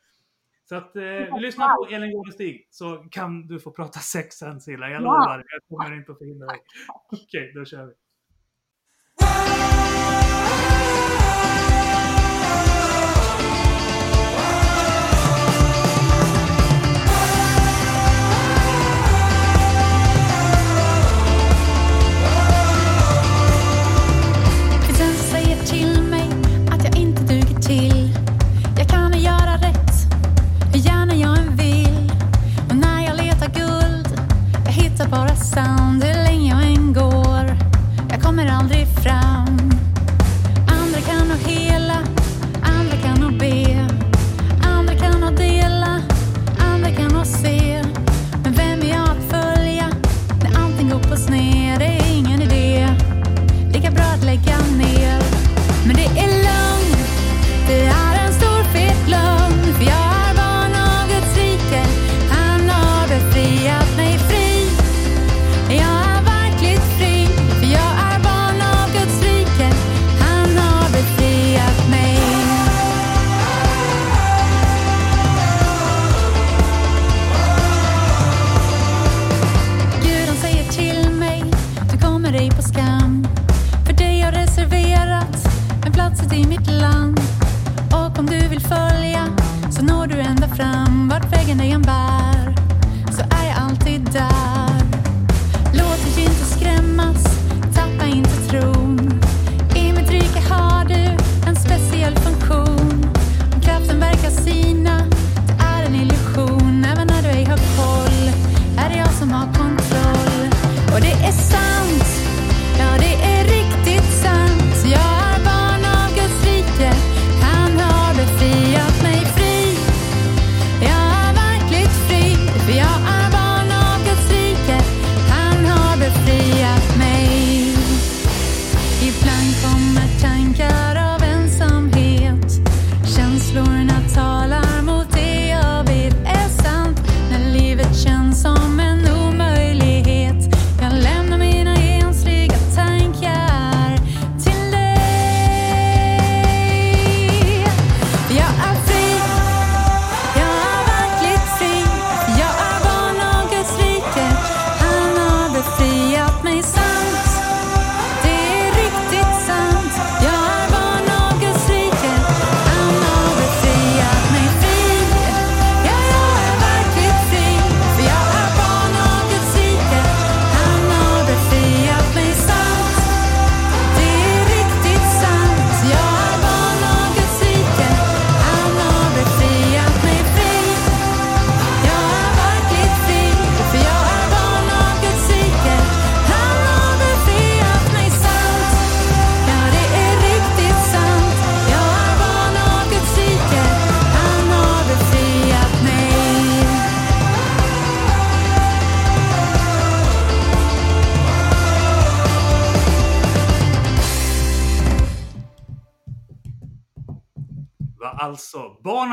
Så 0.69 0.75
att 0.75 0.95
eh, 0.95 1.01
vi 1.03 1.39
lyssnar 1.39 1.75
på 1.75 1.95
Elin 1.95 2.11
Gårdestig 2.11 2.67
så 2.71 2.97
kan 3.11 3.47
du 3.47 3.59
få 3.59 3.71
prata 3.71 3.99
sex 3.99 4.35
sen 4.35 4.61
Silla. 4.61 4.89
Jag 4.89 4.95
Ja. 5.01 5.03
lovar, 5.03 5.45
jag 5.47 5.61
kommer 5.79 5.95
inte 5.97 6.11
att 6.11 6.17
förhindra 6.17 6.47
dig. 6.47 6.59
Okej, 7.11 7.51
då 7.55 7.65
kör 7.65 7.85
vi. 7.85 7.93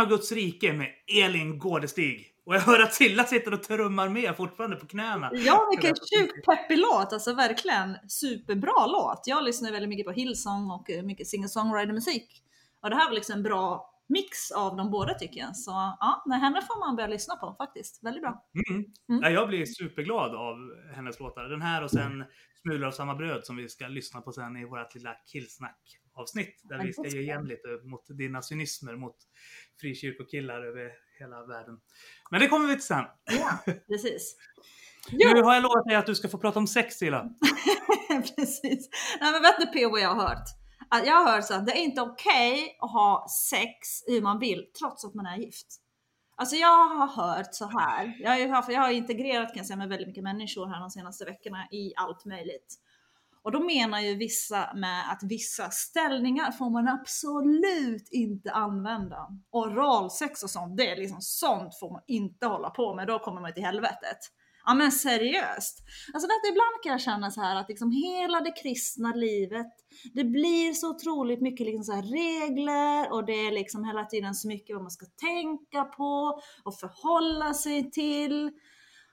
Av 0.04 0.10
Guds 0.10 0.32
rike 0.32 0.72
med 0.72 0.88
Elin 1.22 1.58
Gårdestig. 1.58 2.30
Och 2.46 2.54
jag 2.54 2.60
hör 2.60 2.82
att 2.82 2.94
Silla 2.94 3.24
sitter 3.24 3.54
och 3.54 3.62
trummar 3.62 4.08
med 4.08 4.36
fortfarande 4.36 4.76
på 4.76 4.86
knäna. 4.86 5.30
Ja, 5.32 5.68
vilken 5.70 5.94
sjukt 5.94 6.46
peppig 6.46 6.78
låt. 6.78 7.12
Alltså 7.12 7.34
verkligen 7.34 7.96
superbra 8.08 8.86
låt. 8.86 9.22
Jag 9.26 9.44
lyssnar 9.44 9.72
väldigt 9.72 9.88
mycket 9.88 10.06
på 10.06 10.12
Hillsong 10.12 10.70
och 10.70 10.90
eh, 10.90 11.02
mycket 11.02 11.26
singer-songwriter-musik. 11.26 12.42
Och 12.82 12.90
det 12.90 12.96
här 12.96 13.06
var 13.06 13.14
liksom 13.14 13.34
en 13.36 13.42
bra 13.42 13.90
mix 14.08 14.50
av 14.50 14.76
de 14.76 14.90
båda 14.90 15.14
tycker 15.14 15.40
jag. 15.40 15.56
Så 15.56 15.70
ja, 15.70 16.24
henne 16.30 16.62
får 16.62 16.86
man 16.86 16.96
börja 16.96 17.08
lyssna 17.08 17.36
på 17.36 17.54
faktiskt. 17.58 18.04
Väldigt 18.04 18.22
bra. 18.22 18.44
Mm. 18.70 18.84
Mm. 19.08 19.22
Ja, 19.22 19.30
jag 19.30 19.48
blir 19.48 19.66
superglad 19.66 20.34
av 20.34 20.56
hennes 20.94 21.20
låtar. 21.20 21.44
Den 21.44 21.62
här 21.62 21.82
och 21.84 21.90
sen 21.90 22.24
Smulor 22.62 22.86
av 22.86 22.92
samma 22.92 23.14
bröd 23.14 23.44
som 23.44 23.56
vi 23.56 23.68
ska 23.68 23.88
lyssna 23.88 24.20
på 24.20 24.32
sen 24.32 24.56
i 24.56 24.64
vårt 24.64 24.94
lilla 24.94 25.14
killsnack 25.32 25.78
avsnitt 26.14 26.60
där 26.64 26.84
vi 26.84 26.92
ska 26.92 27.08
ge 27.08 27.20
igen 27.20 27.44
lite 27.44 27.68
mot 27.84 28.06
dina 28.18 28.42
cynismer 28.42 28.96
mot 28.96 29.16
frikyrkokillar 29.84 30.62
över 30.62 30.92
hela 31.18 31.46
världen. 31.46 31.78
Men 32.30 32.40
det 32.40 32.48
kommer 32.48 32.66
vi 32.66 32.74
till 32.74 32.82
sen. 32.82 33.04
Ja, 33.24 33.58
precis. 33.88 34.36
Nu 35.12 35.42
har 35.42 35.54
jag 35.54 35.62
lovat 35.62 35.84
dig 35.84 35.96
att 35.96 36.06
du 36.06 36.14
ska 36.14 36.28
få 36.28 36.38
prata 36.38 36.58
om 36.58 36.66
sex 36.66 36.94
Silla. 36.94 37.28
Precis. 38.36 38.88
Nej 39.20 39.32
men 39.32 39.42
vet 39.42 39.60
du 39.60 39.66
P 39.66 39.86
vad 39.86 40.00
jag 40.00 40.14
har 40.14 40.28
hört? 40.28 40.48
Att 40.88 41.06
jag 41.06 41.14
har 41.14 41.32
hört 41.32 41.44
så 41.44 41.54
att 41.54 41.66
det 41.66 41.72
är 41.72 41.82
inte 41.82 42.00
okej 42.00 42.76
att 42.80 42.90
ha 42.90 43.26
sex 43.50 43.70
hur 44.06 44.22
man 44.22 44.38
vill 44.38 44.66
trots 44.78 45.04
att 45.04 45.14
man 45.14 45.26
är 45.26 45.36
gift. 45.36 45.66
Alltså 46.36 46.56
jag 46.56 46.86
har 46.86 47.06
hört 47.06 47.54
så 47.54 47.66
här. 47.66 48.16
Jag 48.20 48.30
har, 48.30 48.38
ju 48.38 48.74
jag 48.74 48.80
har 48.80 48.90
integrerat 48.90 49.48
kan 49.48 49.56
jag 49.56 49.66
säga 49.66 49.76
med 49.76 49.88
väldigt 49.88 50.08
mycket 50.08 50.24
människor 50.24 50.66
här 50.66 50.80
de 50.80 50.90
senaste 50.90 51.24
veckorna 51.24 51.68
i 51.70 51.92
allt 51.96 52.24
möjligt. 52.24 52.78
Och 53.44 53.52
då 53.52 53.60
menar 53.60 54.00
ju 54.00 54.14
vissa 54.14 54.72
med 54.74 55.12
att 55.12 55.22
vissa 55.22 55.70
ställningar 55.70 56.52
får 56.52 56.70
man 56.70 56.88
absolut 56.88 58.08
inte 58.10 58.52
använda. 58.52 59.28
Oralsex 59.50 60.42
och 60.42 60.50
sånt, 60.50 60.76
det 60.76 60.90
är 60.90 60.96
liksom 60.96 61.20
sånt 61.20 61.78
får 61.80 61.92
man 61.92 62.02
inte 62.06 62.46
hålla 62.46 62.70
på 62.70 62.94
med, 62.94 63.06
då 63.06 63.18
kommer 63.18 63.40
man 63.40 63.54
till 63.54 63.64
helvetet. 63.64 64.18
Ja 64.66 64.74
men 64.74 64.92
seriöst. 64.92 65.78
Alltså 66.14 66.28
vet 66.28 66.42
du, 66.42 66.48
ibland 66.48 66.82
kan 66.82 66.92
jag 66.92 67.00
känna 67.00 67.30
så 67.30 67.40
här 67.40 67.56
att 67.56 67.68
liksom 67.68 67.90
hela 67.90 68.40
det 68.40 68.52
kristna 68.52 69.12
livet, 69.14 69.66
det 70.14 70.24
blir 70.24 70.72
så 70.72 70.90
otroligt 70.90 71.40
mycket 71.40 71.66
liksom 71.66 71.84
så 71.84 71.92
här 71.92 72.02
regler 72.02 73.12
och 73.12 73.26
det 73.26 73.46
är 73.46 73.52
liksom 73.52 73.84
hela 73.84 74.04
tiden 74.04 74.34
så 74.34 74.48
mycket 74.48 74.76
vad 74.76 74.82
man 74.82 74.90
ska 74.90 75.06
tänka 75.06 75.84
på 75.84 76.40
och 76.64 76.78
förhålla 76.78 77.54
sig 77.54 77.90
till. 77.90 78.50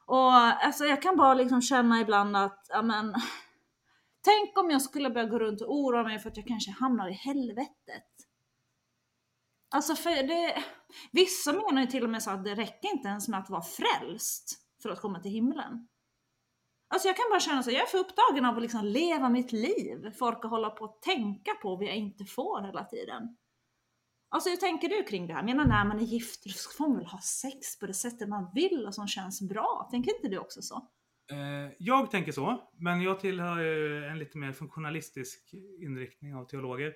Och 0.06 0.34
alltså 0.66 0.86
jag 0.86 1.02
kan 1.02 1.18
bara 1.18 1.34
liksom 1.34 1.62
känna 1.62 2.02
ibland 2.02 2.38
att, 2.38 2.66
ja 2.70 2.82
men, 2.82 3.14
tänk 4.22 4.58
om 4.58 4.72
jag 4.72 4.82
skulle 4.82 5.10
börja 5.10 5.28
gå 5.28 5.40
runt 5.40 5.62
och 5.62 5.76
oroa 5.76 6.04
mig 6.04 6.20
för 6.20 6.30
att 6.30 6.38
jag 6.38 6.48
kanske 6.48 6.72
hamnar 6.72 7.10
i 7.10 7.14
helvetet. 7.14 8.08
Alltså 9.74 9.96
för 9.96 10.28
det, 10.28 10.64
vissa 11.12 11.54
menar 11.54 11.82
ju 11.82 11.88
till 11.88 12.04
och 12.04 12.10
med 12.10 12.24
så 12.24 12.32
att 12.32 12.44
det 12.44 12.56
räcker 12.56 12.92
inte 12.94 13.08
ens 13.08 13.28
med 13.28 13.40
att 13.40 13.50
vara 13.50 13.62
frälst 13.62 14.60
för 14.84 14.90
att 14.90 15.02
komma 15.02 15.20
till 15.20 15.32
himlen. 15.32 15.88
Alltså 16.88 17.08
jag 17.08 17.18
kan 17.18 17.26
bara 17.30 17.40
känna 17.40 17.64
så, 17.64 17.72
jag 17.72 17.82
är 17.82 17.86
för 17.86 17.98
upptagen 17.98 18.46
av 18.46 18.56
att 18.56 18.62
liksom 18.62 18.86
leva 18.86 19.30
mitt 19.30 19.52
liv 19.52 20.02
för 20.02 20.28
att 20.28 20.36
orka 20.36 20.48
hålla 20.48 20.70
på 20.70 20.86
och 20.86 21.02
tänka 21.02 21.52
på 21.62 21.76
vad 21.76 21.84
jag 21.84 21.96
inte 21.96 22.26
får 22.26 22.62
hela 22.62 22.86
tiden. 22.86 23.38
Alltså 24.30 24.50
hur 24.50 24.58
tänker 24.58 24.90
du 24.90 25.04
kring 25.04 25.28
det 25.28 25.34
här? 25.34 25.44
Menar 25.44 25.66
när 25.66 25.86
man 25.86 26.00
är 26.00 26.04
gift, 26.04 26.44
då 26.44 26.52
får 26.78 26.88
man 26.88 26.98
väl 26.98 27.06
ha 27.06 27.22
sex 27.22 27.80
på 27.80 27.86
det 27.86 27.94
sättet 27.94 28.30
man 28.30 28.52
vill 28.54 28.86
och 28.88 28.96
som 28.96 29.08
känns 29.08 29.42
bra? 29.42 29.88
Tänker 29.92 30.16
inte 30.16 30.28
du 30.28 30.38
också 30.38 30.62
så? 30.62 30.88
Eh, 31.32 31.72
Jag 31.80 32.12
tänker 32.12 32.32
så, 32.32 32.70
men 32.78 33.02
jag 33.02 33.20
tillhör 33.20 33.60
ju 33.64 34.06
en 34.06 34.20
lite 34.20 34.38
mer 34.38 34.52
funktionalistisk 34.52 35.54
inriktning 35.80 36.36
av 36.36 36.46
teologer. 36.46 36.94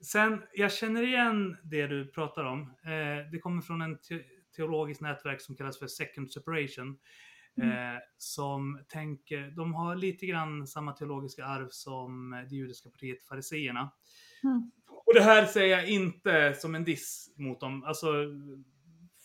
Sen, 0.00 0.42
jag 0.52 0.72
känner 0.72 1.02
igen 1.02 1.56
det 1.62 1.86
du 1.86 2.06
pratar 2.06 2.44
om. 2.44 2.60
Eh, 2.62 3.30
Det 3.32 3.38
kommer 3.42 3.62
från 3.62 3.80
en 3.82 3.98
te- 3.98 4.24
teologiskt 4.56 5.00
nätverk 5.02 5.40
som 5.40 5.56
kallas 5.56 5.78
för 5.78 5.86
Second 5.86 6.30
Separation. 6.32 6.98
eh, 7.62 7.98
Som 8.18 8.80
tänker, 8.88 9.50
de 9.56 9.74
har 9.74 9.96
lite 9.96 10.26
grann 10.26 10.66
samma 10.66 10.92
teologiska 10.92 11.44
arv 11.44 11.68
som 11.70 12.30
det 12.50 12.56
judiska 12.56 12.90
partiet 12.90 13.22
Fariseerna. 13.22 13.90
Mm. 14.44 14.70
Och 15.06 15.14
det 15.14 15.22
här 15.22 15.46
säger 15.46 15.76
jag 15.76 15.88
inte 15.88 16.54
som 16.54 16.74
en 16.74 16.84
diss 16.84 17.34
mot 17.36 17.60
dem. 17.60 17.84
Alltså, 17.84 18.06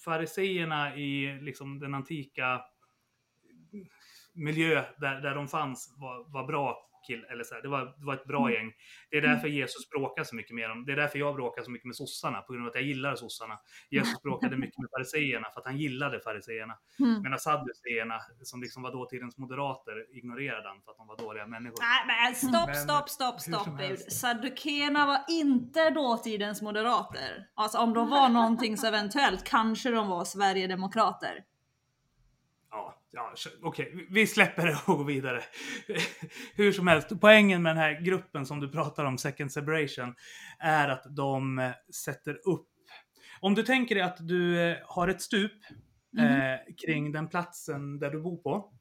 fariseerna 0.05 0.95
i 0.95 1.39
liksom 1.41 1.79
den 1.79 1.93
antika 1.93 2.61
miljö 4.39 4.83
där, 4.99 5.21
där 5.21 5.35
de 5.35 5.47
fanns 5.47 5.95
var, 5.97 6.33
var 6.33 6.47
bra 6.47 6.85
kill, 7.07 7.25
eller 7.31 7.43
så 7.43 7.55
här, 7.55 7.61
det, 7.61 7.67
var, 7.67 7.85
det 7.99 8.05
var 8.05 8.13
ett 8.13 8.25
bra 8.25 8.39
Mm. 8.47 8.53
gäng. 8.53 8.73
Det 9.11 9.17
är 9.17 9.21
därför 9.21 9.47
Jesus 9.47 9.89
bråkar 9.89 10.23
så 10.23 10.35
mycket 10.35 10.55
med 10.55 10.69
dem. 10.69 10.85
Det 10.85 10.91
är 10.91 10.95
därför 10.95 11.19
jag 11.19 11.35
bråkar 11.35 11.61
så 11.63 11.71
mycket 11.71 11.85
med 11.85 11.95
sossarna, 11.95 12.41
på 12.41 12.53
grund 12.53 12.65
av 12.65 12.69
att 12.69 12.75
jag 12.75 12.83
gillar 12.83 13.15
sossarna. 13.15 13.55
Jesus 13.89 14.21
bråkade 14.21 14.57
mycket 14.63 14.77
med 14.77 14.89
fariseerna 14.95 15.47
för 15.53 15.59
att 15.59 15.65
han 15.65 15.77
gillade 15.77 16.19
fariseerna. 16.19 16.73
Mm. 16.99 17.21
Medan 17.23 17.39
sadduceerna, 17.39 18.19
som 18.43 18.61
liksom 18.61 18.83
var 18.83 18.91
dåtidens 18.91 19.37
moderater, 19.37 20.17
ignorerade 20.17 20.67
han 20.67 20.81
för 20.81 20.91
att 20.91 20.97
de 20.97 21.07
var 21.07 21.17
dåliga 21.17 21.47
människor. 21.47 21.77
Nej 21.79 22.01
men 22.07 22.35
stopp, 22.35 22.67
Men 22.67 22.75
stopp, 22.75 23.09
stopp, 23.09 23.39
stopp 23.41 23.79
helst. 23.79 24.11
Saddukeerna 24.11 25.05
var 25.05 25.19
inte 25.29 25.89
dåtidens 25.89 26.61
moderater. 26.61 27.47
Alltså 27.55 27.77
om 27.77 27.93
de 27.93 28.09
var 28.09 28.29
någonting 28.39 28.77
så 28.77 28.87
eventuellt 28.87 29.43
kanske 29.43 29.89
de 29.91 30.07
var 30.07 30.23
Sverigedemokrater. 30.25 31.43
Ja, 33.11 33.33
okej, 33.61 33.91
vi- 33.95 34.07
vi 34.09 34.27
släpper 34.27 34.65
det 34.67 34.77
och 34.87 34.97
går 34.97 35.05
vidare. 35.05 35.43
Hur 36.55 36.71
som 36.71 36.87
helst, 36.87 37.07
poängen 37.21 37.61
med 37.61 37.69
den 37.75 37.77
här 37.83 38.01
gruppen 38.01 38.45
som 38.45 38.59
du 38.59 38.69
pratar 38.71 39.05
om, 39.05 39.17
Second 39.17 39.51
Separation, 39.51 40.15
är 40.59 40.89
att 40.89 41.03
de 41.15 41.59
eh, 41.59 41.71
sätter 42.03 42.47
upp... 42.47 42.67
Om 43.41 43.55
du 43.55 43.63
tänker 43.63 43.95
dig 43.95 44.03
att 44.03 44.27
du 44.27 44.59
eh, 44.61 44.77
har 44.85 45.07
ett 45.07 45.21
stup 45.21 45.51
eh, 46.19 46.75
kring 46.85 47.11
den 47.11 47.27
platsen 47.29 47.99
där 47.99 48.09
du 48.11 48.21
bor 48.21 48.37
på, 48.37 48.73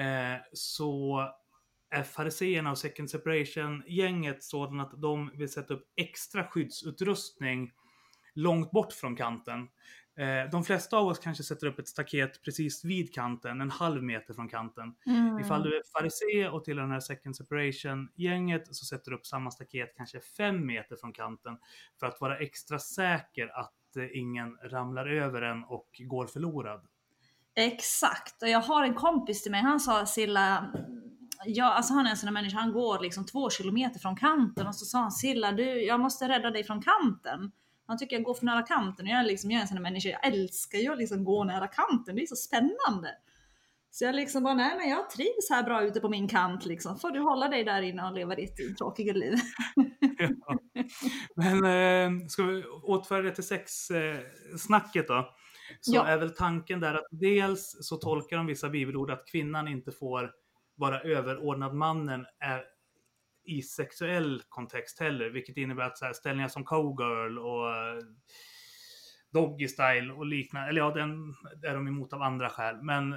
eh, 0.00 0.40
så 0.52 1.20
är 1.90 2.02
fariseerna 2.02 2.70
och 2.70 2.78
Second 2.78 3.10
Separation-gänget 3.10 4.42
sådana 4.44 4.82
att 4.82 5.00
de 5.02 5.30
vill 5.34 5.48
sätta 5.52 5.74
upp 5.74 5.84
extra 5.96 6.44
skyddsutrustning 6.44 7.70
långt 8.34 8.70
bort 8.70 8.92
från 8.92 9.16
kanten. 9.16 9.68
Eh, 10.18 10.50
de 10.50 10.64
flesta 10.64 10.96
av 10.96 11.06
oss 11.06 11.18
kanske 11.18 11.42
sätter 11.42 11.66
upp 11.66 11.78
ett 11.78 11.88
staket 11.88 12.42
precis 12.42 12.84
vid 12.84 13.14
kanten, 13.14 13.60
en 13.60 13.70
halv 13.70 14.02
meter 14.02 14.34
från 14.34 14.48
kanten. 14.48 14.94
Mm. 15.06 15.38
Ifall 15.38 15.62
du 15.62 15.76
är 15.76 15.82
farisé 15.98 16.48
och 16.48 16.64
till 16.64 16.76
den 16.76 16.90
här 16.90 17.00
second 17.00 17.36
separation-gänget 17.36 18.76
så 18.76 18.84
sätter 18.84 19.10
du 19.10 19.16
upp 19.16 19.26
samma 19.26 19.50
staket 19.50 19.94
kanske 19.96 20.20
fem 20.20 20.66
meter 20.66 20.96
från 20.96 21.12
kanten 21.12 21.58
för 22.00 22.06
att 22.06 22.20
vara 22.20 22.38
extra 22.38 22.78
säker 22.78 23.60
att 23.60 23.96
eh, 23.96 24.18
ingen 24.18 24.56
ramlar 24.56 25.06
över 25.06 25.42
en 25.42 25.64
och 25.64 25.88
går 25.98 26.26
förlorad. 26.26 26.86
Exakt, 27.54 28.42
och 28.42 28.48
jag 28.48 28.60
har 28.60 28.84
en 28.84 28.94
kompis 28.94 29.42
till 29.42 29.52
mig, 29.52 29.62
han 29.62 29.80
sa 29.80 30.06
Silla, 30.06 30.72
ja, 31.44 31.72
alltså 31.72 31.94
han 31.94 32.06
är 32.06 32.10
en 32.10 32.16
sån 32.16 32.26
där 32.26 32.32
människa, 32.32 32.58
han 32.58 32.72
går 32.72 33.00
liksom 33.00 33.26
två 33.26 33.50
kilometer 33.50 34.00
från 34.00 34.16
kanten 34.16 34.66
och 34.66 34.74
så 34.74 34.84
sa 34.84 34.98
han 34.98 35.12
Silla, 35.12 35.52
du, 35.52 35.82
jag 35.82 36.00
måste 36.00 36.28
rädda 36.28 36.50
dig 36.50 36.64
från 36.64 36.82
kanten. 36.82 37.52
Han 37.86 37.98
tycker 37.98 38.16
jag 38.16 38.22
går 38.24 38.34
för 38.34 38.44
nära 38.46 38.62
kanten 38.62 39.06
och 39.06 39.12
jag 39.12 39.18
är, 39.20 39.24
liksom, 39.24 39.50
jag 39.50 39.58
är 39.58 39.62
en 39.62 39.68
sån 39.68 39.74
där 39.74 39.82
människa, 39.82 40.08
jag 40.08 40.26
älskar 40.26 40.78
ju 40.78 40.92
att 40.92 40.98
liksom 40.98 41.24
gå 41.24 41.44
nära 41.44 41.66
kanten, 41.68 42.16
det 42.16 42.22
är 42.22 42.26
så 42.26 42.36
spännande. 42.36 43.10
Så 43.90 44.04
jag 44.04 44.14
liksom 44.14 44.42
bara, 44.42 44.54
nej 44.54 44.76
men 44.78 44.88
jag 44.88 45.10
trivs 45.10 45.50
här 45.50 45.62
bra 45.62 45.82
ute 45.82 46.00
på 46.00 46.08
min 46.08 46.28
kant 46.28 46.66
liksom. 46.66 46.98
Får 46.98 47.10
du 47.10 47.20
hålla 47.20 47.48
dig 47.48 47.64
där 47.64 47.82
inne 47.82 48.06
och 48.08 48.12
leva 48.14 48.34
ditt 48.34 48.78
tråkiga 48.78 49.12
liv. 49.12 49.34
Ja. 50.18 50.58
Men 51.36 51.64
eh, 51.64 52.26
ska 52.28 52.42
vi 52.42 52.64
återföra 52.64 53.22
det 53.22 53.30
till 53.34 53.44
sexsnacket 53.46 55.08
då? 55.08 55.34
Så 55.80 55.94
Ja. 55.94 56.06
är 56.06 56.18
väl 56.18 56.30
tanken 56.34 56.80
där 56.80 56.94
att 56.94 57.06
dels 57.10 57.76
så 57.80 57.96
tolkar 57.96 58.36
de 58.36 58.46
vissa 58.46 58.68
bibelord 58.68 59.10
att 59.10 59.26
kvinnan 59.26 59.68
inte 59.68 59.92
får 59.92 60.30
vara 60.74 61.00
överordnad 61.00 61.74
mannen 61.74 62.26
är 62.40 62.62
i 63.46 63.62
sexuell 63.62 64.42
kontext 64.48 65.00
heller, 65.00 65.30
vilket 65.30 65.56
innebär 65.56 65.82
att 65.84 65.98
så 65.98 66.04
här, 66.04 66.12
ställningar 66.12 66.48
som 66.48 66.64
cowgirl 66.64 67.38
och 67.38 67.70
eh, 67.70 68.02
doggy 69.32 69.68
style 69.68 70.12
och 70.12 70.26
liknande, 70.26 70.68
eller 70.68 70.80
ja, 70.80 70.90
den 70.90 71.34
är 71.62 71.74
de 71.74 71.88
emot 71.88 72.12
av 72.12 72.22
andra 72.22 72.48
skäl, 72.50 72.82
men 72.82 73.14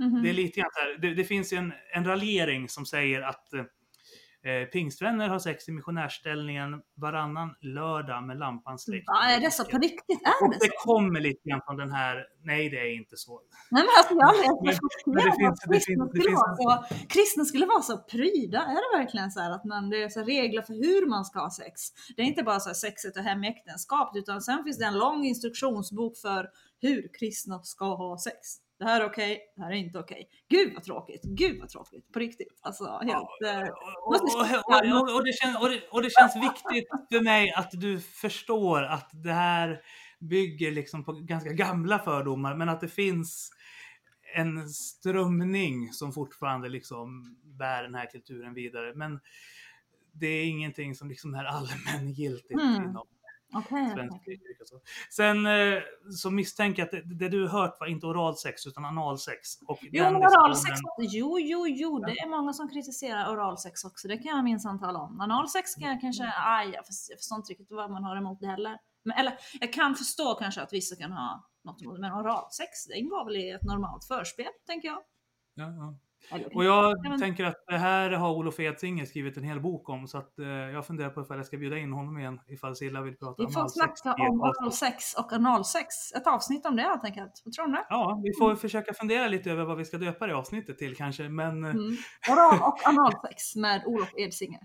Mhm. 0.00 0.22
det 0.22 0.30
är 0.30 0.34
lite 0.34 0.60
grann 0.60 0.70
så 0.72 0.80
här, 0.80 0.98
det, 0.98 1.14
det 1.14 1.24
finns 1.24 1.52
en, 1.52 1.72
en 1.94 2.04
raljering 2.04 2.68
som 2.68 2.86
säger 2.86 3.22
att 3.22 3.48
eh, 4.44 4.64
pingstvänner 4.68 5.28
har 5.28 5.38
sex 5.38 5.68
i 5.68 5.72
missionärställningen 5.72 6.82
varannan 6.96 7.54
lördag 7.60 8.22
med 8.24 8.38
lampan 8.38 8.78
släckt. 8.78 9.04
Ja, 9.06 9.28
är 9.30 9.40
det 9.40 9.50
så 9.50 9.64
på 9.64 9.78
riktigt? 9.78 10.20
Är 10.24 10.44
Och 10.44 10.50
det 10.50 10.58
det 10.60 10.64
så? 10.66 10.92
kommer 10.92 11.20
lite 11.20 11.48
grann 11.48 11.60
från 11.66 11.76
den 11.76 11.92
här, 11.92 12.26
nej 12.44 12.70
det 12.70 12.76
är 12.76 12.94
inte 13.00 13.16
så. 13.16 13.40
Nej 13.70 13.82
men 13.82 13.88
alltså 13.98 14.14
jag 14.14 14.26
har 14.26 14.62
Men- 14.62 14.66
läst 14.66 14.80
men 15.06 15.14
det 15.14 15.22
finns- 15.22 15.60
det 15.66 15.74
kristna, 15.74 15.84
finns- 15.94 16.00
det 16.10 16.20
skulle 16.20 16.22
finns- 16.30 16.40
vara 16.64 16.82
så, 16.82 16.94
kristna 17.08 17.44
skulle 17.44 17.66
vara 17.66 17.82
så 17.82 17.98
pryda. 17.98 18.58
Är 18.58 18.74
det 18.92 18.98
verkligen 18.98 19.30
så 19.30 19.40
här 19.40 19.50
att 19.50 19.64
man, 19.64 19.90
det 19.90 20.02
är 20.02 20.08
så 20.08 20.22
regler 20.22 20.62
för 20.62 20.74
hur 20.74 21.08
man 21.08 21.24
ska 21.24 21.40
ha 21.40 21.50
sex? 21.50 21.80
Det 22.16 22.22
är 22.22 22.26
inte 22.26 22.42
bara 22.42 22.60
så 22.60 22.68
här 22.68 22.74
sexet 22.74 23.16
och 23.16 23.22
hem 23.22 23.44
i 23.44 23.48
äktenskapet 23.48 24.16
utan 24.22 24.40
sen 24.40 24.64
finns 24.64 24.78
det 24.78 24.84
en 24.84 24.98
lång 24.98 25.24
instruktionsbok 25.24 26.16
för 26.16 26.48
hur 26.82 27.10
kristna 27.18 27.62
ska 27.62 27.84
ha 27.96 28.18
sex. 28.18 28.36
Det 28.80 28.86
här 28.86 29.00
är 29.00 29.06
okej, 29.06 29.40
det 29.56 29.62
här 29.62 29.70
är 29.70 29.74
inte 29.74 29.98
okej. 29.98 30.28
Gud 30.48 30.74
vad 30.74 30.82
tråkigt, 30.82 31.22
gud 31.24 31.60
vad 31.60 31.68
tråkigt. 31.68 32.12
På 32.12 32.18
riktigt. 32.18 32.60
Alltså 32.62 32.84
helt... 32.84 33.28
och 35.90 36.02
det 36.02 36.10
känns 36.10 36.36
viktigt 36.36 36.88
för 37.12 37.24
mig 37.24 37.52
att 37.52 37.70
du 37.72 38.00
förstår 38.00 38.82
att 38.82 39.10
det 39.12 39.32
här 39.32 39.80
bygger 40.18 40.72
liksom 40.72 41.04
på 41.04 41.12
ganska 41.12 41.52
gamla 41.52 41.98
fördomar 41.98 42.54
men 42.54 42.68
att 42.68 42.80
det 42.80 42.88
finns 42.88 43.50
en 44.36 44.68
strömning 44.68 45.92
som 45.92 46.12
fortfarande 46.12 46.68
liksom 46.68 47.36
bär 47.42 47.82
den 47.82 47.94
här 47.94 48.10
kulturen 48.10 48.54
vidare. 48.54 48.94
Men 48.94 49.20
det 50.12 50.26
är 50.26 50.44
ingenting 50.44 50.94
som 50.94 51.08
liksom 51.08 51.34
är 51.34 51.44
allmängiltigt 51.44 52.60
Mm. 52.60 52.74
inom 52.74 53.06
Okej. 53.52 53.90
svensk. 53.90 54.24
Så. 54.64 54.80
Sen 55.10 55.46
eh, 55.46 55.78
så 56.16 56.30
misstänker 56.30 56.82
jag 56.82 56.86
att 56.86 57.08
det, 57.08 57.14
det 57.14 57.28
du 57.28 57.48
hört 57.48 57.76
var 57.80 57.86
inte 57.86 58.06
oralsex 58.06 58.66
utan 58.66 58.84
analsex. 58.84 59.62
Och 59.66 59.78
Jo, 59.82 60.04
den 60.04 60.12
men 60.12 60.22
oralsex 60.22 60.72
också. 60.72 61.16
Jo, 61.16 61.38
jo, 61.38 61.66
jo, 61.68 61.98
det 61.98 62.18
är 62.18 62.28
många 62.28 62.52
som 62.52 62.68
kritiserar 62.68 63.32
oralsex 63.32 63.84
också. 63.84 64.08
Det 64.08 64.16
kan 64.16 64.36
jag 64.36 64.44
minsann 64.44 64.78
tala 64.80 64.98
om. 64.98 65.20
Analsex 65.20 65.74
kan 65.74 65.88
jag 65.88 66.00
kanske, 66.00 66.32
aj, 66.36 66.70
jag 66.74 66.86
förstår, 66.86 67.12
jag 67.12 67.18
förstår 67.18 67.36
inte 67.36 67.50
riktigt 67.50 67.70
vad 67.70 67.90
man 67.90 68.04
har 68.04 68.16
emot 68.16 68.40
det 68.40 68.46
heller. 68.46 68.78
Men, 69.02 69.18
eller 69.18 69.32
jag 69.60 69.72
kan 69.72 69.94
förstå 69.94 70.34
kanske 70.34 70.62
att 70.62 70.72
vissa 70.72 70.96
kan 70.96 71.12
ha 71.12 71.48
något 71.64 71.82
emot 71.82 71.94
det, 71.94 72.00
men 72.00 72.12
oralsex, 72.12 72.86
det 72.86 72.98
ingår 72.98 73.24
väl 73.24 73.36
i 73.36 73.50
ett 73.50 73.62
normalt 73.62 74.04
förspel, 74.04 74.46
tänker 74.66 74.88
jag. 74.88 74.98
Ja, 75.54 75.72
ja. 75.72 75.98
Och 76.54 76.64
jag 76.64 76.90
Ja, 76.90 77.08
men- 77.08 77.20
tänker 77.20 77.44
att 77.44 77.64
det 77.66 77.78
här 77.78 78.10
har 78.10 78.30
Olof 78.32 78.60
Edsinger 78.60 79.04
skrivit 79.04 79.36
en 79.36 79.42
hel 79.44 79.60
bok 79.60 79.88
om 79.88 80.08
så 80.08 80.18
att 80.18 80.38
eh, 80.38 80.46
jag 80.48 80.86
funderar 80.86 81.10
på 81.10 81.22
ifall 81.22 81.36
jag 81.36 81.46
ska 81.46 81.56
bjuda 81.56 81.78
in 81.78 81.92
honom 81.92 82.18
igen 82.18 82.40
ifall 82.48 82.76
Silla 82.76 83.00
vill 83.02 83.16
prata 83.16 83.34
vi 83.38 83.44
om 83.46 83.52
får 83.52 83.60
analsex 83.60 84.00
snacka 84.00 84.22
om 84.22 84.40
avsnitt. 84.40 84.60
oralsex 84.62 85.14
och 85.14 85.32
analsex. 85.32 85.86
Ett 86.16 86.26
avsnitt 86.26 86.66
om 86.66 86.76
det 86.76 86.82
helt 86.82 87.04
enkelt. 87.04 87.32
Vad 87.44 87.52
tror 87.54 87.66
du? 87.66 87.84
Ja, 87.88 88.20
vi 88.24 88.32
får 88.38 88.54
försöka 88.56 88.94
fundera 88.94 89.28
lite 89.28 89.50
över 89.50 89.64
vad 89.64 89.76
vi 89.76 89.84
ska 89.84 89.98
döpa 89.98 90.26
det 90.26 90.36
avsnittet 90.36 90.78
till 90.78 90.96
kanske, 90.96 91.28
men 91.28 91.64
eh, 91.64 91.70
Mm. 91.70 91.96
Oral 92.30 92.60
och 92.62 92.78
analsex 92.88 93.56
med 93.56 93.82
Olof 93.86 94.10
Edsinger. 94.16 94.60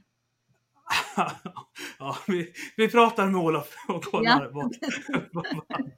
ja, 2.00 2.18
vi, 2.28 2.54
vi 2.78 2.88
pratar 2.90 3.28
med 3.28 3.42
Olof 3.42 3.76
och 3.88 4.04
kollar 4.04 4.42
Ja. 4.44 4.50
vad, 4.54 4.76
vad, 5.34 5.46
han, 5.70 5.92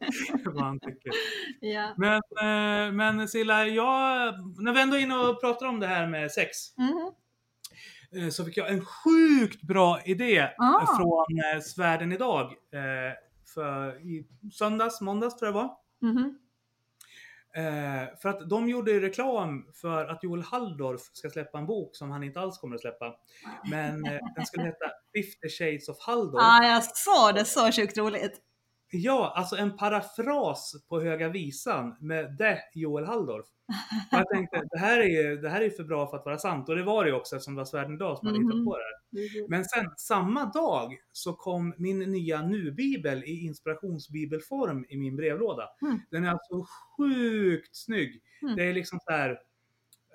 vad 0.54 0.64
han 0.64 0.80
tycker. 0.80 1.12
Ja. 1.62 1.94
Men, 1.98 2.16
eh, 2.42 2.94
men 2.94 3.28
Silla, 3.28 3.66
jag, 3.68 4.34
när 4.64 4.74
vi 4.74 4.82
ändå 4.82 4.96
är 4.98 5.02
inne 5.02 5.16
och 5.18 5.42
pratar 5.42 5.66
om 5.66 5.80
det 5.80 5.88
här 5.88 6.08
med 6.08 6.32
sex 6.32 6.58
eh, 8.16 8.30
så 8.30 8.46
fick 8.46 8.58
jag 8.58 8.70
en 8.70 8.86
sjukt 8.86 9.62
bra 9.62 10.02
idé 10.06 10.50
Ah. 10.58 10.86
från 10.98 11.40
eh, 11.56 11.62
Svärden 11.62 12.12
idag. 12.12 12.54
För 13.54 14.02
i 14.08 14.28
söndags, 14.54 15.02
måndags 15.02 15.38
tror 15.38 15.48
jag 15.48 15.56
det 15.56 15.60
var. 15.62 15.72
Mhm. 16.12 16.38
Eh, 17.58 18.18
för 18.22 18.30
att 18.30 18.50
de 18.50 18.70
gjorde 18.70 18.92
ju 18.92 19.00
reklam 19.00 19.66
för 19.74 20.06
att 20.06 20.24
Joel 20.24 20.42
Halldorf 20.42 21.02
ska 21.02 21.30
släppa 21.30 21.58
en 21.58 21.66
bok 21.66 21.96
som 21.96 22.12
han 22.12 22.24
inte 22.24 22.40
alls 22.40 22.58
kommer 22.58 22.76
att 22.76 22.82
släppa. 22.82 23.16
Men 23.70 24.06
eh, 24.06 24.20
den 24.36 24.46
skulle 24.46 24.64
heta 24.64 24.86
50 25.16 25.50
Shades 25.50 25.90
of 25.90 26.00
Halldorf. 26.00 26.44
Ja, 26.44 26.64
jag 26.64 26.84
såg 26.84 27.36
det. 27.36 27.46
Så 27.46 27.72
sjukt 27.72 27.98
roligt. 27.98 28.42
Ja, 28.92 29.34
alltså 29.36 29.56
en 29.56 29.78
parafras 29.78 30.74
på 30.90 31.00
Höga 31.02 31.30
Visan 31.30 31.96
med 32.00 32.36
det 32.38 32.60
Joel 32.74 33.06
Halldorf. 33.06 33.46
Och 34.12 34.18
jag 34.18 34.30
tänkte, 34.30 34.64
det 34.72 34.78
här, 34.80 35.00
är 35.00 35.04
ju, 35.30 35.38
det 35.38 35.50
här 35.50 35.62
är 35.62 35.70
för 35.70 35.84
bra 35.84 36.08
för 36.10 36.18
att 36.18 36.26
vara 36.26 36.38
sant. 36.38 36.70
Och 36.70 36.76
det 36.76 36.84
var 36.84 37.04
det 37.04 37.10
ju 37.10 37.16
också 37.16 37.36
eftersom 37.36 37.54
det 37.56 37.58
var 37.58 37.66
Svärden 37.66 37.94
idag 37.96 38.18
som 38.18 38.28
hade 38.28 38.40
hittat 38.40 38.56
Mhm. 38.56 38.66
på 38.66 38.78
det 38.78 38.84
här. 38.84 38.98
Men 39.50 39.66
sen 39.66 39.86
samma 39.98 40.46
dag 40.46 40.94
så 41.12 41.34
kom 41.34 41.74
min 41.78 42.00
nya 42.00 42.42
nu-bibel 42.42 43.24
i 43.24 43.46
inspirationsbibelform 43.46 44.86
i 44.90 44.98
min 44.98 45.16
brevlåda. 45.16 45.70
Mm. 45.82 46.00
Den 46.12 46.26
är 46.26 46.30
alltså 46.30 46.66
sjukt 46.98 47.76
snygg. 47.76 48.22
Mm. 48.42 48.56
Det 48.56 48.64
är 48.64 48.74
liksom 48.74 49.00
så 49.00 49.12
här 49.12 49.30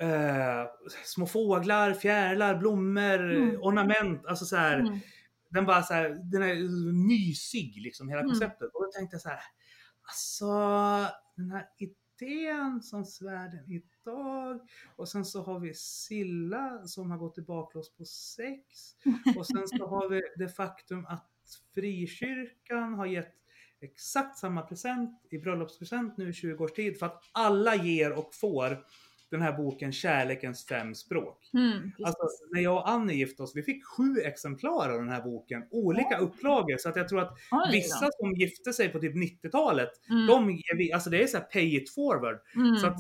eh, 0.01 0.67
små 1.05 1.27
fåglar, 1.27 1.93
fjärilar, 1.95 2.55
blommor, 2.59 3.35
Mm. 3.35 3.57
ornament. 3.63 4.27
Alltså 4.27 4.45
så 4.45 4.57
här, 4.57 4.79
Mm. 4.79 4.99
Den 5.53 5.67
bara 5.67 5.83
så 5.83 5.95
här, 5.95 6.09
den 6.09 6.43
är 6.43 6.55
mysig 7.09 7.81
liksom, 7.83 8.09
hela 8.09 8.21
Mm. 8.21 8.31
konceptet. 8.31 8.75
Och 8.75 8.83
då 8.83 8.91
tänkte 8.93 9.15
jag 9.15 9.21
så 9.23 9.29
här, 9.29 9.41
alltså 10.09 10.47
den 11.37 11.51
här 11.51 11.69
idén 11.79 12.83
som 12.83 13.05
svärden 13.05 13.65
idag 13.73 14.61
och 14.97 15.09
sen 15.09 15.25
så 15.25 15.43
har 15.43 15.61
vi 15.61 15.75
Silla 15.75 16.87
som 16.87 17.11
har 17.11 17.19
gått 17.19 17.39
i 17.39 17.43
baklås 17.43 17.95
på 17.97 18.05
sex 18.05 18.65
och 19.37 19.47
sen 19.47 19.69
så 19.69 19.87
har 19.87 20.09
vi 20.09 20.23
det 20.37 20.49
faktum 20.49 21.07
att 21.07 21.29
frikyrkan 21.75 22.95
har 22.95 23.07
gett 23.07 23.35
exakt 23.81 24.39
samma 24.39 24.63
present 24.63 25.27
i 25.31 25.39
bröllopspresent 25.39 26.17
nu 26.17 26.29
i 26.29 26.33
20 26.33 26.65
års 26.65 26.73
tid 26.73 26.99
för 26.99 27.07
att 27.07 27.23
alla 27.33 27.75
ger 27.77 28.13
och 28.13 28.35
får 28.35 28.85
den 29.37 29.43
här 29.43 29.53
boken 29.53 29.93
Kärlekens 29.93 30.67
fem 30.67 30.95
språk. 30.95 31.51
Mm. 31.55 31.93
Alltså, 32.05 32.23
när 32.55 32.61
jag 32.61 32.75
och 32.77 32.89
Annie 32.89 33.15
gifte 33.15 33.43
oss, 33.43 33.57
vi 33.57 33.63
fick 33.63 33.85
sju 33.85 34.21
exemplar 34.25 34.91
av 34.91 34.99
den 34.99 35.09
här 35.09 35.23
boken. 35.23 35.65
Olika 35.71 36.19
upplagor. 36.19 36.77
Så 36.77 36.89
att 36.89 36.97
jag 36.97 37.09
tror 37.09 37.21
att 37.21 37.33
Oj 37.51 37.61
då. 37.67 37.73
vissa 37.73 38.09
som 38.21 38.33
gifte 38.33 38.73
sig 38.73 38.89
på 38.89 38.99
typ 38.99 39.15
90-talet, 39.17 39.91
Mm, 40.11 40.27
de 40.27 40.61
alltså 40.95 41.11
det 41.11 41.23
är 41.23 41.27
så 41.27 41.37
här 41.37 41.45
pay 41.45 41.77
it 41.77 41.95
forward. 41.95 42.39
mm. 42.57 42.77
Så 42.77 42.87
att 42.87 42.97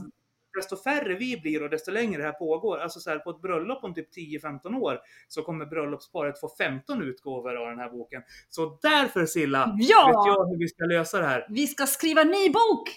desto 0.56 0.76
färre 0.76 1.14
vi 1.14 1.40
blir 1.40 1.62
och 1.62 1.70
desto 1.70 1.90
längre 1.90 2.18
det 2.18 2.24
här 2.24 2.32
pågår. 2.32 2.78
Alltså 2.78 3.00
så 3.00 3.10
här, 3.10 3.18
på 3.18 3.30
ett 3.30 3.40
bröllop 3.42 3.84
om 3.84 3.94
typ 3.94 4.08
10-15 4.16 4.74
år 4.80 4.98
så 5.28 5.42
kommer 5.42 5.66
bröllopsparet 5.66 6.40
få 6.40 6.48
15 6.58 7.02
utgåvor 7.02 7.56
av 7.56 7.68
den 7.68 7.78
här 7.78 7.90
boken. 7.90 8.22
Så 8.50 8.78
därför 8.82 9.26
Silla, 9.26 9.66
vet 9.78 9.88
Ja! 9.88 10.24
jag 10.26 10.46
hur 10.50 10.58
vi 10.58 10.68
ska 10.68 10.84
lösa 10.84 11.18
det 11.18 11.26
här. 11.26 11.46
Vi 11.48 11.66
ska 11.66 11.86
skriva 11.86 12.22
ny 12.24 12.48
bok! 12.50 12.88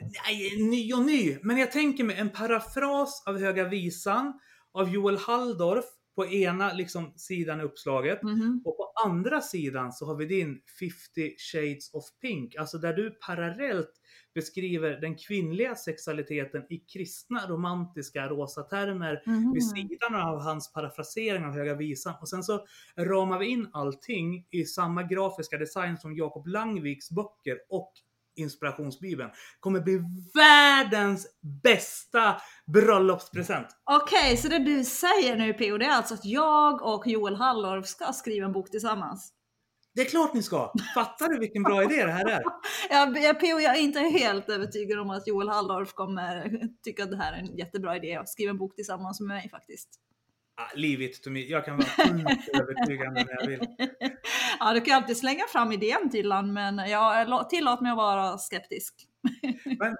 Nej, 0.00 0.62
ny 0.70 0.92
och 0.92 1.02
ny. 1.02 1.38
Men 1.42 1.58
jag 1.58 1.72
tänker 1.72 2.04
mig 2.04 2.16
en 2.16 2.30
parafras 2.30 3.22
av 3.26 3.38
Höga 3.38 3.68
Visan 3.68 4.40
av 4.72 4.90
Joel 4.94 5.16
Halldorf 5.18 5.84
på 6.16 6.26
ena 6.26 6.72
liksom, 6.72 7.12
sidan 7.16 7.60
uppslaget. 7.60 8.22
Mhm. 8.22 8.62
Och 8.64 8.76
på 8.76 8.92
andra 9.06 9.40
sidan 9.40 9.92
så 9.92 10.06
har 10.06 10.16
vi 10.16 10.24
din 10.26 10.60
50 10.80 11.34
shades 11.38 11.94
of 11.94 12.04
pink. 12.22 12.54
Alltså 12.56 12.78
där 12.78 12.92
du 12.92 13.10
parallellt 13.26 13.92
beskriver 14.34 14.90
den 15.00 15.16
kvinnliga 15.16 15.74
sexualiteten 15.74 16.62
i 16.70 16.78
kristna 16.78 17.46
romantiska 17.48 18.28
rosa 18.28 18.62
termer 18.62 19.22
Mhm. 19.26 19.52
vid 19.52 19.68
sidan 19.70 20.14
av 20.14 20.40
hans 20.40 20.72
parafrasering 20.72 21.44
av 21.44 21.52
Höga 21.52 21.74
Visan. 21.74 22.14
Och 22.20 22.28
sen 22.28 22.42
så 22.42 22.64
ramar 22.96 23.38
vi 23.38 23.46
in 23.46 23.68
allting 23.72 24.46
i 24.50 24.64
samma 24.64 25.02
grafiska 25.02 25.58
design 25.58 25.96
som 25.96 26.14
Jakob 26.16 26.46
Langviks 26.46 27.10
böcker 27.10 27.58
och 27.68 27.92
inspirationsbibeln. 28.40 29.30
Kommer 29.60 29.80
bli 29.80 30.00
världens 30.34 31.26
bästa 31.62 32.36
bröllopspresent. 32.72 33.66
Okej, 33.90 34.36
så 34.36 34.48
det 34.48 34.58
du 34.58 34.84
säger 34.84 35.36
nu 35.36 35.52
P.O. 35.52 35.78
det 35.78 35.84
är 35.84 35.90
alltså 35.90 36.14
att 36.14 36.24
jag 36.24 36.82
och 36.82 37.06
Joel 37.06 37.36
Halldorf 37.36 37.86
ska 37.86 38.12
skriva 38.12 38.46
en 38.46 38.52
bok 38.52 38.70
tillsammans? 38.70 39.32
Det 39.94 40.00
är 40.00 40.10
klart 40.10 40.34
ni 40.34 40.42
ska! 40.42 40.72
Fattar 40.94 41.28
du 41.28 41.38
vilken 41.38 41.62
bra 41.62 41.82
idé 41.82 42.04
det 42.04 42.12
här 42.12 42.28
är? 42.28 42.42
Jag, 42.90 43.22
jag, 43.22 43.40
P.O. 43.40 43.60
jag 43.60 43.76
är 43.76 43.80
inte 43.80 44.00
helt 44.00 44.48
övertygad 44.48 44.98
om 44.98 45.10
att 45.10 45.26
Joel 45.26 45.48
Halldorf 45.48 45.92
kommer 45.92 46.60
tycka 46.84 47.04
att 47.04 47.10
det 47.10 47.16
här 47.16 47.32
är 47.32 47.36
en 47.36 47.56
jättebra 47.56 47.96
idé 47.96 48.16
att 48.16 48.28
skriva 48.28 48.50
en 48.50 48.58
bok 48.58 48.74
tillsammans 48.74 49.20
med 49.20 49.28
mig 49.28 49.50
faktiskt. 49.50 49.88
Ah, 50.60 50.70
leave 50.74 51.04
it 51.04 51.22
to 51.22 51.30
me. 51.30 51.40
Jag 51.40 51.64
kan 51.64 51.76
vara 51.76 51.88
övertygande 52.54 53.24
när 53.24 53.40
jag 53.40 53.46
vill. 53.46 53.60
Ja, 54.60 54.72
du 54.72 54.80
kan 54.80 54.96
alltid 54.96 55.16
slänga 55.16 55.44
fram 55.52 55.72
idén 55.72 56.10
han, 56.32 56.52
men 56.52 56.78
jag 56.78 57.14
tillåt 57.44 57.80
mig 57.80 57.90
att 57.90 57.96
vara 57.96 58.38
skeptisk. 58.38 58.94
Men 59.78 59.96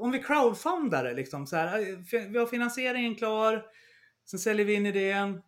om 0.00 0.10
vi 0.10 0.22
crowdfundar 0.22 1.04
det 1.04 1.14
liksom 1.14 1.46
så 1.46 1.56
här. 1.56 2.28
Vi 2.32 2.38
har 2.38 2.46
finansieringen 2.46 3.14
klar. 3.14 3.62
Sen 4.30 4.38
säljer 4.38 4.66
vi 4.66 4.74
in 4.74 4.86
idén. 4.86 5.42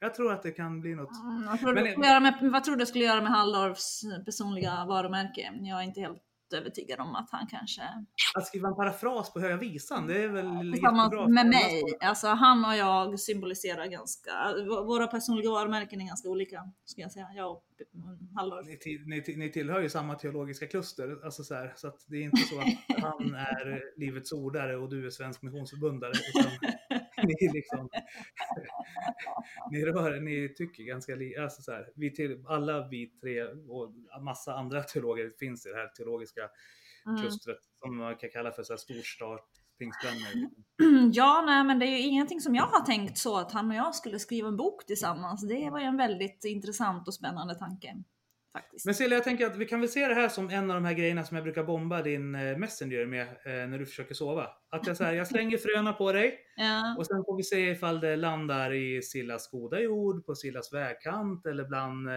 Jag 0.00 0.14
tror 0.14 0.32
att 0.32 0.42
det 0.42 0.50
kan 0.50 0.80
bli 0.80 0.94
något. 0.94 1.10
Mm, 1.22 1.46
vad, 1.46 1.60
tror 1.60 1.74
Men- 1.74 2.22
med, 2.22 2.38
vad 2.52 2.64
tror 2.64 2.76
du 2.76 2.86
skulle 2.86 3.04
göra 3.04 3.20
med 3.20 3.32
Halldorfs 3.32 4.02
personliga 4.24 4.84
varumärke? 4.88 5.52
Jag 5.60 5.78
är 5.78 5.82
inte 5.82 6.00
helt 6.00 6.22
övertygad 6.52 7.00
om 7.00 7.14
att 7.16 7.30
han 7.30 7.46
kanske... 7.46 7.82
Att 8.34 8.46
skriva 8.46 8.68
en 8.68 8.74
parafras 8.76 9.32
på 9.32 9.40
Höga 9.40 9.56
Visan, 9.56 10.06
det 10.06 10.22
är 10.24 10.28
väl 10.28 10.72
Tillsammans 10.72 11.12
jättebra. 11.12 11.28
med 11.28 11.46
mig. 11.46 11.82
Alltså 12.00 12.26
han 12.28 12.64
och 12.64 12.76
jag 12.76 13.20
symboliserar 13.20 13.86
ganska... 13.86 14.30
Våra 14.86 15.06
personliga 15.06 15.50
varumärken 15.50 16.00
är 16.00 16.06
ganska 16.06 16.28
olika, 16.28 16.72
skulle 16.84 17.04
jag 17.04 17.12
säga. 17.12 17.28
Jag 17.36 17.50
och 17.52 17.62
Halldorf. 18.36 18.66
Ni, 18.66 18.78
till, 18.78 19.02
ni, 19.06 19.22
till- 19.22 19.38
ni 19.38 19.52
tillhör 19.52 19.80
ju 19.80 19.88
samma 19.90 20.14
teologiska 20.14 20.66
kluster, 20.66 21.24
alltså 21.24 21.44
så, 21.44 21.54
här, 21.54 21.72
så 21.76 21.88
att 21.88 22.04
det 22.06 22.16
är 22.16 22.22
inte 22.22 22.36
så 22.42 22.60
att 22.60 23.02
han 23.02 23.34
är 23.34 23.82
Livets 24.00 24.32
ordare 24.32 24.76
och 24.76 24.90
du 24.90 25.06
är 25.06 25.10
Svensk 25.10 25.42
Missionsförbundare. 25.42 26.12
Utan 26.34 26.50
ni, 27.26 27.52
liksom, 27.52 27.88
ni, 29.70 29.84
rör, 29.84 30.20
ni 30.20 30.54
tycker 30.54 30.84
ganska 30.84 31.14
lika. 31.14 31.42
Alltså 31.42 31.62
så 31.62 31.72
här, 31.72 31.92
vi 31.94 32.14
till, 32.14 32.44
alla 32.46 32.88
vi 32.88 33.06
tre 33.06 33.44
och 33.44 33.92
massa 34.24 34.54
andra 34.54 34.82
teologer 34.82 35.32
finns 35.38 35.66
i 35.66 35.68
det 35.68 35.76
här 35.76 35.88
teologiska 35.88 36.50
Mm. 37.06 37.20
klustret 37.20 37.58
som 37.80 37.96
man 37.96 38.16
kan 38.16 38.30
kalla 38.30 38.52
för 38.52 38.62
så 38.62 38.72
här 38.72 38.78
storstart. 38.78 39.50
Ja, 41.12 41.42
nej, 41.46 41.64
men 41.64 41.78
det 41.78 41.86
är 41.86 41.90
ju 41.90 41.98
ingenting 41.98 42.40
som 42.40 42.54
jag 42.54 42.66
har 42.66 42.80
tänkt 42.80 43.18
så 43.18 43.36
att 43.36 43.52
han 43.52 43.70
och 43.70 43.76
jag 43.76 43.94
skulle 43.94 44.18
skriva 44.18 44.48
en 44.48 44.56
bok 44.56 44.86
tillsammans. 44.86 45.48
Det 45.48 45.70
var 45.70 45.78
ju 45.78 45.84
en 45.84 45.96
väldigt 45.96 46.44
intressant 46.44 47.08
och 47.08 47.14
spännande 47.14 47.54
tanke. 47.54 47.94
Faktiskt. 48.56 48.86
Men 48.86 48.94
Silja, 48.94 49.16
jag 49.16 49.24
tänker 49.24 49.46
att 49.46 49.56
vi 49.56 49.64
kan 49.66 49.80
väl 49.80 49.88
se 49.88 50.08
det 50.08 50.14
här 50.14 50.28
som 50.28 50.50
en 50.50 50.70
av 50.70 50.74
de 50.74 50.84
här 50.84 50.94
grejerna 50.94 51.24
som 51.24 51.34
jag 51.36 51.44
brukar 51.44 51.64
bomba 51.64 52.02
din 52.02 52.34
eh, 52.34 52.56
Messenger 52.58 53.06
med 53.06 53.22
eh, 53.22 53.68
när 53.68 53.78
du 53.78 53.86
försöker 53.86 54.14
sova. 54.14 54.48
Att 54.70 54.86
jag, 54.86 54.96
så 54.96 55.04
här, 55.04 55.12
jag 55.12 55.26
slänger 55.26 55.58
fröna 55.58 55.92
på 55.92 56.12
dig 56.12 56.38
Ja. 56.56 56.94
och 56.98 57.06
sen 57.06 57.24
får 57.24 57.36
vi 57.36 57.42
se 57.42 57.70
ifall 57.70 58.00
det 58.00 58.16
landar 58.16 58.72
i 58.72 59.02
Sillas 59.02 59.50
goda 59.50 59.80
jord, 59.80 60.26
på 60.26 60.34
Sillas 60.34 60.72
vägkant 60.72 61.46
eller 61.46 61.64
bland 61.64 62.08
eh, 62.08 62.14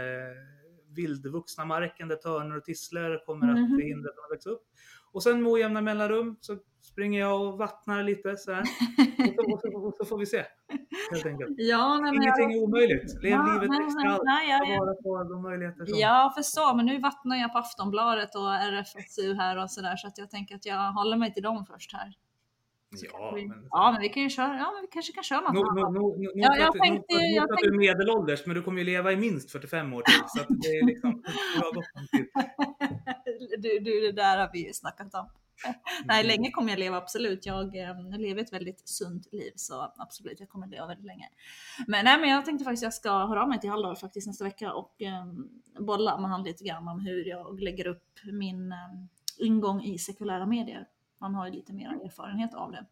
vildvuxna 0.96 1.66
marken 1.66 2.08
där 2.08 2.16
törnor 2.16 2.58
och 2.58 2.64
tisslor 2.66 3.26
kommer 3.26 3.46
Mhm. 3.54 3.64
att 3.76 3.82
hindra 3.84 4.10
från 4.14 4.26
att 4.26 4.32
växa 4.38 4.50
upp. 4.50 4.64
Och 5.12 5.24
sen 5.24 5.44
med 5.44 5.52
ojämna 5.52 5.82
mellanrum 5.82 6.38
så 6.42 6.58
springer 6.82 7.20
jag 7.20 7.42
och 7.42 7.58
vattnar 7.58 8.04
lite 8.04 8.38
så 8.38 8.52
här. 8.52 8.64
Och 9.28 9.36
så, 9.36 9.54
och 9.54 9.60
så, 9.62 9.88
och 9.88 9.94
så 9.98 10.06
får 10.06 10.18
vi 10.18 10.26
se. 10.26 10.46
Helt 11.12 11.26
enkelt. 11.26 11.56
Ja, 11.58 12.00
nej, 12.02 12.12
men 12.14 12.14
jag, 12.14 12.24
Ingenting 12.40 12.52
är 12.58 12.64
omöjligt. 12.64 13.24
Lev 13.24 13.32
Ja, 13.32 13.54
livet 13.54 13.70
nej, 13.70 13.80
extra 13.86 14.20
nej, 14.24 14.50
jag- 14.50 14.78
Ta 14.80 14.86
vara 14.86 14.96
på 14.96 15.24
de 15.34 15.42
möjligheter 15.42 15.86
som... 15.86 16.00
jag 16.00 16.36
förstår, 16.36 16.76
men 16.76 16.86
nu 16.86 17.00
vattnar 17.00 17.36
jag 17.38 17.52
på 17.54 17.58
Aftonbladet 17.58 18.36
och 18.36 18.54
RFSU 18.54 19.34
här 19.34 19.58
och 19.64 19.72
sådär 19.72 19.96
så 19.96 20.08
att 20.08 20.18
jag 20.18 20.30
tänker 20.30 20.56
att 20.56 20.66
jag 20.66 20.92
håller 20.92 21.18
mig 21.18 21.34
till 21.34 21.44
dem 21.44 21.66
först 21.66 21.94
här. 21.94 22.14
Ja, 23.14 23.32
men... 23.36 23.68
Ja, 23.70 23.92
men 23.92 24.02
vi 24.02 24.10
kan 24.10 24.24
ju 24.24 24.30
köra, 24.30 24.58
ja, 24.58 24.72
men 24.74 24.82
vi 24.82 24.88
kanske 24.88 25.14
kan 25.14 25.24
köra 25.24 25.42
något 25.42 25.54
Nog 25.54 25.68
annat. 25.68 25.94
no, 25.94 26.00
no, 26.00 26.18
no, 26.18 26.32
Ja, 26.36 26.56
jag 26.58 26.68
att, 26.68 26.74
tänkte- 26.74 27.14
nog 27.16 27.24
jag 27.36 27.44
att 27.54 27.60
du 27.62 27.68
är 27.74 27.78
medelålders, 27.78 28.46
men 28.46 28.56
du 28.56 28.62
kommer 28.62 28.78
ju 28.80 28.84
leva 28.84 29.12
i 29.12 29.16
minst 29.16 29.52
45 29.52 29.94
år 29.94 30.02
till. 30.02 30.14
Så 30.28 30.42
att 30.42 30.48
det 30.50 30.68
är 30.68 30.86
liksom. 30.86 31.24
Du, 33.62 33.80
du, 33.80 34.02
det 34.02 34.12
där 34.12 34.38
har 34.38 34.50
vi 34.54 34.68
ju 34.68 34.74
snackat 34.74 35.14
om. 35.14 35.30
Nej, 36.06 36.20
Mm. 36.20 36.28
länge 36.28 36.52
kommer 36.52 36.70
jag 36.70 36.80
leva 36.80 36.98
absolut. 36.98 37.46
Jag 37.46 37.76
eh, 37.78 38.18
lever 38.18 38.42
ett 38.42 38.54
väldigt 38.54 38.88
sunt 38.90 39.28
liv 39.32 39.52
så 39.56 39.94
absolut, 39.98 40.40
jag 40.40 40.50
kommer 40.50 40.68
leva 40.68 40.88
väldigt 40.88 41.06
länge. 41.06 41.30
Men, 41.88 42.06
nej, 42.06 42.20
men 42.20 42.30
jag 42.30 42.46
tänkte 42.46 42.66
faktiskt 42.66 42.84
jag 42.84 42.94
ska 42.94 43.12
höra 43.12 43.42
av 43.44 43.50
mig 43.50 43.60
till 43.60 43.70
Halldor 43.70 43.96
faktiskt 43.96 44.28
nästa 44.28 44.44
vecka 44.44 44.74
och 44.74 45.02
eh, 45.02 45.26
bolla 45.80 46.18
med 46.18 46.30
han 46.30 46.44
lite 46.44 46.64
grann 46.64 46.88
om 46.88 47.00
hur 47.00 47.26
jag 47.26 47.60
lägger 47.60 47.88
upp 47.88 48.04
min 48.32 48.72
eh, 48.72 48.78
ingång 49.38 49.82
i 49.84 49.98
sekulära 49.98 50.46
medier. 50.46 50.88
Han 51.20 51.36
har 51.36 51.48
ju 51.48 51.54
lite 51.54 51.74
mer 51.74 51.88
erfarenhet 52.06 52.54
av 52.54 52.72
det. 52.72 52.86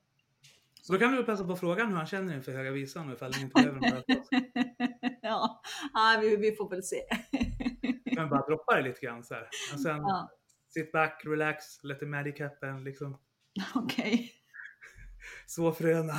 Så 0.82 0.94
då 0.94 1.00
kan 1.00 1.12
du 1.16 1.24
passa 1.24 1.44
på 1.44 1.56
frågan 1.56 1.90
hur 1.90 1.96
han 1.96 2.06
känner 2.06 2.36
inför 2.36 2.52
Höga 2.52 2.72
Visan 2.72 3.08
och 3.08 3.14
ifall 3.14 3.34
han 3.34 3.42
inte 3.42 3.54
behöver 3.64 3.80
några 3.80 4.04
ja, 5.22 5.62
nej, 5.94 6.20
vi, 6.22 6.36
vi 6.38 6.56
får 6.56 6.70
väl 6.70 6.84
se. 6.84 7.02
Kan 8.16 8.30
bara 8.30 8.46
droppa 8.46 8.76
det 8.76 8.82
lite 8.82 9.02
grann 9.02 9.24
så 9.24 9.34
här. 9.34 9.48
Och 9.74 9.80
sen 9.80 9.98
ja, 9.98 10.30
sit 10.74 10.92
back, 10.92 11.22
relax, 11.26 11.84
let 11.84 12.00
the 12.00 12.06
magic 12.06 12.40
happen. 12.40 12.84
Liksom. 12.84 13.18
okej. 13.76 14.32
Så 15.48 15.72
fröna. 15.72 16.14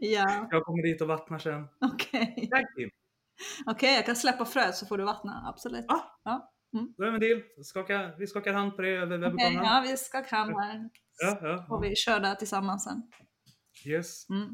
Ja, 0.00 0.48
Jag 0.50 0.64
kommer 0.64 0.82
dit 0.82 1.00
och 1.00 1.08
vattnar 1.08 1.38
sen. 1.38 1.66
okej. 1.80 2.48
Team. 2.76 2.90
Okej, 3.66 3.94
jag 3.94 4.06
kan 4.06 4.16
släppa 4.16 4.44
fröet 4.44 4.74
så 4.74 4.86
får 4.86 4.98
du 4.98 5.04
vattna, 5.04 5.44
absolut. 5.48 5.84
Ja. 5.88 6.20
Ja. 6.24 6.52
Då 6.96 7.04
är 7.04 7.10
vi 7.10 7.14
en 7.14 7.20
deal. 7.20 7.64
Skaka, 7.64 8.12
vi 8.18 8.26
skakar 8.26 8.52
hand 8.52 8.76
på 8.76 8.82
det 8.82 8.88
över 8.90 9.18
webbkameran. 9.18 9.64
ja, 9.64 9.84
vi 9.88 9.96
ska 9.96 10.22
kram 10.24 10.54
här. 10.54 10.90
Ja, 11.18 11.38
ja, 11.42 11.64
Får 11.68 11.80
vi 11.80 11.96
köra 11.96 12.34
tillsammans 12.34 12.84
sen. 12.84 13.02
Yes. 13.86 14.30
Mm. 14.30 14.48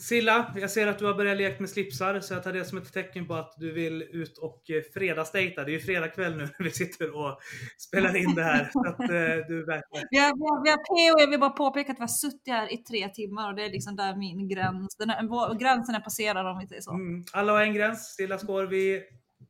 Silla, 0.00 0.54
jag 0.56 0.70
ser 0.70 0.86
att 0.86 0.98
du 0.98 1.06
har 1.06 1.14
börjat 1.14 1.36
leka 1.36 1.60
med 1.60 1.70
slipsar 1.70 2.20
så 2.20 2.34
jag 2.34 2.42
tar 2.42 2.52
det 2.52 2.64
som 2.64 2.78
ett 2.78 2.92
tecken 2.92 3.26
på 3.26 3.34
att 3.34 3.54
du 3.56 3.72
vill 3.72 4.02
ut 4.02 4.38
och 4.38 4.70
eh, 4.70 4.82
fredagsdejta. 4.94 5.64
Det 5.64 5.70
är 5.70 5.72
ju 5.72 5.80
fredag 5.80 6.08
kväll 6.08 6.36
nu 6.36 6.42
när 6.58 6.64
vi 6.64 6.70
sitter 6.70 7.16
och 7.16 7.38
spelar 7.78 8.16
in 8.16 8.34
det 8.34 8.42
här. 8.42 8.70
Så 8.72 8.88
att 8.88 9.00
eh, 9.00 9.46
du 9.48 9.64
verkar... 9.64 10.08
Vi 10.10 10.18
har, 10.18 10.34
vi 10.34 10.44
har, 10.44 10.64
vi 10.64 10.70
har 10.70 10.76
PO, 10.76 11.20
jag 11.20 11.30
vill 11.30 11.40
bara 11.40 11.50
påpeka 11.50 11.92
att 11.92 11.98
vi 11.98 12.02
har 12.02 12.08
suttit 12.08 12.48
här 12.48 12.72
i 12.72 12.76
tre 12.76 13.08
timmar 13.08 13.48
och 13.50 13.56
det 13.56 13.64
är 13.64 13.70
liksom 13.70 13.96
där 13.96 14.16
min 14.16 14.48
gräns, 14.48 14.96
den 14.98 15.10
är, 15.10 15.28
vår, 15.28 15.58
gränsen 15.58 15.94
är 15.94 16.00
passerad 16.00 16.46
om 16.46 16.58
vi 16.58 16.66
säger 16.66 16.82
så. 16.82 16.90
Mm, 16.92 17.24
alla 17.32 17.52
har 17.52 17.62
en 17.62 17.74
gräns. 17.74 18.14
Silla 18.16 18.38
spår 18.38 18.64
vid 18.64 19.02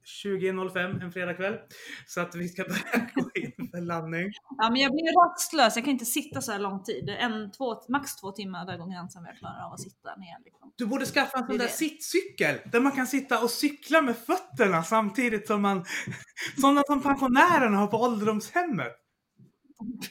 20.05 0.08 1.02
en 1.02 1.12
fredagkväll. 1.12 1.58
Så 2.06 2.20
att 2.20 2.34
vi 2.34 2.48
ska 2.48 2.64
börja 2.64 3.08
gå 3.14 3.30
in 3.34 3.70
för 3.70 3.80
landning. 3.80 4.32
Ja, 4.58 4.70
men 4.70 4.80
jag 4.80 4.92
blir 4.92 5.30
rastlös, 5.30 5.76
jag 5.76 5.84
kan 5.84 5.92
inte 5.92 6.04
sitta 6.04 6.40
så 6.40 6.52
här 6.52 6.58
lång 6.58 6.82
tid. 6.82 7.16
En, 7.20 7.50
två, 7.50 7.76
max 7.88 8.16
två 8.16 8.32
timmar 8.32 8.66
där 8.66 8.78
går 8.78 8.90
gränsen 8.90 9.24
jag 9.26 9.38
klarar 9.38 9.66
av 9.66 9.72
att 9.72 9.80
sitta 9.80 10.16
ner. 10.16 10.44
Liksom. 10.44 10.72
Du 10.76 10.86
borde 10.86 11.06
skaffa 11.06 11.38
en 11.38 11.46
sån 11.46 11.54
är 11.54 11.58
där 11.58 11.66
det. 11.66 11.72
sittcykel 11.72 12.56
där 12.72 12.80
man 12.80 12.92
kan 12.92 13.06
sitta 13.06 13.42
och 13.42 13.50
cykla 13.50 14.02
med 14.02 14.16
fötterna 14.16 14.82
samtidigt 14.82 15.46
som 15.46 15.62
man... 15.62 15.84
Sådana 16.60 16.82
som 16.86 17.02
pensionärerna 17.02 17.76
har 17.76 17.86
på 17.86 17.96
ålderdomshemmet. 17.96 18.92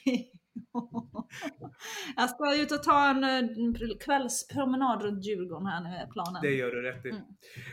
jag 2.15 2.30
ska 2.30 2.55
ut 2.55 2.71
och 2.71 2.84
ta 2.84 3.09
en 3.09 3.23
eh, 3.23 3.97
kvällspromenad 3.99 5.01
runt 5.01 5.25
Djurgården 5.25 5.67
här 5.67 5.84
nu 5.84 5.89
är 5.89 6.07
planen. 6.07 6.41
Det 6.41 6.55
gör 6.55 6.71
du 6.71 6.82
rätt 6.82 7.05
i. 7.05 7.09
Mm. 7.09 7.21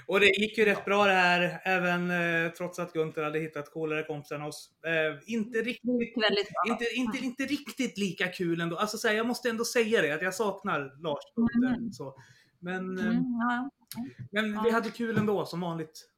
Och 0.07 0.21
det 0.21 0.27
gick 0.27 0.59
ju 0.59 0.65
rätt 0.65 0.85
bra 0.85 1.05
det 1.05 1.13
här, 1.13 1.61
även 1.65 2.11
eh, 2.11 2.53
trots 2.53 2.79
att 2.79 2.93
Gunther 2.93 3.23
hade 3.23 3.39
hittat 3.39 3.73
coolare 3.73 4.03
kompisar 4.03 4.37
än 4.37 4.43
oss. 4.43 4.71
Eh, 4.87 5.33
inte 5.35 5.59
riktigt 5.59 6.23
Väldigt 6.23 6.49
bra. 6.49 6.73
Inte, 6.73 6.85
inte, 6.95 7.19
inte 7.19 7.43
riktigt 7.43 7.99
lika 7.99 8.29
kul 8.29 8.61
ändå. 8.61 8.77
Alltså, 8.77 8.99
så 8.99 9.09
här, 9.09 9.15
jag 9.15 9.27
måste 9.27 9.51
ändå 9.51 9.65
säga 9.65 10.03
det, 10.03 10.13
att 10.13 10.23
jag 10.23 10.35
saknar 10.35 11.03
Lars 11.03 11.25
Gunther. 11.37 11.77
Mm. 11.77 11.93
Så. 11.93 12.15
Men, 12.61 12.99
eh, 12.99 13.05
Mm, 13.05 13.25
ja. 13.41 13.71
men 14.31 14.63
vi 14.63 14.71
hade 14.71 14.91
kul 14.91 15.19
ändå, 15.19 15.47
som 15.47 15.61
vanligt. 15.61 16.11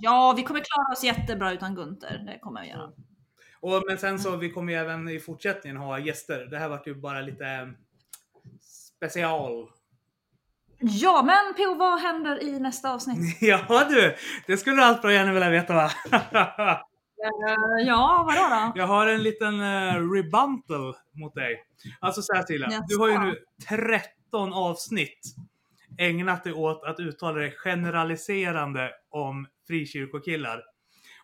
Ja, 0.00 0.34
vi 0.36 0.42
kommer 0.42 0.60
klara 0.60 0.92
oss 0.92 1.04
jättebra 1.04 1.52
utan 1.52 1.74
Gunther. 1.74 2.22
Det 2.26 2.38
kommer 2.38 2.62
vi 2.62 2.68
göra. 2.68 2.92
Och, 3.62 3.82
men 3.88 3.98
sen 3.98 4.18
så 4.18 4.36
vi 4.36 4.50
kommer 4.50 4.72
ju 4.72 4.78
även 4.78 5.08
i 5.08 5.20
fortsättningen 5.20 5.76
ha 5.76 5.98
gäster. 5.98 6.46
Det 6.50 6.58
här 6.58 6.68
vart 6.68 6.86
ju 6.86 6.94
bara 6.94 7.20
lite 7.20 7.46
eh, 7.46 7.68
special. 8.98 9.68
Ja, 10.78 11.22
men 11.22 11.54
PO, 11.54 11.74
vad 11.74 12.00
händer 12.00 12.42
i 12.42 12.60
nästa 12.60 12.94
avsnitt? 12.94 13.38
ja 13.40 13.86
du, 13.88 14.16
det 14.46 14.56
skulle 14.56 14.76
du 14.76 14.82
allt 14.82 15.02
bra 15.02 15.12
gärna 15.12 15.32
vilja 15.32 15.50
veta 15.50 15.74
va? 15.74 15.90
Eh, 17.24 17.86
ja, 17.86 18.24
vadå 18.26 18.54
då? 18.54 18.72
Jag 18.74 18.86
har 18.86 19.06
en 19.06 19.22
liten 19.22 19.60
uh, 19.60 20.12
rebuntal 20.12 20.94
mot 21.12 21.34
dig. 21.34 21.64
Alltså 22.00 22.22
så 22.22 22.34
här 22.34 22.42
Silla, 22.42 22.84
du 22.88 22.98
har 22.98 23.08
ju 23.08 23.18
nu 23.18 23.38
13 23.68 24.52
avsnitt 24.52 25.34
ägnat 25.98 26.44
dig 26.44 26.52
åt 26.52 26.84
att 26.84 27.00
uttala 27.00 27.38
dig 27.38 27.54
generaliserande 27.56 28.90
om 29.10 29.46
frikyrkokillar. 29.66 30.62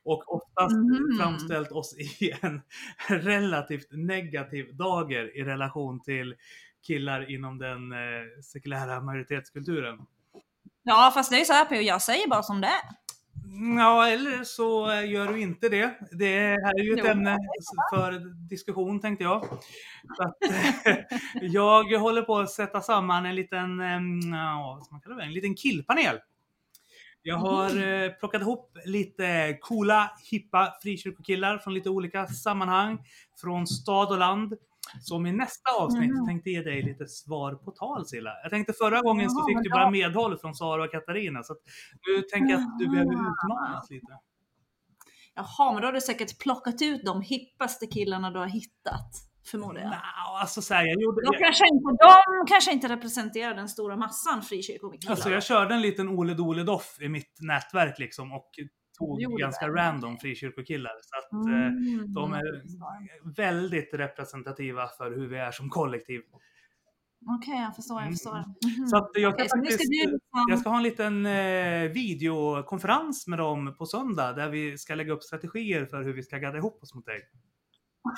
Och 0.04 0.34
oftast 0.34 0.76
Mhm. 0.76 1.18
framställt 1.20 1.72
oss 1.72 1.94
i 1.98 2.32
en 2.40 2.60
relativt 3.08 3.88
negativ 3.90 4.76
dager 4.76 5.36
i 5.38 5.44
relation 5.44 6.00
till 6.00 6.34
killar 6.86 7.30
inom 7.30 7.58
den 7.58 7.92
eh, 7.92 7.98
sekulära 8.44 9.00
majoritetskulturen. 9.00 9.98
Ja, 10.82 11.10
fast 11.14 11.30
det 11.30 11.36
är 11.36 11.38
ju 11.38 11.44
så 11.44 11.52
här 11.52 11.64
PO, 11.64 11.74
jag 11.74 12.02
säger 12.02 12.28
bara 12.28 12.42
som 12.42 12.60
det 12.60 12.66
är. 12.66 12.80
Ja, 13.78 14.08
eller 14.08 14.44
så 14.44 14.90
eh, 14.90 15.10
gör 15.10 15.26
du 15.32 15.40
inte 15.40 15.68
det. 15.68 15.94
Det 16.12 16.38
här 16.38 16.78
är 16.80 16.82
ju 16.84 16.92
ett 16.92 16.98
Jo. 17.04 17.06
ämne 17.10 17.36
för 17.94 18.12
diskussion 18.48 19.00
tänkte 19.00 19.24
jag. 19.24 19.44
Att, 20.18 20.36
jag 21.40 21.98
håller 21.98 22.22
på 22.22 22.38
att 22.38 22.50
sätta 22.50 22.80
samman 22.80 23.26
en 23.26 23.34
liten, 23.34 23.78
ja, 24.32 24.74
vad 24.76 24.84
ska 24.84 24.94
man 24.94 25.00
kalla 25.00 25.16
det, 25.16 25.22
en 25.22 25.32
liten 25.32 25.54
killpanel. 25.54 26.18
Jag 27.22 27.36
har 27.36 27.82
eh, 28.04 28.10
plockat 28.10 28.42
ihop 28.42 28.78
lite 28.84 29.58
coola, 29.60 30.10
hippa 30.30 30.74
frikyrkokillar 30.82 31.58
från 31.58 31.74
lite 31.74 31.90
olika 31.90 32.26
sammanhang. 32.26 32.98
Från 33.40 33.66
stad 33.66 34.08
och 34.08 34.18
land. 34.18 34.54
Som 35.00 35.26
i 35.26 35.32
nästa 35.32 35.70
avsnitt 35.80 36.10
Mhm. 36.14 36.26
tänkte 36.26 36.50
ge 36.50 36.62
dig 36.62 36.82
lite 36.82 37.06
svar 37.08 37.54
på 37.54 37.70
tal 37.70 38.06
Silla. 38.06 38.30
Jag 38.42 38.50
tänkte 38.50 38.72
förra 38.72 39.00
gången 39.00 39.30
så 39.30 39.46
fick 39.46 39.62
du 39.62 39.70
bara 39.70 39.90
medhåll 39.90 40.38
från 40.38 40.54
Sara 40.54 40.84
och 40.84 40.90
Katarina. 40.90 41.42
Så 41.42 41.54
nu 42.06 42.22
tänker 42.22 42.52
jag 42.52 42.60
att 42.62 42.78
du 42.78 42.88
behöver 42.88 43.12
utmanas 43.12 43.90
lite. 43.90 44.06
Jaha, 45.34 45.72
men 45.72 45.82
då 45.82 45.88
har 45.88 45.92
du 45.92 46.00
säkert 46.00 46.38
plockat 46.38 46.82
ut 46.82 47.04
de 47.04 47.22
hippaste 47.22 47.86
killarna 47.86 48.30
du 48.30 48.38
har 48.38 48.46
hittat. 48.46 49.10
Förmodar 49.50 49.80
jag. 49.80 49.90
Nå, 49.90 50.36
alltså 50.40 50.62
så 50.62 50.74
här, 50.74 50.86
jag 50.86 51.02
gjorde... 51.02 51.22
De 51.22 51.38
kanske, 51.38 51.64
inte, 51.68 51.96
de 52.04 52.46
kanske 52.48 52.72
inte 52.72 52.88
representerar 52.88 53.54
den 53.54 53.68
stora 53.68 53.96
massan 53.96 54.42
frikyrkokillar. 54.42 55.10
alltså 55.10 55.30
jag 55.30 55.42
körde 55.42 55.74
en 55.74 55.82
liten 55.82 56.08
Ole 56.08 56.34
Dole 56.34 56.62
Doff 56.62 56.96
i 57.00 57.08
mitt 57.08 57.38
nätverk 57.40 57.98
liksom 57.98 58.32
och 58.32 58.50
tog 58.98 59.38
ganska 59.38 59.66
det? 59.66 59.72
random 59.72 60.18
frikyrkokillar. 60.18 60.92
Så 61.02 61.18
att 61.18 61.32
eh, 61.46 61.66
Mm, 61.66 62.12
de 62.14 62.30
jag 62.32 62.40
är 62.40 62.60
förstår. 62.62 63.36
väldigt 63.36 63.94
representativa 63.94 64.86
för 64.88 65.10
hur 65.16 65.26
vi 65.28 65.36
är 65.38 65.50
som 65.50 65.70
kollektiv. 65.70 66.20
Okej, 67.38 67.54
jag 67.62 67.76
förstår, 67.76 68.00
jag 68.02 68.10
förstår. 68.12 68.34
Mm. 68.36 68.86
Så 68.86 68.96
att 68.96 69.10
jag, 69.14 69.38
nu 69.38 69.44
ska 69.48 69.56
faktiskt, 69.58 69.78
du 69.78 70.10
liksom- 70.12 70.20
jag 70.48 70.58
ska 70.58 70.68
ha 70.70 70.76
en 70.76 70.82
liten 70.82 71.26
eh, 71.26 71.90
videokonferens 71.92 73.26
med 73.26 73.38
dem 73.38 73.74
på 73.78 73.86
söndag 73.86 74.32
där 74.32 74.48
vi 74.48 74.78
ska 74.78 74.94
lägga 74.94 75.12
upp 75.12 75.22
strategier 75.22 75.86
för 75.86 76.02
hur 76.02 76.12
vi 76.12 76.22
ska 76.22 76.38
gadda 76.38 76.58
ihop 76.58 76.82
oss 76.82 76.94
mot 76.94 77.06
dig. 77.06 77.20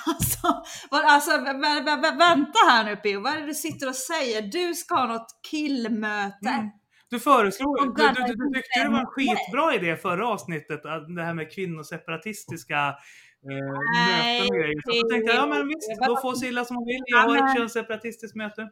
Alltså, 0.07 0.62
vad, 0.91 1.05
alltså 1.05 1.30
vä- 1.30 1.61
vä- 1.62 1.84
vä- 1.84 2.03
vä- 2.03 2.18
vänta 2.18 2.59
här 2.68 2.84
nu 2.84 2.97
Pio, 2.97 3.20
vad 3.20 3.32
är 3.32 3.41
det 3.41 3.47
du 3.47 3.55
sitter 3.55 3.88
och 3.88 3.95
säger? 3.95 4.43
Du 4.43 4.74
ska 4.74 4.95
ha 4.95 5.07
något 5.07 5.41
killmöte. 5.51 6.49
Mm. 6.49 6.70
Du 7.11 7.20
föreslog, 7.20 7.97
du, 7.97 8.03
du, 8.03 8.22
du, 8.34 8.55
tyckte 8.55 8.82
det 8.84 8.88
var 8.88 9.01
en 9.01 9.07
skitbra 9.07 9.74
idé 9.74 9.97
förra 9.97 10.28
avsnittet, 10.28 10.82
det 11.16 11.22
här 11.24 11.34
med 11.34 11.53
kvinnoseparatistiska 11.53 12.76
eh, 13.51 13.72
möten 13.95 14.47
och 14.49 14.57
grejer. 14.57 14.80
Så 14.84 15.03
då 15.03 15.09
tänkte 15.09 15.32
jag, 15.32 15.43
ja 15.43 15.47
men 15.47 15.68
visst, 15.68 15.88
då 16.07 16.16
får 16.16 16.34
Silla 16.34 16.64
som 16.64 16.76
hon 16.76 16.86
vill. 16.86 17.03
Jag 17.07 17.18
har 17.18 17.36
ett 17.36 17.57
könsseparatistiskt 17.57 18.36
möte. 18.36 18.70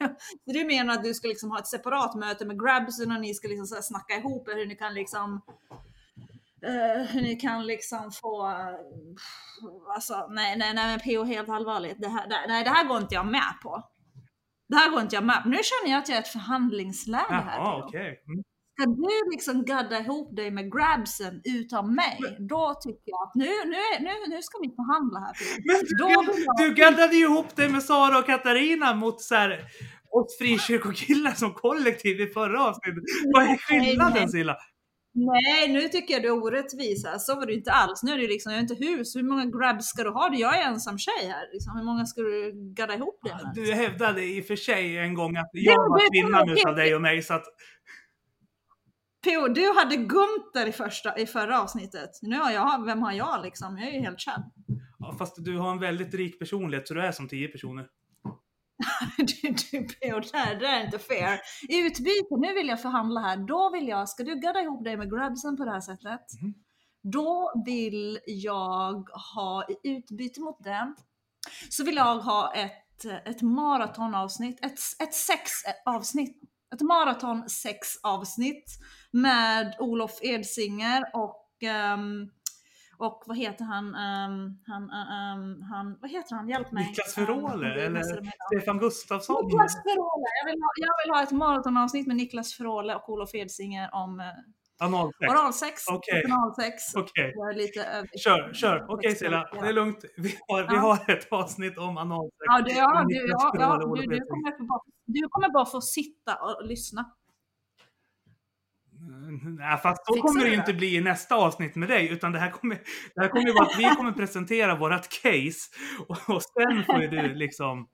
Så 0.44 0.52
du 0.52 0.64
menar 0.64 0.94
att 0.94 1.04
du 1.04 1.14
ska 1.14 1.28
liksom 1.28 1.50
ha 1.50 1.58
ett 1.58 1.66
separat 1.66 2.14
möte 2.14 2.46
med 2.46 2.60
Grabson 2.60 3.12
och 3.12 3.20
ni 3.20 3.34
ska 3.34 3.48
liksom 3.48 3.66
så 3.66 3.82
snacka 3.82 4.14
ihop 4.14 4.48
hur 4.48 4.66
ni 4.66 4.76
kan 4.76 4.94
liksom 4.94 5.42
eh, 6.66 7.02
hur 7.06 7.22
ni 7.22 7.36
kan 7.36 7.66
liksom 7.66 8.10
få, 8.12 8.46
uh, 8.46 9.94
alltså 9.94 10.26
nej, 10.30 10.58
nej, 10.58 10.74
nej, 10.74 10.86
men 10.86 11.00
PO 11.00 11.24
helt 11.24 11.48
allvarligt, 11.48 11.96
det 12.00 12.08
här, 12.08 12.28
det, 12.28 12.44
nej 12.48 12.64
det 12.64 12.70
här 12.70 12.84
går 12.88 12.98
inte 12.98 13.14
jag 13.14 13.26
med 13.26 13.54
på. 13.62 13.82
Det 14.68 14.76
här 14.76 14.90
går 14.90 15.00
inte 15.00 15.14
jag 15.14 15.24
med 15.24 15.42
på. 15.42 15.48
Nu 15.48 15.56
känner 15.62 15.92
jag 15.92 15.98
att 16.02 16.08
jag 16.08 16.16
är 16.18 16.22
ett 16.22 16.28
förhandlingsläge 16.28 17.24
här. 17.30 17.58
Jaha, 17.58 17.84
okej. 17.84 18.22
Mm. 18.28 18.42
Ska 18.80 18.86
du 18.90 19.30
liksom 19.32 19.64
gadda 19.64 19.98
ihop 19.98 20.36
dig 20.36 20.50
med 20.50 20.72
Grabsen 20.72 21.40
utan 21.44 21.94
mig, 21.94 22.18
då 22.38 22.74
tycker 22.84 23.02
jag 23.04 23.22
att 23.28 23.34
nu, 23.34 23.44
nu, 23.64 24.04
nu, 24.04 24.34
nu 24.34 24.42
ska 24.42 24.58
vi 24.62 24.68
förhandla 24.68 25.20
här. 25.20 25.34
Men 25.66 25.98
Då 25.98 26.06
du, 26.06 26.40
jag- 26.42 26.56
du 26.58 26.74
gaddade 26.74 27.16
ju 27.16 27.24
ihop 27.24 27.56
dig 27.56 27.68
med 27.68 27.82
Sara 27.82 28.18
och 28.18 28.26
Katarina 28.26 28.94
mot 28.94 29.20
så 29.20 29.34
här, 29.34 29.64
oss 30.10 30.38
frikyrkokillar 30.38 31.30
som 31.30 31.54
kollektiv 31.54 32.20
i 32.20 32.26
förra 32.26 32.64
avsnittet. 32.64 33.02
Vad 33.34 33.42
är 33.42 33.56
skillnaden. 33.56 34.28
Silla? 34.28 34.56
Nej, 35.12 35.72
nu 35.72 35.88
tycker 35.88 36.14
jag 36.14 36.22
du 36.22 36.28
är 36.28 36.32
orättvis 36.44 37.06
här. 37.06 37.18
Så 37.18 37.34
var 37.34 37.46
det 37.46 37.54
inte 37.54 37.72
alls. 37.72 38.02
Nu 38.02 38.12
är 38.12 38.18
det 38.18 38.26
liksom, 38.28 38.52
jag 38.52 38.58
har 38.58 38.62
inte 38.62 38.74
hus. 38.74 39.16
Hur 39.16 39.22
många 39.22 39.44
grabs 39.44 39.86
ska 39.86 40.02
du 40.04 40.10
ha? 40.10 40.34
Jag 40.34 40.58
är 40.58 40.62
ensam 40.68 40.98
tjej 40.98 41.28
här. 41.28 41.52
Liksom. 41.52 41.76
Hur 41.76 41.84
många 41.84 42.06
ska 42.06 42.20
du 42.20 42.52
gadda 42.74 42.94
ihop 42.94 43.20
det 43.22 43.28
med? 43.34 43.52
Du 43.54 43.72
hävdade 43.72 44.24
i 44.24 44.40
och 44.40 44.44
för 44.46 44.56
sig 44.56 44.98
en 44.98 45.14
gång 45.14 45.36
att 45.36 45.48
jag 45.52 45.74
det- 45.74 45.78
var 45.90 46.10
kvinnan 46.12 46.48
utav 46.50 46.76
dig 46.76 46.94
och 46.94 47.00
mig 47.02 47.22
så 47.22 47.34
att 47.34 47.44
P.O. 49.24 49.48
du 49.48 49.72
hade 49.76 49.96
Gunther 49.96 50.66
i, 50.68 50.72
första, 50.72 51.18
i 51.18 51.26
förra 51.26 51.62
avsnittet. 51.62 52.10
Nu 52.22 52.36
har 52.36 52.50
jag, 52.50 52.84
vem 52.84 53.02
har 53.02 53.12
jag 53.12 53.42
liksom? 53.44 53.78
Jag 53.78 53.88
är 53.88 53.92
ju 53.92 54.00
helt 54.00 54.20
känd. 54.20 54.44
ja, 54.98 55.14
fast 55.18 55.44
du 55.44 55.56
har 55.58 55.72
en 55.72 55.78
väldigt 55.78 56.14
rik 56.14 56.38
personlighet 56.38 56.88
så 56.88 56.94
du 56.94 57.00
är 57.02 57.12
som 57.12 57.28
tio 57.28 57.48
personer. 57.48 57.86
du, 59.16 59.48
du 59.50 59.86
P.O. 59.86 60.20
det 60.32 60.66
är 60.66 60.84
inte 60.84 60.98
fair. 60.98 61.40
I 61.68 61.78
utbyte, 61.78 62.36
nu 62.38 62.54
vill 62.54 62.68
jag 62.68 62.82
förhandla 62.82 63.20
här. 63.20 63.36
Då 63.36 63.70
vill 63.70 63.88
jag, 63.88 64.08
ska 64.08 64.22
du 64.22 64.40
gadda 64.40 64.60
ihop 64.60 64.84
dig 64.84 64.96
med 64.96 65.10
grabsen 65.10 65.56
på 65.56 65.64
det 65.64 65.70
här 65.70 65.80
sättet? 65.80 66.20
Mhm. 66.42 66.54
Då 67.02 67.62
vill 67.66 68.18
jag 68.26 69.08
ha 69.34 69.64
i 69.68 69.88
utbyte 69.88 70.40
mot 70.40 70.64
det 70.64 70.94
så 71.70 71.84
vill 71.84 71.96
jag 71.96 72.18
ha 72.18 72.54
ett, 72.54 73.04
ett 73.24 73.42
maratonavsnitt, 73.42 74.64
ett, 74.64 74.78
ett 75.02 75.14
sexavsnitt. 75.14 76.42
Ett 76.74 76.80
maraton 76.80 77.48
sexavsnitt 77.48 78.78
med 79.10 79.76
Olof 79.78 80.18
Edsinger 80.22 81.10
och 81.14 81.62
ehm, 81.62 82.30
och 82.98 83.22
vad 83.26 83.36
heter 83.36 83.64
han? 83.64 83.94
ehm, 83.94 84.58
han, 84.66 84.82
ehm, 84.90 85.62
han 85.62 85.98
vad 86.00 86.10
heter 86.10 86.34
han? 86.36 86.48
Hjälp 86.48 86.72
mig. 86.72 86.86
Niklas 86.86 87.18
Ehm, 87.18 87.26
Ferole 87.26 87.84
eller 87.84 88.00
det. 88.00 88.32
Stefan 88.52 88.78
Gustafsson? 88.78 89.46
Niklas 89.46 89.74
Ferole! 89.74 90.26
Jag 90.42 90.50
vill, 90.52 90.60
ha, 90.62 90.70
jag 90.76 90.94
vill 91.04 91.14
ha 91.14 91.22
ett 91.22 91.30
maratonavsnitt 91.32 92.06
med 92.06 92.16
Niklas 92.16 92.54
Ferole 92.54 92.94
och 92.94 93.08
Olof 93.08 93.34
Edsinger 93.34 93.90
om 93.94 94.20
eh, 94.20 94.26
Analsex? 94.80 95.30
oralsex, 95.32 95.82
Okej. 95.88 96.24
analsex. 96.32 96.94
Okej. 96.94 97.34
Lite 97.54 97.84
över- 97.84 98.18
Kör, 98.18 98.52
kör. 98.54 98.86
Okej 98.88 99.14
Silla, 99.16 99.48
det 99.52 99.68
är 99.68 99.72
lugnt. 99.72 100.04
Vi 100.16 100.34
har, 100.48 100.62
vi 100.62 100.74
Ja. 100.74 100.80
har 100.80 101.10
ett 101.10 101.32
avsnitt 101.32 101.78
om 101.78 101.98
analsex. 101.98 102.36
Ja, 102.46 102.60
du, 102.66 102.72
ja, 102.72 103.04
du, 103.08 103.14
ja, 103.28 103.50
ja, 103.54 103.76
du, 103.96 104.02
du, 104.06 104.20
kommer 104.20 104.68
bara, 104.68 104.80
du 105.06 105.28
kommer 105.28 105.48
bara 105.52 105.66
få 105.66 105.80
sitta 105.80 106.34
och 106.36 106.66
lyssna. 106.66 107.04
Nej, 109.58 109.78
fast 109.78 110.06
så 110.06 110.12
kommer 110.12 110.44
det 110.44 110.50
ju 110.50 110.54
inte 110.54 110.74
bli 110.74 110.96
i 110.96 111.00
nästa 111.00 111.34
avsnitt 111.34 111.76
med 111.76 111.88
dig, 111.88 112.08
utan 112.08 112.32
det 112.32 112.38
här 112.38 112.50
kommer, 112.50 112.78
det 113.14 113.20
här 113.20 113.28
kommer 113.28 113.46
ju 113.46 113.52
vara 113.52 113.66
att 113.66 113.78
vi 113.78 113.84
kommer 113.84 114.12
presentera 114.12 114.76
vårat 114.76 115.08
case 115.08 115.70
och, 116.08 116.34
och 116.34 116.42
sen 116.42 116.84
får 116.84 117.02
ju 117.02 117.08
du 117.08 117.34
liksom 117.34 117.88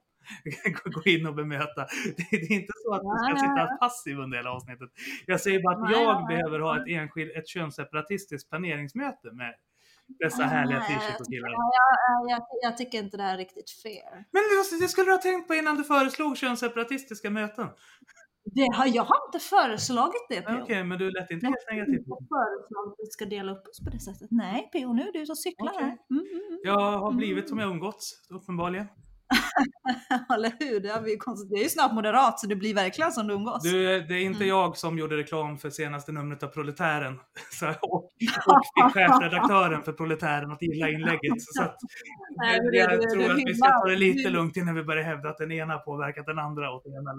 gå 0.85 1.03
in 1.05 1.27
och 1.27 1.35
bemöta. 1.35 1.87
Det, 2.17 2.37
är 2.37 2.53
inte 2.53 2.73
så 2.85 2.95
att 2.95 3.03
du 3.03 3.25
ska 3.25 3.47
sitta 3.47 3.77
passiv 3.81 4.19
under 4.19 4.37
hela 4.37 4.51
avsnittet. 4.51 4.91
Jag 5.27 5.41
säger 5.41 5.63
bara 5.63 5.77
att 5.77 5.91
jag 5.91 6.27
behöver 6.27 6.61
ha 6.61 6.77
ett 6.81 6.89
enskilt, 6.89 7.37
ett 7.37 7.49
könsseparatistiskt 7.49 8.51
planeringsmöte 8.51 9.33
med 9.33 9.55
dessa 10.19 10.43
härliga 10.43 10.79
Nej, 10.79 10.89
frikyrkokillar. 10.89 11.51
Ja, 11.51 11.71
jag, 12.29 12.31
jag, 12.31 12.43
jag 12.63 12.77
tycker 12.77 12.99
inte 12.99 13.17
det 13.17 13.23
här 13.23 13.35
är 13.35 13.39
riktigt 13.39 13.71
fair. 13.71 14.25
Men 14.31 14.43
det, 14.43 14.85
det 14.85 14.89
skulle 14.89 15.07
du 15.07 15.13
ha 15.13 15.19
tänkt 15.19 15.49
på 15.49 15.55
innan 15.55 15.77
du 15.77 15.85
föreslog 15.85 16.37
könsseparatistiska 16.37 17.31
möten. 17.31 17.69
Det 18.45 18.69
har, 18.77 18.87
jag 18.87 19.03
har 19.05 19.17
inte 19.29 19.39
föreslagit 19.39 20.27
det 20.29 20.41
Okej, 20.63 20.81
PO. 20.81 20.85
men 20.85 20.99
du 20.99 21.11
lät 21.11 21.31
inte 21.31 21.47
Jag 21.47 21.51
helt 21.51 21.65
har 21.69 21.75
negativ. 21.75 21.95
inte 21.95 22.05
föreslagit 22.35 22.93
att 22.93 22.99
vi 22.99 23.07
ska 23.07 23.25
dela 23.25 23.53
upp 23.53 23.69
oss 23.69 23.81
på 23.85 23.91
det 23.91 24.01
sättet. 24.01 24.29
Nej 24.31 24.71
PO, 24.73 24.93
nu 24.93 25.03
är 25.03 25.13
du 25.13 25.27
som 25.27 25.37
cyklar 25.37 25.73
Okej. 25.75 25.83
här. 25.85 25.99
Mm, 26.11 26.25
mm, 26.33 26.43
mm. 26.49 26.59
Jag 26.65 26.99
har 26.99 27.13
blivit 27.13 27.49
som 27.49 27.59
jag 27.59 27.71
umgåtts, 27.71 28.13
uppenbarligen. 28.31 28.87
Eller 30.35 30.53
hur? 30.59 30.81
Det, 30.81 30.89
har 30.89 31.01
vi 31.01 31.17
konstigt. 31.17 31.51
det 31.51 31.57
är 31.61 31.63
ju 31.63 31.69
snart 31.69 31.93
moderat 31.93 32.41
så 32.41 32.47
det 32.47 32.57
blir 32.57 32.75
verkligen 32.75 33.13
som 33.13 33.27
du 33.27 33.35
umgås. 33.35 33.63
Du, 33.63 34.01
det 34.01 34.15
är 34.15 34.19
inte 34.25 34.37
Mm. 34.45 34.49
jag 34.49 34.77
som 34.77 34.99
gjorde 34.99 35.17
reklam 35.17 35.59
för 35.59 35.71
senaste 35.71 36.13
numret 36.13 36.43
av 36.43 36.47
Proletären. 36.49 37.19
Så, 37.51 37.67
och, 37.69 37.95
och 38.05 38.11
fick 38.19 38.31
chefredaktören 38.95 39.83
för 39.83 39.93
Proletären 39.93 40.51
att 40.51 40.63
gilla 40.63 40.89
inlägget. 40.89 41.33
Så 41.39 41.63
att, 41.63 41.77
Nej, 42.37 42.61
jag, 42.73 42.93
jag 42.93 43.01
du- 43.01 43.07
tror 43.07 43.23
du 43.23 43.31
att 43.33 43.39
vi 43.49 43.55
ska 43.55 43.69
ta 43.69 43.89
det 43.89 43.97
lite 43.97 44.31
lugnt 44.31 44.57
innan 44.57 44.75
vi 44.75 44.83
börjar 44.85 45.03
hävda 45.05 45.29
att 45.29 45.39
den 45.39 45.53
ena 45.53 45.79
påverkat 45.79 46.27
den 46.27 46.39
andra 46.39 46.71
åt 46.71 46.85
det 46.85 46.91
ena 46.91 47.11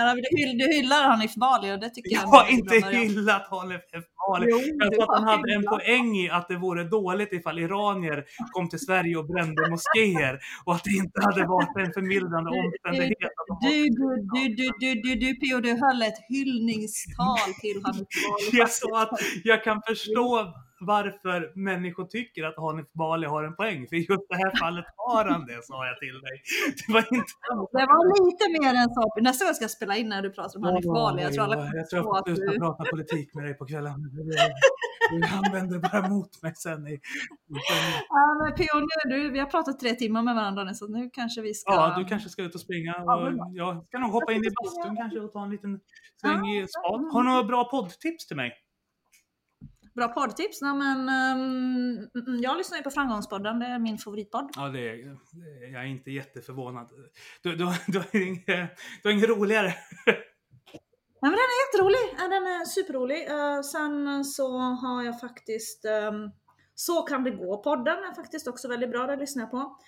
eller 0.00 0.14
Du, 0.14 0.36
hyll, 0.36 0.58
du 0.58 0.64
hyllar 0.76 1.02
Hanif 1.10 1.34
Bali 1.34 1.72
och 1.72 1.80
det 1.80 1.88
tycker 1.90 2.14
jag 2.14 2.22
Jag 2.22 2.34
är 2.34 2.44
har 2.44 2.50
inte 2.50 2.74
hyllat 2.96 3.46
Hanif. 3.50 3.80
Bali. 4.28 4.46
Jo, 4.50 4.58
Jag 4.78 4.94
sa 4.94 5.02
att 5.02 5.18
han 5.20 5.28
hade 5.28 5.52
en 5.54 5.62
poäng 5.62 6.16
i 6.16 6.30
att 6.30 6.48
det 6.48 6.56
vore 6.56 6.84
dåligt 6.84 7.32
ifall 7.32 7.58
iranier 7.58 8.24
kom 8.52 8.68
till 8.68 8.78
Sverige 8.78 9.16
och 9.16 9.26
brände 9.26 9.70
moskéer 9.70 10.38
och 10.64 10.74
att 10.74 10.84
det 10.84 10.90
inte 10.90 11.20
hade 11.24 11.46
varit 11.46 11.76
en 11.76 11.92
förmildrande 11.92 12.50
omständighet. 12.50 13.18
Du, 13.60 13.88
du, 13.98 14.08
du, 14.32 14.42
du, 14.56 14.66
du, 14.80 15.00
du, 15.02 15.14
du, 15.14 15.34
Pio, 15.34 15.60
du 15.60 15.70
höll 15.84 16.02
ett 16.02 16.20
hyllningstal 16.28 17.48
till 17.60 17.82
Bali. 17.82 18.06
Jag 18.52 18.70
sa 18.70 19.02
att 19.02 19.10
jag 19.44 19.64
kan 19.64 19.82
förstå 19.86 20.54
varför 20.86 21.52
människor 21.54 22.04
tycker 22.04 22.44
att 22.44 22.56
Hanif 22.56 22.92
Bali 22.92 23.26
har 23.26 23.44
en 23.44 23.56
poäng. 23.56 23.86
För 23.88 23.96
i 23.96 23.98
just 23.98 24.26
det 24.28 24.36
här 24.36 24.52
fallet 24.60 24.84
har 24.96 25.24
han 25.24 25.46
det, 25.46 25.64
sa 25.64 25.86
jag 25.86 25.98
till 25.98 26.20
dig. 26.26 26.36
Det 26.86 26.92
var 26.92 27.00
inte... 27.00 27.32
Det 27.78 27.86
var 27.92 28.02
lite 28.26 28.44
mer 28.56 28.74
än 28.80 28.88
så. 28.96 29.02
Nästa 29.20 29.44
gång 29.44 29.54
ska 29.54 29.64
jag 29.64 29.70
spela 29.70 29.96
in 29.96 30.08
när 30.08 30.22
du 30.22 30.30
pratar 30.30 30.58
om 30.58 30.64
Hanif 30.64 30.84
Bali. 30.84 31.22
Jag 31.22 31.32
tror 31.34 31.44
alla 31.44 31.70
jag 31.74 31.88
tror 31.90 32.18
att 32.18 32.24
du... 32.24 32.58
prata 32.58 32.84
politik 32.90 33.34
med 33.34 33.44
dig 33.44 33.54
på 33.54 33.66
kvällen. 33.66 33.94
Du 35.10 35.20
använder 35.38 35.78
bara 35.78 36.08
mot 36.08 36.42
mig 36.42 36.54
sen. 36.54 36.86
I... 36.86 37.00
Ja, 38.08 38.38
men 38.42 38.54
Pio, 38.54 38.80
nu, 38.80 39.14
du, 39.14 39.30
vi 39.30 39.38
har 39.38 39.46
pratat 39.46 39.78
tre 39.78 39.94
timmar 39.94 40.22
med 40.22 40.34
varandra 40.34 40.64
nu 40.64 40.74
så 40.74 40.86
nu 40.86 41.10
kanske 41.12 41.40
vi 41.40 41.54
ska... 41.54 41.72
Ja, 41.72 41.94
du 41.98 42.04
kanske 42.04 42.28
ska 42.28 42.42
ut 42.42 42.54
och 42.54 42.60
springa. 42.60 42.94
Och 42.94 43.32
jag 43.52 43.84
ska 43.86 43.98
nog 43.98 44.10
hoppa 44.10 44.32
in 44.32 44.44
i 44.44 44.50
ska 44.50 44.54
bastun 44.64 44.96
kanske 44.96 45.20
och 45.20 45.32
ta 45.32 45.44
en 45.44 45.50
liten 45.50 45.80
sväng 46.20 46.46
i 46.48 46.66
spat. 46.68 47.12
Har 47.12 47.22
du 47.22 47.28
några 47.28 47.44
bra 47.44 47.64
poddtips 47.64 48.26
till 48.26 48.36
mig? 48.36 48.52
Bra 49.94 50.08
poddtips. 50.08 50.60
Nej, 50.62 50.74
men, 50.74 51.08
mm, 51.08 52.08
jag 52.42 52.56
lyssnar 52.56 52.78
ju 52.78 52.84
på 52.84 52.90
Framgångspodden, 52.90 53.58
det 53.58 53.66
är 53.66 53.78
min 53.78 53.98
favoritpodd. 53.98 54.50
Ja, 54.56 54.68
det 54.68 54.90
är, 54.90 55.16
jag 55.72 55.82
är 55.82 55.86
inte 55.86 56.10
jätteförvånad. 56.10 56.90
Du, 57.42 57.56
du, 57.56 57.66
du, 57.86 57.98
har 57.98 58.16
inget, 58.16 58.46
du 59.02 59.08
har 59.08 59.10
inget 59.10 59.28
roligare? 59.28 59.74
Nej, 61.22 61.30
men 61.30 61.38
den 61.40 61.50
är 61.54 61.66
jätterolig. 61.66 62.16
Den 62.18 62.32
är 62.32 62.64
superrolig. 62.64 63.30
Eh, 63.30 63.62
sen 63.62 64.24
så 64.24 64.58
har 64.58 65.02
jag 65.02 65.20
faktiskt 65.20 65.84
ehm, 65.84 66.30
Så 66.74 67.02
kan 67.02 67.24
det 67.24 67.30
gå 67.30 67.62
podden 67.62 67.98
är 67.98 68.14
faktiskt 68.14 68.48
också 68.48 68.68
väldigt 68.68 68.90
bra, 68.90 69.06
den 69.06 69.18
lyssnar 69.18 69.42
jag 69.42 69.50
på. 69.50 69.78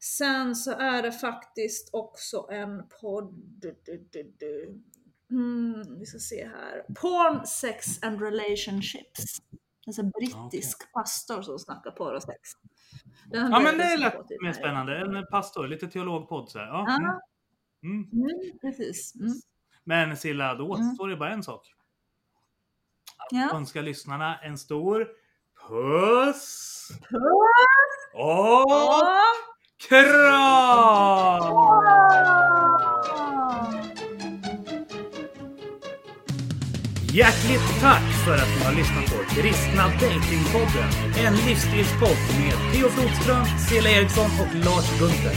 Sen 0.00 0.56
så 0.56 0.70
är 0.70 1.02
det 1.02 1.12
faktiskt 1.12 1.90
också 1.92 2.48
en 2.50 2.88
podd. 3.00 3.64
Mm, 5.30 5.98
vi 5.98 6.06
ska 6.06 6.18
se 6.18 6.46
här. 6.48 6.82
Porn, 7.00 7.46
sex 7.46 8.02
and 8.02 8.20
relationships. 8.22 9.42
Alltså 9.86 10.02
brittisk 10.02 10.92
pastor 10.92 11.42
som 11.42 11.58
snackar 11.58 11.90
porr 11.90 12.14
och 12.14 12.22
sex. 12.22 12.40
Den 13.30 13.50
Ja, 13.52 13.60
men 13.60 13.78
det 13.78 13.96
lät 13.96 14.14
mer 14.42 14.52
spännande. 14.52 14.98
En 14.98 15.26
pastor, 15.30 15.68
lite 15.68 15.86
teologpodd 15.88 16.48
så 16.50 16.58
här. 16.58 16.66
Ja, 16.66 16.84
Ja, 16.88 16.96
mm. 17.82 18.08
Mm. 18.12 18.12
mm, 18.12 18.58
precis. 18.60 19.14
Mm. 19.14 19.32
Men 19.84 20.16
Silla, 20.16 20.54
då 20.54 20.64
Mm. 20.74 20.86
återstår 20.86 21.08
det 21.08 21.16
bara 21.16 21.30
en 21.30 21.42
sak. 21.42 21.72
Ja. 23.30 23.50
Önska 23.54 23.82
lyssnarna 23.82 24.38
en 24.38 24.58
stor 24.58 25.08
puss 25.68 26.88
Puss! 27.10 27.20
och 28.14 28.60
Och 28.62 29.02
kram! 29.88 31.56
Hjärtligt 37.16 37.80
tack 37.80 38.02
för 38.24 38.34
att 38.34 38.48
ni 38.58 38.64
har 38.64 38.72
lyssnat 38.72 39.06
på 39.06 39.34
Kristna 39.34 39.88
Datingpodden. 39.88 40.88
En 41.18 41.36
livsstilspodd 41.36 42.18
med 42.38 42.72
Theo 42.72 42.88
Flodström, 42.88 43.44
Cela 43.68 43.90
Eriksson 43.90 44.30
och 44.40 44.64
Lars 44.64 44.98
Gunther. 44.98 45.36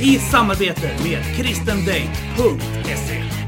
I 0.00 0.18
samarbete 0.18 0.90
med 1.04 1.36
kristendate.se. 1.36 3.41